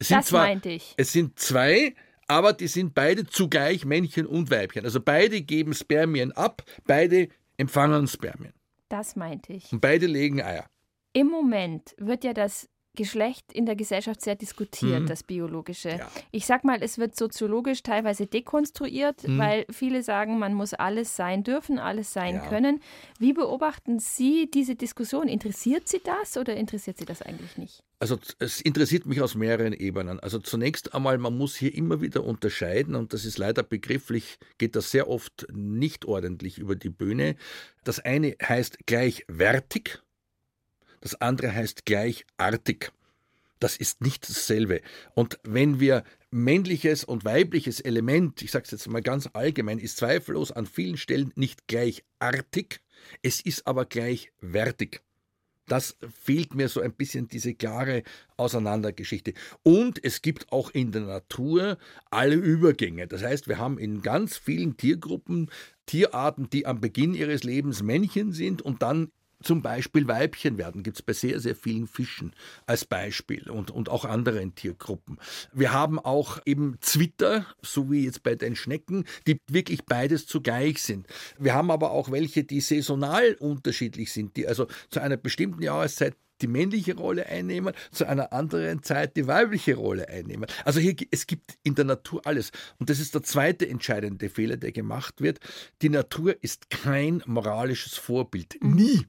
Es 0.00 0.08
das 0.08 0.26
zwar, 0.26 0.46
meinte 0.46 0.70
ich. 0.70 0.94
Es 0.96 1.12
sind 1.12 1.38
zwei, 1.38 1.94
aber 2.26 2.52
die 2.52 2.66
sind 2.66 2.92
beide 2.92 3.24
zugleich 3.24 3.84
Männchen 3.84 4.26
und 4.26 4.50
Weibchen. 4.50 4.84
Also 4.84 5.00
beide 5.00 5.42
geben 5.42 5.74
Spermien 5.74 6.32
ab, 6.32 6.64
beide 6.86 7.28
empfangen 7.56 8.08
Spermien. 8.08 8.52
Das 8.88 9.14
meinte 9.14 9.52
ich. 9.52 9.70
Und 9.72 9.80
beide 9.80 10.06
legen 10.06 10.42
Eier. 10.42 10.68
Im 11.12 11.28
Moment 11.28 11.94
wird 11.98 12.24
ja 12.24 12.34
das 12.34 12.68
Geschlecht 13.00 13.50
in 13.54 13.64
der 13.64 13.76
Gesellschaft 13.76 14.20
sehr 14.20 14.34
diskutiert, 14.34 15.00
mhm. 15.00 15.06
das 15.06 15.22
biologische. 15.22 15.88
Ja. 15.88 16.10
Ich 16.32 16.44
sag 16.44 16.64
mal, 16.64 16.82
es 16.82 16.98
wird 16.98 17.16
soziologisch 17.16 17.82
teilweise 17.82 18.26
dekonstruiert, 18.26 19.26
mhm. 19.26 19.38
weil 19.38 19.64
viele 19.70 20.02
sagen, 20.02 20.38
man 20.38 20.52
muss 20.52 20.74
alles 20.74 21.16
sein 21.16 21.42
dürfen, 21.42 21.78
alles 21.78 22.12
sein 22.12 22.34
ja. 22.34 22.46
können. 22.46 22.82
Wie 23.18 23.32
beobachten 23.32 24.00
Sie 24.00 24.50
diese 24.52 24.74
Diskussion? 24.74 25.28
Interessiert 25.28 25.88
Sie 25.88 26.02
das 26.04 26.36
oder 26.36 26.54
interessiert 26.56 26.98
Sie 26.98 27.06
das 27.06 27.22
eigentlich 27.22 27.56
nicht? 27.56 27.82
Also 28.00 28.18
es 28.38 28.60
interessiert 28.60 29.06
mich 29.06 29.22
aus 29.22 29.34
mehreren 29.34 29.72
Ebenen. 29.72 30.20
Also 30.20 30.38
zunächst 30.38 30.94
einmal, 30.94 31.16
man 31.16 31.38
muss 31.38 31.56
hier 31.56 31.74
immer 31.74 32.02
wieder 32.02 32.22
unterscheiden 32.24 32.94
und 32.96 33.14
das 33.14 33.24
ist 33.24 33.38
leider 33.38 33.62
begrifflich, 33.62 34.38
geht 34.58 34.76
das 34.76 34.90
sehr 34.90 35.08
oft 35.08 35.46
nicht 35.54 36.04
ordentlich 36.04 36.58
über 36.58 36.76
die 36.76 36.90
Bühne. 36.90 37.36
Das 37.82 37.98
eine 37.98 38.36
heißt 38.42 38.80
gleichwertig 38.84 40.00
das 41.00 41.20
andere 41.20 41.54
heißt 41.54 41.86
gleichartig. 41.86 42.92
Das 43.58 43.76
ist 43.76 44.00
nicht 44.00 44.28
dasselbe. 44.28 44.80
Und 45.14 45.38
wenn 45.42 45.80
wir 45.80 46.02
männliches 46.30 47.04
und 47.04 47.24
weibliches 47.24 47.80
Element, 47.80 48.40
ich 48.42 48.50
sage 48.50 48.64
es 48.64 48.70
jetzt 48.70 48.88
mal 48.88 49.02
ganz 49.02 49.28
allgemein, 49.32 49.78
ist 49.78 49.98
zweifellos 49.98 50.50
an 50.50 50.66
vielen 50.66 50.96
Stellen 50.96 51.32
nicht 51.36 51.66
gleichartig, 51.68 52.80
es 53.22 53.40
ist 53.40 53.66
aber 53.66 53.84
gleichwertig. 53.84 55.00
Das 55.66 55.96
fehlt 56.20 56.54
mir 56.54 56.68
so 56.68 56.80
ein 56.80 56.94
bisschen 56.94 57.28
diese 57.28 57.54
klare 57.54 58.02
Auseinandergeschichte. 58.36 59.34
Und 59.62 60.02
es 60.02 60.20
gibt 60.20 60.50
auch 60.50 60.70
in 60.70 60.90
der 60.90 61.02
Natur 61.02 61.78
alle 62.10 62.34
Übergänge. 62.34 63.06
Das 63.06 63.22
heißt, 63.22 63.46
wir 63.46 63.58
haben 63.58 63.78
in 63.78 64.02
ganz 64.02 64.36
vielen 64.36 64.76
Tiergruppen 64.76 65.48
Tierarten, 65.86 66.50
die 66.50 66.66
am 66.66 66.80
Beginn 66.80 67.14
ihres 67.14 67.44
Lebens 67.44 67.84
Männchen 67.84 68.32
sind 68.32 68.62
und 68.62 68.82
dann 68.82 69.12
zum 69.42 69.62
Beispiel 69.62 70.06
Weibchen 70.08 70.58
werden, 70.58 70.82
gibt 70.82 70.98
es 70.98 71.02
bei 71.02 71.12
sehr, 71.12 71.40
sehr 71.40 71.56
vielen 71.56 71.86
Fischen 71.86 72.34
als 72.66 72.84
Beispiel 72.84 73.48
und, 73.50 73.70
und 73.70 73.88
auch 73.88 74.04
anderen 74.04 74.54
Tiergruppen. 74.54 75.18
Wir 75.52 75.72
haben 75.72 75.98
auch 75.98 76.40
eben 76.44 76.76
Zwitter, 76.80 77.46
so 77.62 77.90
wie 77.90 78.04
jetzt 78.04 78.22
bei 78.22 78.34
den 78.34 78.56
Schnecken, 78.56 79.04
die 79.26 79.38
wirklich 79.48 79.84
beides 79.84 80.26
zugleich 80.26 80.82
sind. 80.82 81.06
Wir 81.38 81.54
haben 81.54 81.70
aber 81.70 81.90
auch 81.90 82.10
welche, 82.10 82.44
die 82.44 82.60
saisonal 82.60 83.34
unterschiedlich 83.34 84.12
sind, 84.12 84.36
die 84.36 84.46
also 84.46 84.66
zu 84.90 85.00
einer 85.00 85.16
bestimmten 85.16 85.62
Jahreszeit 85.62 86.14
die 86.42 86.46
männliche 86.46 86.96
Rolle 86.96 87.26
einnehmen, 87.26 87.74
zu 87.92 88.06
einer 88.06 88.32
anderen 88.32 88.82
Zeit 88.82 89.16
die 89.16 89.26
weibliche 89.26 89.74
Rolle 89.74 90.08
einnehmen. 90.08 90.46
Also 90.64 90.80
hier, 90.80 90.96
es 91.10 91.26
gibt 91.26 91.58
in 91.62 91.74
der 91.74 91.84
Natur 91.84 92.22
alles. 92.24 92.50
Und 92.78 92.90
das 92.90 92.98
ist 92.98 93.14
der 93.14 93.22
zweite 93.22 93.68
entscheidende 93.68 94.30
Fehler, 94.30 94.56
der 94.56 94.72
gemacht 94.72 95.20
wird. 95.20 95.40
Die 95.82 95.88
Natur 95.88 96.36
ist 96.42 96.70
kein 96.70 97.22
moralisches 97.26 97.96
Vorbild. 97.96 98.56
Mhm. 98.62 98.74
Nie. 98.74 99.06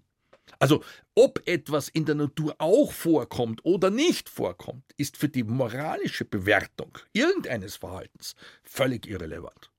Also 0.62 0.84
ob 1.16 1.42
etwas 1.48 1.90
in 1.90 2.06
der 2.06 2.14
Natur 2.14 2.56
auch 2.60 2.92
vorkommt 2.92 3.66
oder 3.66 3.90
nicht 3.90 4.30
vorkommt, 4.30 4.84
ist 4.96 5.18
für 5.18 5.28
die 5.28 5.44
moralische 5.44 6.24
Bewertung 6.24 7.00
irgendeines 7.14 7.78
Verhaltens 7.78 8.36
völlig 8.64 9.08
irrelevant. 9.08 9.72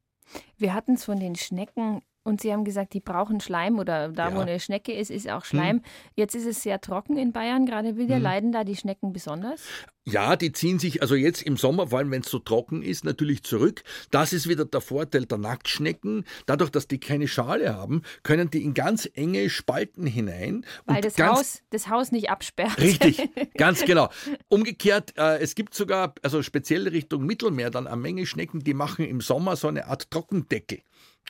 Wir 0.59 0.75
hatten 0.75 0.95
es 0.95 1.05
von 1.05 1.21
den 1.21 1.37
Schnecken 1.37 2.03
und 2.25 2.40
Sie 2.40 2.53
haben 2.53 2.64
gesagt, 2.64 2.95
die 2.95 3.01
brauchen 3.01 3.40
Schleim 3.40 3.79
oder 3.79 4.09
da, 4.09 4.31
ja. 4.31 4.37
wo 4.37 4.40
eine 4.40 4.59
Schnecke 4.59 4.92
ist, 4.92 5.11
ist 5.11 5.29
auch 5.29 5.45
Schleim. 5.45 5.77
Hm. 5.77 5.85
Jetzt 6.16 6.35
ist 6.35 6.47
es 6.47 6.62
sehr 6.62 6.81
trocken 6.81 7.16
in 7.16 7.33
Bayern, 7.33 7.64
gerade 7.64 7.97
wieder. 7.97 8.16
Hm. 8.16 8.23
Leiden 8.23 8.53
da 8.53 8.64
die 8.64 8.77
Schnecken 8.77 9.12
besonders? 9.12 9.62
Ja, 10.05 10.35
die 10.35 10.51
ziehen 10.51 10.81
sich 10.81 11.01
also 11.01 11.15
jetzt 11.15 11.43
im 11.43 11.57
Sommer, 11.57 11.88
vor 11.88 12.01
allem 12.01 12.11
wenn 12.11 12.23
es 12.23 12.31
so 12.31 12.41
trocken 12.41 12.83
ist, 12.83 13.05
natürlich 13.05 13.45
zurück. 13.45 13.85
Das 14.11 14.33
ist 14.33 14.49
wieder 14.49 14.65
der 14.65 14.81
Vorteil 14.81 15.27
der 15.27 15.38
Nacktschnecken. 15.38 16.25
Dadurch, 16.47 16.71
dass 16.71 16.88
die 16.88 16.99
keine 16.99 17.29
Schale 17.29 17.77
haben, 17.77 18.03
können 18.25 18.51
die 18.51 18.65
in 18.65 18.75
ganz 18.75 19.09
enge 19.15 19.49
Spalten 19.49 20.07
hinein. 20.07 20.67
Weil 20.87 21.03
das, 21.03 21.17
Haus, 21.19 21.62
das 21.71 21.88
Haus 21.88 22.11
nicht 22.11 22.31
absperrt. 22.31 22.79
Richtig, 22.79 23.29
ganz 23.57 23.85
genau. 23.85 24.11
Umgekehrt, 24.49 25.17
äh, 25.17 25.38
es 25.38 25.55
gibt 25.55 25.73
sogar, 25.73 26.15
also 26.23 26.43
speziell 26.43 26.88
Richtung 26.88 27.25
Mittelmeer, 27.25 27.71
dann 27.71 27.87
eine 27.87 27.97
Menge 27.97 28.27
Schnecken, 28.27 28.65
die 28.65 28.75
machen 28.75 29.05
im 29.05 29.21
Sommer 29.21 29.55
so 29.55 29.69
eine 29.69 29.87
Art 29.87 30.11
Trockendeckel 30.11 30.81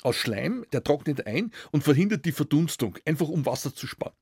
aus 0.03 0.17
Schleim, 0.17 0.65
der 0.73 0.83
trocknet 0.83 1.27
ein 1.27 1.53
und 1.71 1.85
verhindert 1.85 2.25
die 2.25 2.33
Verdunstung, 2.33 2.99
einfach 3.05 3.29
um 3.29 3.45
Wasser 3.45 3.75
zu 3.75 3.87
sparen. 3.87 4.15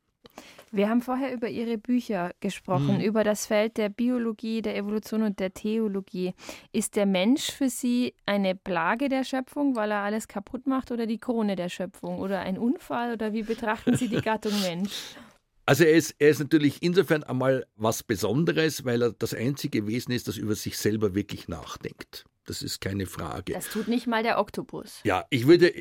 Wir 0.73 0.89
haben 0.89 1.03
vorher 1.03 1.33
über 1.33 1.49
Ihre 1.49 1.79
Bücher 1.79 2.33
gesprochen, 2.39 2.99
mhm. 2.99 3.01
über 3.01 3.25
das 3.25 3.47
Feld 3.47 3.77
der 3.77 3.89
Biologie, 3.89 4.63
der 4.63 4.77
Evolution 4.77 5.23
und 5.23 5.41
der 5.41 5.53
Theologie. 5.53 6.33
Ist 6.73 6.95
der 6.95 7.07
Mensch 7.07 7.51
für 7.51 7.69
Sie 7.69 8.15
eine 8.25 8.55
Plage 8.55 9.09
der 9.09 9.25
Schöpfung, 9.25 9.75
weil 9.75 9.91
er 9.91 10.03
alles 10.03 10.29
kaputt 10.29 10.67
macht, 10.67 10.93
oder 10.93 11.07
die 11.07 11.19
Krone 11.19 11.57
der 11.57 11.69
Schöpfung 11.69 12.21
oder 12.21 12.41
ein 12.41 12.57
Unfall? 12.57 13.13
Oder 13.13 13.33
wie 13.33 13.43
betrachten 13.43 13.97
Sie 13.97 14.09
die 14.09 14.21
Gattung 14.23 14.53
Mensch? 14.63 14.93
Also 15.67 15.85
er 15.85 15.93
ist, 15.93 16.15
er 16.19 16.31
ist 16.31 16.41
natürlich 16.41 16.83
insofern 16.83 17.25
einmal 17.25 17.67
was 17.77 18.03
Besonderes, 18.03 18.85
weil 18.85 19.03
er 19.03 19.13
das 19.13 19.35
einzige 19.35 19.87
Wesen 19.87 20.13
ist, 20.13 20.29
das 20.29 20.37
über 20.37 20.55
sich 20.55 20.79
selber 20.79 21.15
wirklich 21.15 21.49
nachdenkt. 21.49 22.25
Das 22.47 22.63
ist 22.63 22.81
keine 22.81 23.07
Frage. 23.07 23.53
Das 23.53 23.69
tut 23.69 23.87
nicht 23.87 24.07
mal 24.07 24.23
der 24.23 24.39
Oktopus. 24.39 25.01
Ja, 25.05 25.27
ich 25.31 25.47
würde 25.47 25.73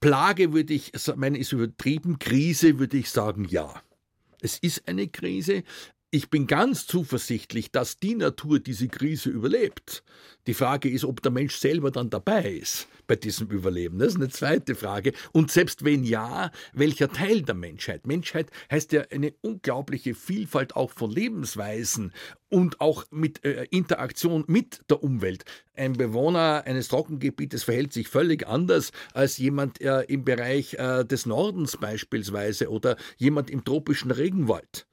Plage 0.00 0.52
würde 0.52 0.74
ich 0.74 0.92
meine, 1.16 1.38
ist 1.38 1.52
übertrieben. 1.52 2.18
Krise 2.18 2.78
würde 2.78 2.96
ich 2.96 3.10
sagen, 3.10 3.46
ja. 3.48 3.82
Es 4.40 4.58
ist 4.58 4.86
eine 4.88 5.08
Krise. 5.08 5.62
Ich 6.12 6.28
bin 6.28 6.48
ganz 6.48 6.88
zuversichtlich, 6.88 7.70
dass 7.70 7.98
die 7.98 8.16
Natur 8.16 8.58
diese 8.58 8.88
Krise 8.88 9.30
überlebt. 9.30 10.02
Die 10.48 10.54
Frage 10.54 10.90
ist, 10.90 11.04
ob 11.04 11.22
der 11.22 11.30
Mensch 11.30 11.54
selber 11.54 11.92
dann 11.92 12.10
dabei 12.10 12.50
ist 12.50 12.88
bei 13.06 13.14
diesem 13.14 13.46
Überleben. 13.46 14.00
Das 14.00 14.08
ist 14.08 14.16
eine 14.16 14.28
zweite 14.28 14.74
Frage. 14.74 15.12
Und 15.30 15.52
selbst 15.52 15.84
wenn 15.84 16.02
ja, 16.02 16.50
welcher 16.72 17.12
Teil 17.12 17.42
der 17.42 17.54
Menschheit? 17.54 18.08
Menschheit 18.08 18.50
heißt 18.72 18.90
ja 18.90 19.02
eine 19.12 19.34
unglaubliche 19.42 20.16
Vielfalt 20.16 20.74
auch 20.74 20.90
von 20.90 21.12
Lebensweisen 21.12 22.12
und 22.48 22.80
auch 22.80 23.04
mit 23.12 23.44
äh, 23.44 23.66
Interaktion 23.70 24.42
mit 24.48 24.80
der 24.90 25.04
Umwelt. 25.04 25.44
Ein 25.76 25.92
Bewohner 25.92 26.64
eines 26.66 26.88
Trockengebietes 26.88 27.62
verhält 27.62 27.92
sich 27.92 28.08
völlig 28.08 28.48
anders 28.48 28.90
als 29.14 29.38
jemand 29.38 29.80
äh, 29.80 30.00
im 30.08 30.24
Bereich 30.24 30.74
äh, 30.74 31.04
des 31.04 31.24
Nordens 31.24 31.76
beispielsweise 31.76 32.68
oder 32.68 32.96
jemand 33.16 33.48
im 33.48 33.64
tropischen 33.64 34.10
Regenwald. 34.10 34.88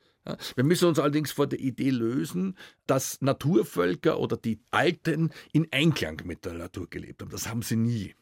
Wir 0.55 0.63
müssen 0.63 0.87
uns 0.87 0.99
allerdings 0.99 1.31
vor 1.31 1.47
der 1.47 1.59
Idee 1.59 1.89
lösen, 1.89 2.57
dass 2.85 3.21
Naturvölker 3.21 4.19
oder 4.19 4.37
die 4.37 4.59
Alten 4.71 5.31
in 5.53 5.67
Einklang 5.71 6.21
mit 6.25 6.45
der 6.45 6.53
Natur 6.53 6.87
gelebt 6.89 7.21
haben. 7.21 7.31
Das 7.31 7.47
haben 7.47 7.61
sie 7.61 7.75
nie. 7.75 8.15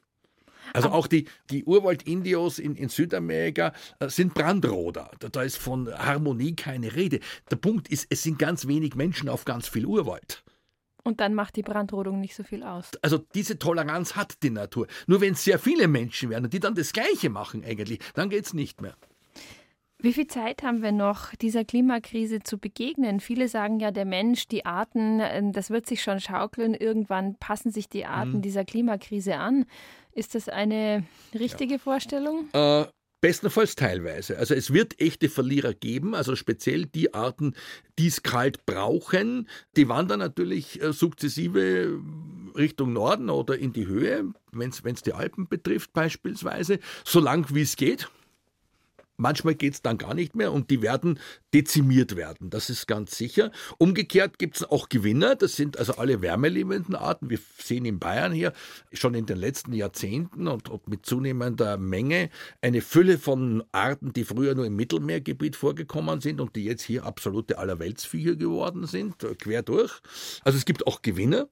Also 0.74 0.90
auch 0.90 1.08
die, 1.08 1.26
die 1.52 1.64
Urwald-Indios 1.64 2.60
in, 2.60 2.76
in 2.76 2.90
Südamerika 2.90 3.74
äh, 4.00 4.10
sind 4.10 4.34
Brandroder. 4.34 5.12
Da, 5.20 5.30
da 5.30 5.44
ist 5.44 5.58
von 5.58 5.92
Harmonie 5.94 6.56
keine 6.56 6.96
Rede. 6.96 7.20
Der 7.52 7.58
Punkt 7.58 7.88
ist, 7.88 8.08
es 8.10 8.24
sind 8.24 8.40
ganz 8.40 8.68
wenig 8.68 8.96
Menschen 8.96 9.30
auf 9.30 9.46
ganz 9.46 9.68
viel 9.68 9.86
Urwald. 9.86 10.44
Und 11.04 11.20
dann 11.20 11.36
macht 11.36 11.56
die 11.56 11.62
Brandrodung 11.62 12.20
nicht 12.20 12.36
so 12.36 12.42
viel 12.42 12.64
aus. 12.64 12.90
Also 13.04 13.20
diese 13.36 13.60
Toleranz 13.60 14.16
hat 14.16 14.42
die 14.42 14.50
Natur. 14.50 14.88
Nur 15.06 15.22
wenn 15.22 15.34
es 15.34 15.44
sehr 15.44 15.60
viele 15.60 15.88
Menschen 15.88 16.32
werden, 16.32 16.50
die 16.50 16.60
dann 16.60 16.74
das 16.74 16.94
Gleiche 16.94 17.30
machen 17.30 17.64
eigentlich, 17.64 18.00
dann 18.16 18.30
geht 18.30 18.48
es 18.48 18.54
nicht 18.56 18.82
mehr. 18.82 18.96
Wie 20.00 20.14
viel 20.14 20.28
Zeit 20.28 20.62
haben 20.62 20.82
wir 20.82 20.92
noch, 20.92 21.34
dieser 21.36 21.64
Klimakrise 21.64 22.42
zu 22.42 22.58
begegnen? 22.58 23.20
Viele 23.20 23.48
sagen 23.48 23.80
ja, 23.80 23.92
der 23.92 24.06
Mensch, 24.06 24.48
die 24.48 24.66
Arten, 24.66 25.20
äh, 25.20 25.42
das 25.52 25.70
wird 25.70 25.88
sich 25.88 26.04
schon 26.04 26.20
schaukeln. 26.20 26.74
Irgendwann 26.74 27.36
passen 27.36 27.72
sich 27.72 27.88
die 27.88 28.06
Arten 28.06 28.38
mhm. 28.38 28.42
dieser 28.42 28.66
Klimakrise 28.66 29.38
an. 29.38 29.66
Ist 30.12 30.36
das 30.36 30.50
eine 30.50 31.06
richtige 31.34 31.74
ja. 31.74 31.80
Vorstellung? 31.80 32.50
Äh, 32.54 32.86
bestenfalls 33.22 33.76
teilweise. 33.76 34.38
Also 34.38 34.54
es 34.54 34.72
wird 34.72 35.00
echte 35.00 35.30
Verlierer 35.30 35.74
geben, 35.74 36.14
also 36.14 36.36
speziell 36.36 36.86
die 36.86 37.14
Arten, 37.14 37.56
die 37.98 38.08
es 38.08 38.22
kalt 38.22 38.66
brauchen. 38.66 39.50
Die 39.78 39.88
wandern 39.88 40.20
natürlich 40.20 40.82
äh, 40.82 40.94
sukzessive 40.94 42.00
Richtung 42.56 42.94
Norden 42.94 43.30
oder 43.30 43.58
in 43.58 43.74
die 43.74 43.88
Höhe, 43.88 44.26
wenn 44.52 44.70
es 44.70 45.02
die 45.02 45.14
Alpen 45.14 45.48
betrifft 45.48 45.94
beispielsweise, 45.94 46.80
so 47.04 47.20
lang 47.20 47.48
wie 47.54 47.62
es 47.62 47.78
geht. 47.78 48.10
Manchmal 49.18 49.56
geht 49.56 49.76
es 49.76 49.82
dann 49.82 49.98
gar 49.98 50.14
nicht 50.14 50.36
mehr 50.36 50.52
und 50.52 50.70
die 50.70 50.82
werden 50.82 51.20
dezimiert 51.54 52.16
werden, 52.18 52.50
das 52.50 52.70
ist 52.70 52.86
ganz 52.86 53.18
sicher. 53.18 53.52
Umgekehrt 53.78 54.40
gibt 54.40 54.58
es 54.58 54.64
auch 54.64 54.90
Gewinner, 54.90 55.36
das 55.36 55.56
sind 55.56 55.78
also 55.78 55.96
alle 55.96 56.22
wärmeliebenden 56.22 56.96
Arten. 56.96 57.30
Wir 57.30 57.40
sehen 57.58 57.86
in 57.86 58.00
Bayern 58.00 58.34
hier 58.34 58.52
schon 58.92 59.14
in 59.14 59.26
den 59.26 59.38
letzten 59.38 59.72
Jahrzehnten 59.74 60.48
und, 60.48 60.70
und 60.70 60.90
mit 60.90 61.06
zunehmender 61.06 61.78
Menge 61.78 62.30
eine 62.62 62.82
Fülle 62.82 63.18
von 63.18 63.64
Arten, 63.72 64.12
die 64.12 64.26
früher 64.26 64.54
nur 64.54 64.66
im 64.66 64.76
Mittelmeergebiet 64.76 65.56
vorgekommen 65.56 66.20
sind 66.20 66.42
und 66.42 66.56
die 66.56 66.66
jetzt 66.66 66.84
hier 66.84 67.06
absolute 67.06 67.58
Allerweltsviecher 67.58 68.36
geworden 68.36 68.86
sind, 68.86 69.16
quer 69.40 69.64
durch. 69.64 70.02
Also 70.44 70.58
es 70.58 70.66
gibt 70.66 70.88
auch 70.88 71.02
Gewinner. 71.02 71.48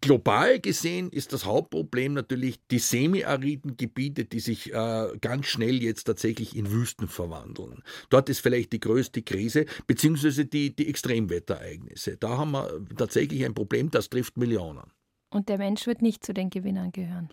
Global 0.00 0.60
gesehen 0.60 1.10
ist 1.10 1.32
das 1.32 1.44
Hauptproblem 1.44 2.14
natürlich 2.14 2.60
die 2.70 2.78
semi-ariden 2.78 3.76
Gebiete, 3.76 4.24
die 4.24 4.38
sich 4.38 4.72
äh, 4.72 5.08
ganz 5.20 5.46
schnell 5.46 5.82
jetzt 5.82 6.04
tatsächlich 6.04 6.56
in 6.56 6.70
Wüsten 6.70 7.08
verwandeln. 7.08 7.82
Dort 8.08 8.28
ist 8.28 8.38
vielleicht 8.38 8.72
die 8.72 8.80
größte 8.80 9.22
Krise, 9.22 9.66
beziehungsweise 9.88 10.46
die, 10.46 10.74
die 10.74 10.88
Extremwetterereignisse. 10.88 12.16
Da 12.16 12.38
haben 12.38 12.52
wir 12.52 12.80
tatsächlich 12.96 13.44
ein 13.44 13.54
Problem, 13.54 13.90
das 13.90 14.08
trifft 14.08 14.36
Millionen. 14.36 14.92
Und 15.30 15.48
der 15.48 15.58
Mensch 15.58 15.86
wird 15.86 16.02
nicht 16.02 16.24
zu 16.24 16.32
den 16.32 16.50
Gewinnern 16.50 16.92
gehören. 16.92 17.28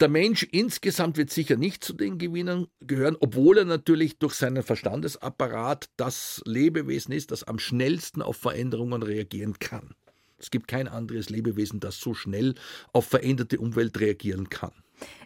Der 0.00 0.08
Mensch 0.08 0.42
insgesamt 0.44 1.16
wird 1.16 1.30
sicher 1.30 1.56
nicht 1.56 1.84
zu 1.84 1.92
den 1.92 2.18
Gewinnern 2.18 2.66
gehören, 2.80 3.16
obwohl 3.20 3.58
er 3.58 3.64
natürlich 3.64 4.18
durch 4.18 4.34
seinen 4.34 4.62
Verstandesapparat 4.62 5.88
das 5.96 6.42
Lebewesen 6.46 7.12
ist, 7.12 7.30
das 7.30 7.44
am 7.44 7.58
schnellsten 7.58 8.22
auf 8.22 8.36
Veränderungen 8.36 9.02
reagieren 9.02 9.58
kann. 9.58 9.94
Es 10.38 10.50
gibt 10.50 10.68
kein 10.68 10.88
anderes 10.88 11.30
Lebewesen, 11.30 11.80
das 11.80 11.98
so 11.98 12.14
schnell 12.14 12.54
auf 12.92 13.06
veränderte 13.06 13.58
Umwelt 13.58 13.98
reagieren 14.00 14.48
kann. 14.48 14.72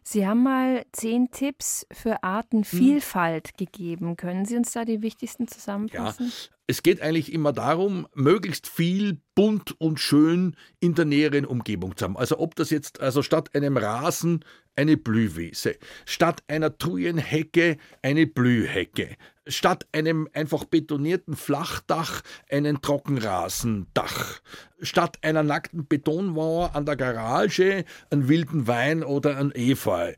Sie 0.03 0.27
haben 0.27 0.43
mal 0.43 0.85
zehn 0.93 1.31
Tipps 1.31 1.87
für 1.93 2.23
Artenvielfalt 2.23 3.49
hm. 3.49 3.57
gegeben. 3.57 4.17
Können 4.17 4.45
Sie 4.45 4.57
uns 4.57 4.73
da 4.73 4.85
die 4.85 5.03
wichtigsten 5.03 5.47
zusammenfassen? 5.47 6.29
Ja, 6.29 6.58
es 6.71 6.83
geht 6.83 7.01
eigentlich 7.01 7.33
immer 7.33 7.53
darum, 7.53 8.07
möglichst 8.15 8.69
viel 8.69 9.23
bunt 9.35 9.75
und 9.81 9.99
schön 10.01 10.55
in 10.81 10.95
der 10.95 11.07
näheren 11.07 11.47
Umgebung 11.47 11.97
zu 11.97 12.05
haben. 12.05 12.17
Also 12.19 12.39
ob 12.39 12.55
das 12.57 12.69
jetzt, 12.69 13.01
also 13.01 13.23
statt 13.23 13.55
einem 13.55 13.79
Rasen 13.79 14.45
eine 14.77 14.99
Blühwiese, 14.99 15.77
statt 16.05 16.43
einer 16.47 16.77
Thujenhecke 16.77 17.79
eine 18.03 18.27
Blühhecke, 18.27 19.17
statt 19.47 19.87
einem 19.93 20.29
einfach 20.35 20.65
betonierten 20.65 21.37
Flachdach 21.37 22.21
einen 22.51 22.83
Trockenrasendach, 22.83 24.41
statt 24.83 25.19
einer 25.23 25.43
nackten 25.43 25.89
Betonmauer 25.89 26.77
an 26.77 26.85
der 26.85 26.97
Garage 26.97 27.87
einen 28.11 28.29
wilden 28.29 28.67
Wein 28.67 29.03
oder 29.03 29.39
ein 29.39 29.53
Efeu. 29.55 30.13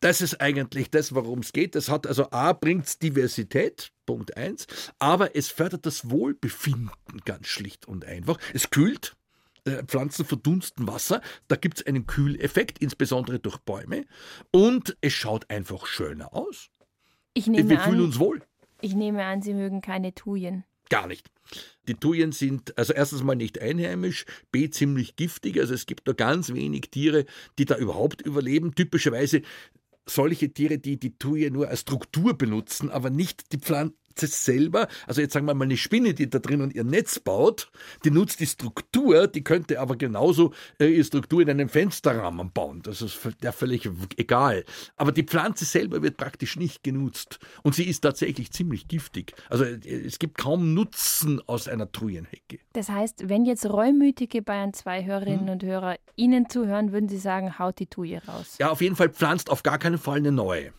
Das 0.00 0.20
ist 0.20 0.40
eigentlich 0.40 0.90
das, 0.90 1.14
worum 1.14 1.40
es 1.40 1.52
geht. 1.52 1.74
Das 1.76 1.88
hat 1.88 2.06
also 2.06 2.30
A, 2.30 2.52
bringt 2.52 3.02
Diversität, 3.02 3.92
Punkt 4.04 4.36
1, 4.36 4.66
aber 4.98 5.36
es 5.36 5.48
fördert 5.48 5.86
das 5.86 6.10
Wohlbefinden 6.10 6.90
ganz 7.24 7.46
schlicht 7.46 7.86
und 7.86 8.04
einfach. 8.04 8.38
Es 8.52 8.70
kühlt, 8.70 9.16
äh, 9.64 9.84
Pflanzen 9.84 10.24
verdunsten 10.24 10.88
Wasser. 10.88 11.20
Da 11.48 11.56
gibt 11.56 11.78
es 11.78 11.86
einen 11.86 12.06
Kühleffekt, 12.06 12.78
insbesondere 12.78 13.38
durch 13.38 13.58
Bäume. 13.58 14.06
Und 14.50 14.96
es 15.00 15.12
schaut 15.12 15.50
einfach 15.50 15.86
schöner 15.86 16.34
aus. 16.34 16.70
Ich 17.34 17.46
nehme 17.46 17.68
Wir 17.68 17.80
fühlen 17.80 18.00
uns 18.00 18.18
wohl. 18.18 18.42
Ich 18.80 18.94
nehme 18.94 19.24
an, 19.24 19.42
Sie 19.42 19.54
mögen 19.54 19.80
keine 19.80 20.14
Thujen. 20.14 20.64
Gar 20.88 21.06
nicht. 21.06 21.28
Die 21.88 21.94
Thujen 21.94 22.32
sind 22.32 22.76
also 22.76 22.92
erstens 22.92 23.22
mal 23.22 23.36
nicht 23.36 23.60
einheimisch, 23.60 24.24
b 24.50 24.68
ziemlich 24.70 25.16
giftig. 25.16 25.60
Also 25.60 25.74
es 25.74 25.86
gibt 25.86 26.06
nur 26.06 26.16
ganz 26.16 26.52
wenig 26.52 26.90
Tiere, 26.90 27.24
die 27.58 27.64
da 27.64 27.76
überhaupt 27.76 28.22
überleben. 28.22 28.74
Typischerweise 28.74 29.42
solche 30.08 30.52
Tiere, 30.52 30.78
die 30.78 30.98
die 30.98 31.16
Thuje 31.18 31.50
nur 31.50 31.68
als 31.68 31.80
Struktur 31.80 32.36
benutzen, 32.36 32.90
aber 32.90 33.10
nicht 33.10 33.52
die 33.52 33.58
Pflanzen 33.58 33.96
selber, 34.20 34.88
also 35.06 35.20
jetzt 35.20 35.34
sagen 35.34 35.46
wir 35.46 35.54
mal 35.54 35.64
eine 35.64 35.76
Spinne, 35.76 36.14
die 36.14 36.28
da 36.28 36.38
drinnen 36.38 36.70
ihr 36.70 36.84
Netz 36.84 37.18
baut, 37.18 37.70
die 38.04 38.10
nutzt 38.10 38.40
die 38.40 38.46
Struktur, 38.46 39.26
die 39.26 39.44
könnte 39.44 39.80
aber 39.80 39.96
genauso 39.96 40.52
äh, 40.78 40.86
ihre 40.86 41.04
Struktur 41.04 41.42
in 41.42 41.50
einem 41.50 41.68
Fensterrahmen 41.68 42.50
bauen. 42.52 42.82
Das 42.82 43.02
ist 43.02 43.18
ja 43.42 43.52
völlig 43.52 43.88
egal. 44.16 44.64
Aber 44.96 45.12
die 45.12 45.22
Pflanze 45.22 45.64
selber 45.64 46.02
wird 46.02 46.16
praktisch 46.16 46.56
nicht 46.56 46.82
genutzt 46.82 47.38
und 47.62 47.74
sie 47.74 47.84
ist 47.84 48.00
tatsächlich 48.00 48.52
ziemlich 48.52 48.88
giftig. 48.88 49.34
Also 49.50 49.64
äh, 49.64 50.06
es 50.06 50.18
gibt 50.18 50.38
kaum 50.38 50.74
Nutzen 50.74 51.40
aus 51.46 51.68
einer 51.68 51.90
Trujenhecke. 51.90 52.58
Das 52.72 52.88
heißt, 52.88 53.28
wenn 53.28 53.44
jetzt 53.44 53.66
reumütige 53.66 54.42
Bayern 54.42 54.72
2 54.72 55.04
Hörerinnen 55.04 55.46
hm. 55.46 55.52
und 55.52 55.62
Hörer 55.62 55.96
Ihnen 56.16 56.48
zuhören, 56.48 56.92
würden 56.92 57.08
Sie 57.08 57.18
sagen, 57.18 57.58
haut 57.58 57.78
die 57.78 57.86
Tuje 57.86 58.22
raus. 58.26 58.56
Ja, 58.58 58.70
auf 58.70 58.80
jeden 58.80 58.96
Fall 58.96 59.10
pflanzt 59.10 59.50
auf 59.50 59.62
gar 59.62 59.78
keinen 59.78 59.98
Fall 59.98 60.18
eine 60.18 60.32
neue. 60.32 60.72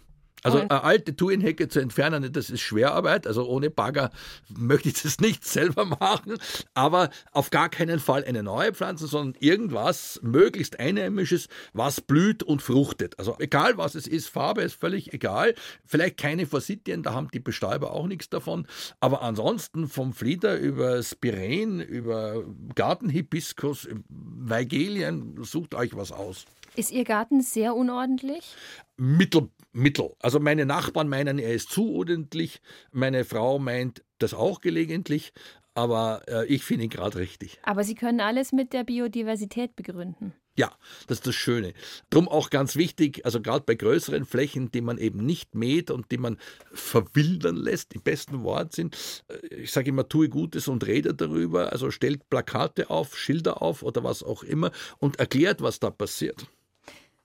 Also 0.47 0.59
eine 0.59 0.83
alte 0.83 1.15
Thujenhecke 1.15 1.67
zu 1.67 1.79
entfernen, 1.79 2.31
das 2.31 2.49
ist 2.49 2.61
Schwerarbeit. 2.61 3.27
Also 3.27 3.45
ohne 3.47 3.69
Bagger 3.69 4.11
möchte 4.49 4.89
ich 4.89 5.01
das 5.01 5.19
nicht 5.19 5.45
selber 5.45 5.85
machen. 5.85 6.37
Aber 6.73 7.09
auf 7.31 7.49
gar 7.49 7.69
keinen 7.69 7.99
Fall 7.99 8.23
eine 8.23 8.43
neue 8.43 8.73
Pflanze, 8.73 9.07
sondern 9.07 9.39
irgendwas, 9.41 10.19
möglichst 10.23 10.79
einheimisches, 10.79 11.49
was 11.73 12.01
blüht 12.01 12.43
und 12.43 12.61
fruchtet. 12.61 13.19
Also 13.19 13.35
egal 13.39 13.77
was 13.77 13.95
es 13.95 14.07
ist, 14.07 14.29
Farbe 14.29 14.61
ist 14.61 14.79
völlig 14.79 15.13
egal. 15.13 15.53
Vielleicht 15.85 16.17
keine 16.17 16.45
Forsythien, 16.45 17.03
da 17.03 17.13
haben 17.13 17.29
die 17.33 17.39
Bestäuber 17.39 17.91
auch 17.91 18.07
nichts 18.07 18.29
davon. 18.29 18.67
Aber 18.99 19.21
ansonsten 19.21 19.87
vom 19.87 20.13
Flieder 20.13 20.57
über 20.57 21.03
Spiren, 21.03 21.81
über 21.81 22.43
Gartenhibiskus, 22.75 23.87
Weigelien, 24.07 25.43
sucht 25.43 25.75
euch 25.75 25.95
was 25.95 26.11
aus. 26.11 26.45
Ist 26.77 26.91
Ihr 26.91 27.05
Garten 27.05 27.41
sehr 27.41 27.75
unordentlich? 27.75 28.55
Mittel, 28.97 29.49
mittel. 29.73 30.11
Also 30.19 30.39
meine 30.39 30.67
Nachbarn 30.67 31.09
meinen, 31.09 31.39
er 31.39 31.55
ist 31.55 31.71
zu 31.71 31.91
ordentlich. 31.91 32.61
Meine 32.91 33.25
Frau 33.25 33.57
meint 33.57 34.03
das 34.19 34.35
auch 34.35 34.61
gelegentlich. 34.61 35.33
Aber 35.73 36.21
äh, 36.27 36.45
ich 36.45 36.63
finde 36.63 36.83
ihn 36.83 36.91
gerade 36.91 37.17
richtig. 37.17 37.59
Aber 37.63 37.83
Sie 37.83 37.95
können 37.95 38.21
alles 38.21 38.51
mit 38.51 38.73
der 38.73 38.83
Biodiversität 38.83 39.75
begründen. 39.75 40.33
Ja, 40.55 40.71
das 41.07 41.19
ist 41.19 41.27
das 41.27 41.35
Schöne. 41.35 41.73
Drum 42.11 42.27
auch 42.27 42.51
ganz 42.51 42.75
wichtig, 42.75 43.25
also 43.25 43.41
gerade 43.41 43.63
bei 43.63 43.75
größeren 43.75 44.25
Flächen, 44.25 44.71
die 44.71 44.81
man 44.81 44.97
eben 44.97 45.23
nicht 45.23 45.53
mäht 45.53 45.91
und 45.91 46.11
die 46.11 46.17
man 46.17 46.37
verwildern 46.73 47.55
lässt, 47.55 47.93
im 47.93 48.01
besten 48.01 48.43
Wortsinn. 48.43 48.91
Äh, 49.27 49.55
ich 49.55 49.71
sage 49.71 49.89
immer, 49.89 50.07
tue 50.07 50.29
Gutes 50.29 50.67
und 50.67 50.85
rede 50.85 51.15
darüber. 51.15 51.71
Also 51.71 51.89
stellt 51.89 52.29
Plakate 52.29 52.91
auf, 52.91 53.17
Schilder 53.17 53.63
auf 53.63 53.81
oder 53.81 54.03
was 54.03 54.21
auch 54.21 54.43
immer 54.43 54.71
und 54.99 55.17
erklärt, 55.17 55.61
was 55.61 55.79
da 55.79 55.89
passiert. 55.89 56.47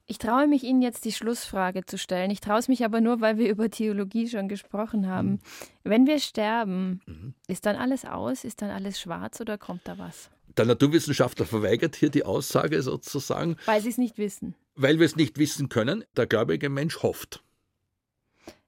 Ich 0.07 0.19
traue 0.19 0.47
mich 0.47 0.65
Ihnen 0.65 0.83
jetzt 0.83 1.05
die 1.05 1.13
Schlussfrage 1.13 1.87
zu 1.87 1.97
stellen. 1.97 2.31
Ich 2.31 2.41
traue 2.41 2.59
es 2.59 2.69
mich 2.69 2.85
aber 2.85 3.01
nur, 3.01 3.21
weil 3.21 3.39
wir 3.39 3.49
über 3.49 3.71
Theologie 3.71 4.29
schon 4.29 4.49
gesprochen 4.49 5.07
haben. 5.07 5.31
Mhm. 5.31 5.39
Wenn 5.85 6.07
wir 6.07 6.19
sterben, 6.19 7.01
mhm. 7.07 7.35
ist 7.47 7.67
dann 7.67 7.77
alles 7.77 8.05
aus? 8.05 8.45
Ist 8.45 8.63
dann 8.63 8.71
alles 8.71 9.01
schwarz 9.01 9.41
oder 9.41 9.59
kommt 9.59 9.83
da 9.85 9.99
was? 9.99 10.31
Der 10.57 10.67
Naturwissenschaftler 10.67 11.47
verweigert 11.47 11.97
hier 11.97 12.11
die 12.11 12.25
Aussage 12.25 12.83
sozusagen. 12.83 13.57
Weil 13.65 13.81
sie 13.81 13.89
es 13.89 13.99
nicht 13.99 14.19
wissen. 14.19 14.55
Weil 14.75 14.99
wir 14.99 15.07
es 15.07 15.17
nicht 15.17 15.39
wissen 15.39 15.69
können. 15.69 16.05
Der 16.17 16.27
gläubige 16.27 16.69
Mensch 16.69 17.03
hofft. 17.03 17.43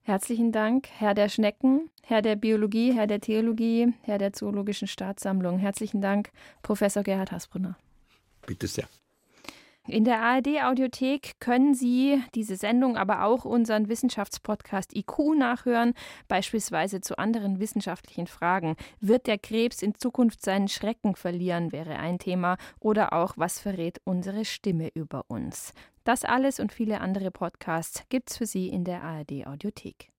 Herzlichen 0.03 0.53
Dank, 0.53 0.89
Herr 0.99 1.15
der 1.15 1.31
Schnecken, 1.31 1.89
Herr 2.03 2.21
der 2.21 2.37
Biologie, 2.37 2.93
Herr 2.93 3.07
der 3.07 3.21
Theologie, 3.21 3.95
Herr 4.03 4.19
der 4.19 4.35
Zoologischen 4.35 4.87
Staatssammlung. 4.87 5.59
Herzlichen 5.59 6.03
Dank, 6.03 6.31
Professor 6.63 7.03
Gerhard 7.03 7.33
Hasbrunner. 7.33 7.79
Bitte 8.47 8.67
sehr. 8.67 8.87
In 9.87 10.05
der 10.05 10.23
ARD-Audiothek 10.23 11.39
können 11.41 11.75
Sie 11.75 12.23
diese 12.35 12.57
Sendung, 12.57 12.97
aber 12.97 13.25
auch 13.25 13.45
unseren 13.45 13.91
Wissenschaftspodcast 13.91 14.97
IQ 14.97 15.37
nachhören, 15.37 15.93
beispielsweise 16.27 17.03
zu 17.03 17.19
anderen 17.19 17.61
wissenschaftlichen 17.61 18.27
Fragen. 18.27 18.77
Wird 19.01 19.27
der 19.27 19.37
Krebs 19.37 19.83
in 19.83 19.95
Zukunft 19.95 20.43
seinen 20.43 20.69
Schrecken 20.69 21.17
verlieren, 21.17 21.71
wäre 21.71 21.97
ein 21.97 22.19
Thema. 22.19 22.57
Oder 22.81 23.13
auch, 23.13 23.35
was 23.37 23.61
verrät 23.61 24.01
unsere 24.05 24.47
Stimme 24.47 24.89
über 24.95 25.27
uns? 25.29 25.75
Das 26.05 26.25
alles 26.25 26.61
und 26.61 26.73
viele 26.73 27.03
andere 27.03 27.31
Podcasts 27.31 28.05
gibt's 28.09 28.39
für 28.39 28.47
Sie 28.47 28.69
in 28.69 28.85
der 28.85 29.03
ARD-Audiothek. 29.03 30.14